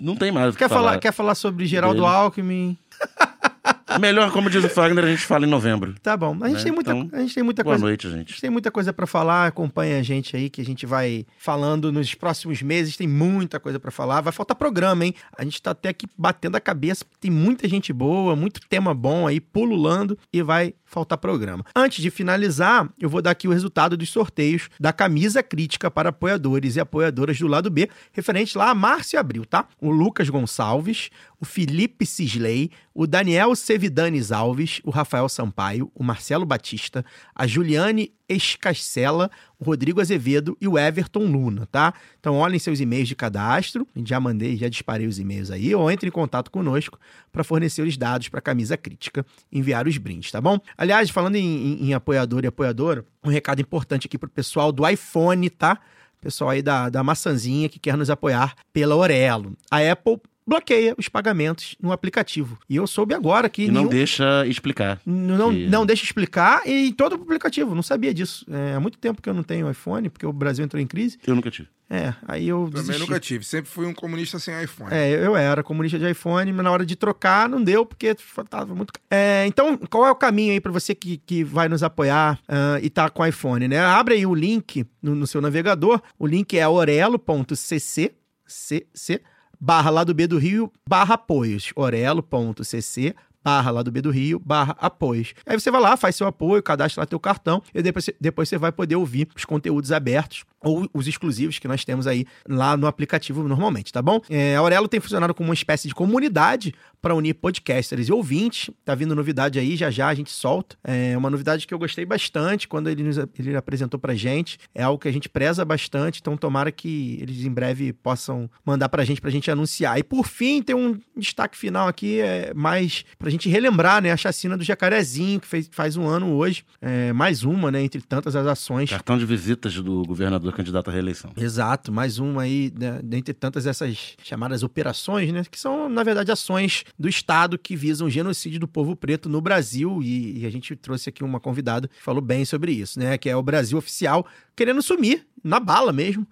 não 0.00 0.16
tem 0.16 0.32
mais 0.32 0.48
o 0.48 0.52
que 0.52 0.58
Quer 0.58 0.68
falar, 0.68 0.88
falar. 0.88 0.98
quer 0.98 1.12
falar 1.12 1.34
sobre 1.34 1.66
Geraldo 1.66 2.00
dele. 2.02 2.12
Alckmin? 2.14 2.78
Melhor, 4.00 4.30
como 4.32 4.48
diz 4.50 4.62
o 4.64 4.68
Fagner, 4.68 5.04
a 5.04 5.08
gente 5.08 5.24
fala 5.24 5.46
em 5.46 5.48
novembro. 5.48 5.94
Tá 6.02 6.16
bom. 6.16 6.36
A 6.40 6.48
gente, 6.48 6.58
Né? 6.58 6.62
tem, 6.64 6.72
muita, 6.72 6.92
Então, 6.92 7.18
a 7.18 7.22
gente 7.22 7.34
tem 7.34 7.42
muita 7.42 7.62
Boa 7.62 7.74
coisa. 7.74 7.84
noite, 7.86 8.06
A 8.06 8.10
gente. 8.10 8.28
gente 8.30 8.40
tem 8.40 8.50
muita 8.50 8.70
coisa 8.70 8.92
pra 8.92 9.06
falar, 9.06 9.46
acompanha 9.46 9.98
a 9.98 10.02
gente 10.02 10.36
aí 10.36 10.48
que 10.50 10.60
a 10.60 10.64
gente 10.64 10.86
vai 10.86 11.26
falando 11.38 11.90
nos 11.92 12.14
próximos 12.14 12.62
meses, 12.62 12.96
tem 12.96 13.08
muita 13.08 13.58
coisa 13.60 13.78
pra 13.80 13.90
falar. 13.90 14.20
Vai 14.20 14.32
faltar 14.32 14.56
programa, 14.56 15.04
hein? 15.04 15.14
A 15.36 15.44
gente 15.44 15.60
tá 15.62 15.70
até 15.72 15.88
aqui 15.90 16.06
batendo 16.16 16.56
a 16.56 16.60
cabeça, 16.60 17.04
porque 17.04 17.18
tem 17.20 17.30
muita 17.30 17.68
gente 17.68 17.92
boa, 17.92 18.34
muito 18.36 18.60
tema 18.68 18.94
bom 18.94 19.26
aí 19.26 19.40
pululando 19.40 20.18
e 20.32 20.42
vai 20.42 20.74
faltar 20.94 21.18
programa. 21.18 21.64
Antes 21.74 22.00
de 22.00 22.08
finalizar, 22.08 22.88
eu 23.00 23.08
vou 23.08 23.20
dar 23.20 23.32
aqui 23.32 23.48
o 23.48 23.50
resultado 23.50 23.96
dos 23.96 24.08
sorteios 24.10 24.70
da 24.78 24.92
camisa 24.92 25.42
crítica 25.42 25.90
para 25.90 26.10
apoiadores 26.10 26.76
e 26.76 26.80
apoiadoras 26.80 27.36
do 27.36 27.48
lado 27.48 27.68
B, 27.68 27.90
referente 28.12 28.56
lá 28.56 28.70
a 28.70 28.74
março 28.74 29.16
e 29.16 29.18
abril, 29.18 29.44
tá? 29.44 29.66
O 29.80 29.90
Lucas 29.90 30.28
Gonçalves, 30.28 31.10
o 31.40 31.44
Felipe 31.44 32.06
Cisley, 32.06 32.70
o 32.94 33.06
Daniel 33.06 33.56
Sevidanes 33.56 34.30
Alves, 34.30 34.80
o 34.84 34.90
Rafael 34.90 35.28
Sampaio, 35.28 35.90
o 35.94 36.04
Marcelo 36.04 36.46
Batista, 36.46 37.04
a 37.34 37.44
Juliane 37.44 38.12
Escacela, 38.28 39.30
o 39.58 39.64
Rodrigo 39.64 40.00
Azevedo 40.00 40.56
e 40.60 40.66
o 40.66 40.78
Everton 40.78 41.24
Luna, 41.26 41.66
tá? 41.66 41.92
Então 42.18 42.36
olhem 42.36 42.58
seus 42.58 42.80
e-mails 42.80 43.08
de 43.08 43.14
cadastro, 43.14 43.86
já 44.04 44.18
mandei, 44.18 44.56
já 44.56 44.68
disparei 44.68 45.06
os 45.06 45.18
e-mails 45.18 45.50
aí, 45.50 45.74
ou 45.74 45.90
entre 45.90 46.08
em 46.08 46.12
contato 46.12 46.50
conosco 46.50 46.98
para 47.30 47.44
fornecer 47.44 47.82
os 47.82 47.96
dados 47.96 48.28
para 48.28 48.38
a 48.38 48.42
camisa 48.42 48.76
crítica 48.76 49.26
enviar 49.52 49.86
os 49.86 49.98
brindes, 49.98 50.30
tá 50.30 50.40
bom? 50.40 50.58
Aliás, 50.84 51.08
falando 51.10 51.36
em, 51.36 51.42
em- 51.82 51.88
em 51.88 51.94
apoiador 51.94 52.44
e 52.44 52.46
apoiadora, 52.46 53.04
um 53.24 53.30
recado 53.30 53.60
importante 53.60 54.06
aqui 54.06 54.18
pro 54.18 54.28
pessoal 54.28 54.70
do 54.70 54.86
iPhone, 54.86 55.48
tá? 55.50 55.78
Pessoal 56.20 56.50
aí 56.50 56.62
da, 56.62 56.88
da 56.90 57.02
maçãzinha 57.02 57.68
que 57.68 57.78
quer 57.78 57.96
nos 57.96 58.10
apoiar 58.10 58.54
pela 58.72 58.94
Orelo. 58.94 59.54
A 59.70 59.78
Apple 59.90 60.18
bloqueia 60.46 60.94
os 60.98 61.08
pagamentos 61.08 61.74
no 61.80 61.90
aplicativo. 61.90 62.58
E 62.68 62.76
eu 62.76 62.86
soube 62.86 63.14
agora 63.14 63.48
que 63.48 63.62
E 63.64 63.66
não 63.68 63.74
nenhum- 63.82 63.88
deixa 63.88 64.46
explicar. 64.46 65.00
não, 65.06 65.50
que- 65.52 65.66
não 65.68 65.86
deixa 65.86 66.04
explicar 66.04 66.62
e 66.66 66.88
em 66.88 66.92
todo 66.92 67.12
o 67.12 67.22
aplicativo. 67.22 67.74
Não 67.74 67.82
sabia 67.82 68.12
disso. 68.12 68.44
É, 68.50 68.74
há 68.74 68.80
muito 68.80 68.98
tempo 68.98 69.22
que 69.22 69.28
eu 69.28 69.32
não 69.34 69.42
tenho 69.42 69.70
iPhone, 69.70 70.10
porque 70.10 70.26
o 70.26 70.32
Brasil 70.34 70.62
entrou 70.64 70.80
em 70.82 70.86
crise. 70.86 71.18
Eu 71.26 71.34
nunca 71.34 71.50
tive. 71.50 71.68
É, 71.94 72.14
aí 72.26 72.48
eu 72.48 72.64
Também 72.64 72.82
desisti. 72.82 73.00
nunca 73.00 73.20
tive. 73.20 73.44
Sempre 73.44 73.70
fui 73.70 73.86
um 73.86 73.94
comunista 73.94 74.38
sem 74.38 74.60
iPhone. 74.62 74.92
É, 74.92 75.10
eu 75.10 75.36
era 75.36 75.62
comunista 75.62 75.98
de 75.98 76.10
iPhone, 76.10 76.52
mas 76.52 76.64
na 76.64 76.70
hora 76.70 76.84
de 76.84 76.96
trocar 76.96 77.48
não 77.48 77.62
deu, 77.62 77.86
porque 77.86 78.16
tava 78.48 78.74
muito. 78.74 78.92
É, 79.10 79.46
então, 79.46 79.76
qual 79.76 80.06
é 80.06 80.10
o 80.10 80.16
caminho 80.16 80.52
aí 80.52 80.60
para 80.60 80.72
você 80.72 80.94
que, 80.94 81.18
que 81.18 81.44
vai 81.44 81.68
nos 81.68 81.82
apoiar 81.82 82.38
ah, 82.48 82.78
e 82.82 82.90
tá 82.90 83.08
com 83.08 83.24
iPhone, 83.24 83.68
né? 83.68 83.78
Abre 83.80 84.14
aí 84.14 84.26
o 84.26 84.34
link 84.34 84.84
no, 85.00 85.14
no 85.14 85.26
seu 85.26 85.40
navegador. 85.40 86.00
O 86.18 86.26
link 86.26 86.58
é 86.58 86.66
orelo.cc 86.66 88.12
cc, 88.46 89.22
barra 89.60 89.90
lá 89.90 90.04
do 90.04 90.14
B 90.14 90.26
do 90.26 90.38
Rio, 90.38 90.72
barra 90.88 91.14
apoios. 91.14 91.72
orelo.cc 91.74 93.14
barra 93.44 93.70
lá 93.70 93.82
do 93.82 93.92
B 93.92 94.00
do 94.00 94.10
Rio, 94.10 94.40
barra 94.40 94.74
apoios. 94.80 95.34
Aí 95.46 95.58
você 95.58 95.70
vai 95.70 95.80
lá, 95.80 95.96
faz 95.96 96.16
seu 96.16 96.26
apoio, 96.26 96.62
cadastra 96.62 97.02
lá 97.02 97.06
teu 97.06 97.20
cartão 97.20 97.62
e 97.74 97.82
depois, 97.82 98.10
depois 98.20 98.48
você 98.48 98.56
vai 98.56 98.72
poder 98.72 98.96
ouvir 98.96 99.28
os 99.36 99.44
conteúdos 99.44 99.92
abertos 99.92 100.44
ou 100.64 100.88
os 100.94 101.06
exclusivos 101.06 101.58
que 101.58 101.68
nós 101.68 101.84
temos 101.84 102.06
aí 102.06 102.24
lá 102.48 102.76
no 102.76 102.86
aplicativo 102.86 103.46
normalmente, 103.46 103.92
tá 103.92 104.00
bom? 104.00 104.20
É, 104.30 104.56
a 104.56 104.60
Aurelo 104.60 104.88
tem 104.88 104.98
funcionado 104.98 105.34
como 105.34 105.50
uma 105.50 105.54
espécie 105.54 105.86
de 105.86 105.94
comunidade 105.94 106.74
para 107.02 107.14
unir 107.14 107.34
podcasters 107.34 108.08
e 108.08 108.12
ouvintes. 108.12 108.70
Tá 108.82 108.94
vindo 108.94 109.14
novidade 109.14 109.58
aí, 109.58 109.76
já 109.76 109.90
já 109.90 110.08
a 110.08 110.14
gente 110.14 110.30
solta. 110.30 110.76
É 110.82 111.16
uma 111.18 111.28
novidade 111.28 111.66
que 111.66 111.74
eu 111.74 111.78
gostei 111.78 112.06
bastante 112.06 112.66
quando 112.66 112.88
ele, 112.88 113.02
nos, 113.02 113.18
ele 113.38 113.54
apresentou 113.54 114.00
pra 114.00 114.14
gente. 114.14 114.58
É 114.74 114.82
algo 114.82 114.98
que 114.98 115.06
a 115.06 115.12
gente 115.12 115.28
preza 115.28 115.62
bastante, 115.66 116.20
então 116.20 116.34
tomara 116.34 116.72
que 116.72 117.18
eles 117.20 117.44
em 117.44 117.50
breve 117.50 117.92
possam 117.92 118.48
mandar 118.64 118.88
pra 118.88 119.04
gente, 119.04 119.20
pra 119.20 119.30
gente 119.30 119.50
anunciar. 119.50 119.98
E 119.98 120.02
por 120.02 120.26
fim, 120.26 120.62
tem 120.62 120.74
um 120.74 120.98
destaque 121.14 121.58
final 121.58 121.88
aqui, 121.88 122.20
é, 122.20 122.54
mais 122.54 123.04
pra 123.18 123.28
gente 123.34 123.48
relembrar, 123.48 124.02
né, 124.02 124.10
a 124.10 124.16
chacina 124.16 124.56
do 124.56 124.64
Jacarezinho, 124.64 125.40
que 125.40 125.46
fez, 125.46 125.68
faz 125.70 125.96
um 125.96 126.06
ano 126.06 126.34
hoje. 126.34 126.64
É, 126.80 127.12
mais 127.12 127.44
uma, 127.44 127.70
né, 127.70 127.82
entre 127.82 128.00
tantas 128.00 128.34
as 128.34 128.46
ações. 128.46 128.90
Cartão 128.90 129.18
de 129.18 129.26
visitas 129.26 129.74
do 129.74 130.02
governador 130.04 130.52
candidato 130.52 130.90
à 130.90 130.92
reeleição. 130.92 131.32
Exato, 131.36 131.92
mais 131.92 132.18
uma 132.18 132.42
aí, 132.42 132.72
né, 132.78 133.00
dentre 133.02 133.34
tantas 133.34 133.66
essas 133.66 134.16
chamadas 134.22 134.62
operações, 134.62 135.32
né, 135.32 135.44
que 135.50 135.58
são, 135.58 135.88
na 135.88 136.02
verdade, 136.02 136.32
ações 136.32 136.84
do 136.98 137.08
Estado 137.08 137.58
que 137.58 137.76
visam 137.76 138.06
o 138.06 138.10
genocídio 138.10 138.60
do 138.60 138.68
povo 138.68 138.96
preto 138.96 139.28
no 139.28 139.40
Brasil, 139.40 140.00
e, 140.02 140.40
e 140.40 140.46
a 140.46 140.50
gente 140.50 140.74
trouxe 140.76 141.08
aqui 141.08 141.22
uma 141.22 141.40
convidada 141.40 141.88
que 141.88 142.02
falou 142.02 142.22
bem 142.22 142.44
sobre 142.44 142.72
isso, 142.72 142.98
né, 142.98 143.18
que 143.18 143.28
é 143.28 143.36
o 143.36 143.42
Brasil 143.42 143.76
oficial 143.76 144.26
querendo 144.56 144.82
sumir, 144.82 145.26
na 145.42 145.60
bala 145.60 145.92
mesmo, 145.92 146.26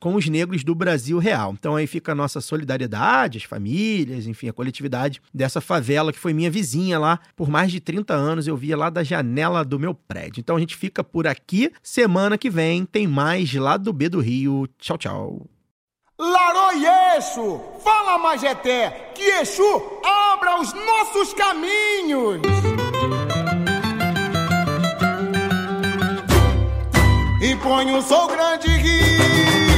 com 0.00 0.14
os 0.14 0.26
negros 0.26 0.64
do 0.64 0.74
Brasil 0.74 1.18
real. 1.18 1.52
Então 1.52 1.76
aí 1.76 1.86
fica 1.86 2.12
a 2.12 2.14
nossa 2.14 2.40
solidariedade, 2.40 3.38
as 3.38 3.44
famílias, 3.44 4.26
enfim, 4.26 4.48
a 4.48 4.52
coletividade 4.52 5.22
dessa 5.32 5.60
favela 5.60 6.12
que 6.12 6.18
foi 6.18 6.32
minha 6.32 6.50
vizinha 6.50 6.98
lá 6.98 7.20
por 7.36 7.48
mais 7.48 7.70
de 7.70 7.78
30 7.78 8.14
anos, 8.14 8.46
eu 8.46 8.56
via 8.56 8.76
lá 8.76 8.90
da 8.90 9.04
janela 9.04 9.64
do 9.64 9.78
meu 9.78 9.94
prédio. 9.94 10.40
Então 10.40 10.56
a 10.56 10.60
gente 10.60 10.74
fica 10.74 11.04
por 11.04 11.26
aqui, 11.26 11.70
semana 11.82 12.36
que 12.38 12.50
vem 12.50 12.84
tem 12.84 13.06
mais 13.06 13.52
lá 13.54 13.76
do 13.76 13.92
B 13.92 14.08
do 14.08 14.20
Rio. 14.20 14.66
Tchau, 14.78 14.98
tchau. 14.98 15.46
Laroieço, 16.18 17.62
fala 17.82 18.18
Majeté, 18.18 19.12
que 19.14 19.22
Exu 19.22 20.00
abra 20.04 20.60
os 20.60 20.72
nossos 20.74 21.32
caminhos. 21.32 22.42
E 27.42 27.54
um 27.54 28.02
sol 28.02 28.28
grande 28.28 28.68
rio, 28.68 29.69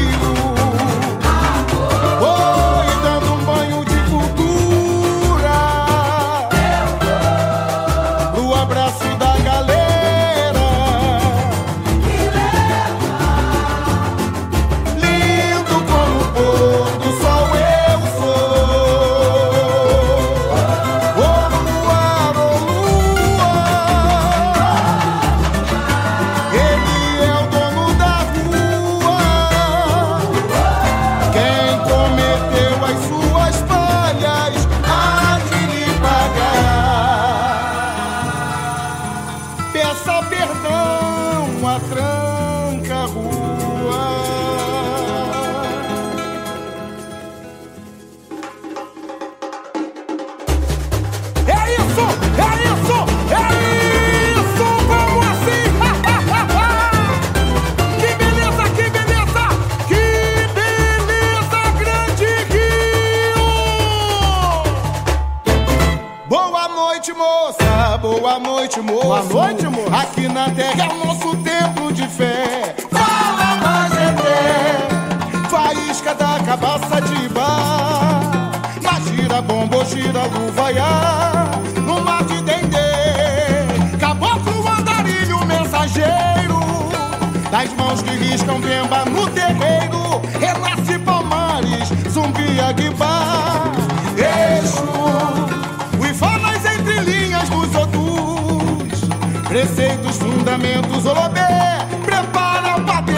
noite, 68.62 68.80
moço. 68.80 69.28
Boa 69.28 69.46
noite, 69.46 69.66
moço. 69.66 69.94
Aqui 69.94 70.28
na 70.28 70.48
terra 70.50 70.84
é 70.84 70.88
o 70.88 71.06
nosso 71.06 71.36
templo 71.38 71.92
de 71.92 72.06
fé. 72.06 72.74
Fala, 72.90 73.56
Majeté, 73.56 74.78
faísca 75.51 76.14
da 76.14 76.39
cabaça 76.44 77.01
de 77.01 77.28
bar. 77.30 78.20
Na 78.80 79.01
gira 79.01 79.43
bombo, 79.43 79.84
gira 79.84 80.22
luvaiá. 80.26 81.60
No 81.84 82.01
mar 82.02 82.22
de 82.24 82.40
dendê, 82.43 83.97
caboclo, 83.98 84.68
andarilho, 84.68 85.44
mensageiro. 85.44 86.60
Das 87.51 87.72
mãos 87.74 88.01
que 88.02 88.10
riscam 88.10 88.60
pemba 88.60 89.05
no 89.06 89.28
terreiro. 89.30 90.22
Renasce 90.39 90.98
Palmares, 91.01 91.89
zumbi, 92.12 92.60
aguibar. 92.60 93.81
preceitos, 99.52 100.16
fundamentos, 100.16 101.04
olobê, 101.04 101.40
prepara 102.06 102.78
o 102.78 102.84
patê 102.86 103.12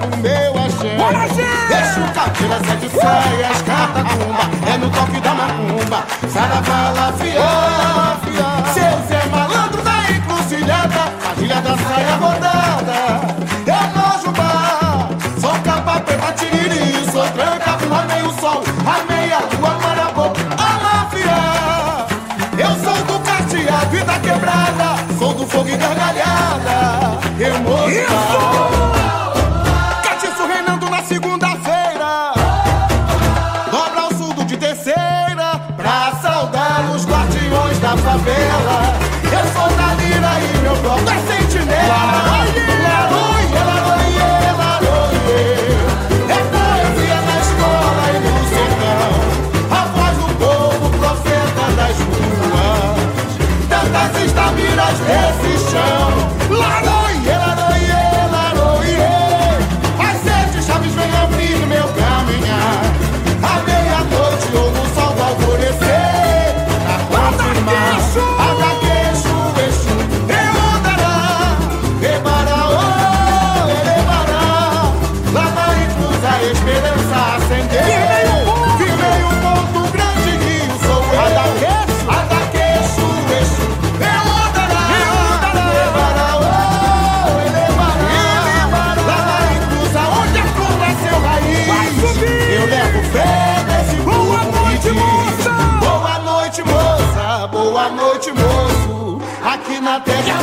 pro 0.00 0.16
meu 0.22 0.58
axé. 0.58 0.96
Deixa 1.68 2.00
o 2.00 2.14
cadeira, 2.14 2.58
sai 2.64 2.76
de 2.78 2.88
saias, 2.88 3.62
catacumba, 3.62 4.72
é 4.72 4.78
no 4.78 4.90
toque 4.90 5.20
da 5.20 5.34
macumba, 5.34 6.06
saravá, 6.32 6.92
lafiar. 6.96 8.07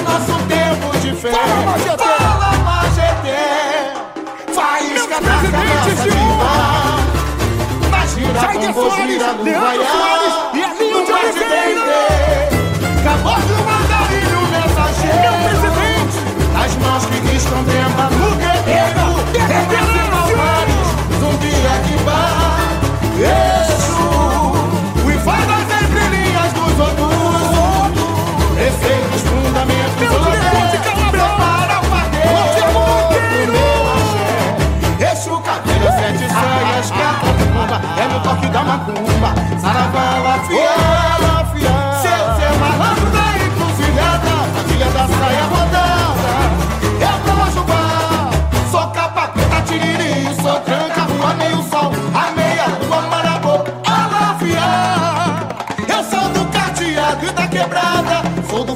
nosso 0.01 0.35
tempo 0.47 0.97
de 0.99 1.15
fé. 1.15 1.31
Fala, 1.31 2.51
Magetê! 2.63 3.45
Faísca 4.53 5.21
da 5.21 5.35
cabeça 5.51 6.03
de 6.03 6.09
honra! 6.17 6.99
Vai 7.89 8.07
girar 8.07 8.53
com 8.53 8.73
você, 8.73 9.01
vira 9.07 9.33
no 9.33 9.43
vaiar. 9.43 10.04
rock 38.35 38.49
da 38.49 38.63
macumba, 38.63 39.33
saravá 39.59 40.19
lafiada, 40.19 41.17
lafiada. 41.21 42.01
Seu 42.01 42.25
Zé 42.35 42.49
malandro 42.59 43.09
da 43.11 43.25
encruzilhada, 43.45 44.35
filha 44.67 44.85
da 44.85 45.07
saia 45.07 45.43
rodada, 45.45 46.31
eu 47.01 47.33
vou 47.33 47.43
a 47.43 47.49
jubar. 47.49 48.29
Sou 48.69 48.87
capa 48.91 49.27
preta, 49.29 49.61
tiriri, 49.61 50.35
sou 50.41 50.59
tranca, 50.61 51.01
rua 51.01 51.33
meio 51.35 51.63
sol, 51.63 51.91
a 52.13 52.31
meia 52.31 52.67
lua 52.81 53.01
marabô, 53.03 53.63
a 53.85 54.07
lafiada. 54.07 55.55
Eu 55.87 56.03
sou 56.03 56.29
do 56.29 56.45
cadeado 56.51 57.25
e 57.25 57.31
da 57.31 57.47
quebrada, 57.47 58.21
sou 58.49 58.63
do 58.63 58.75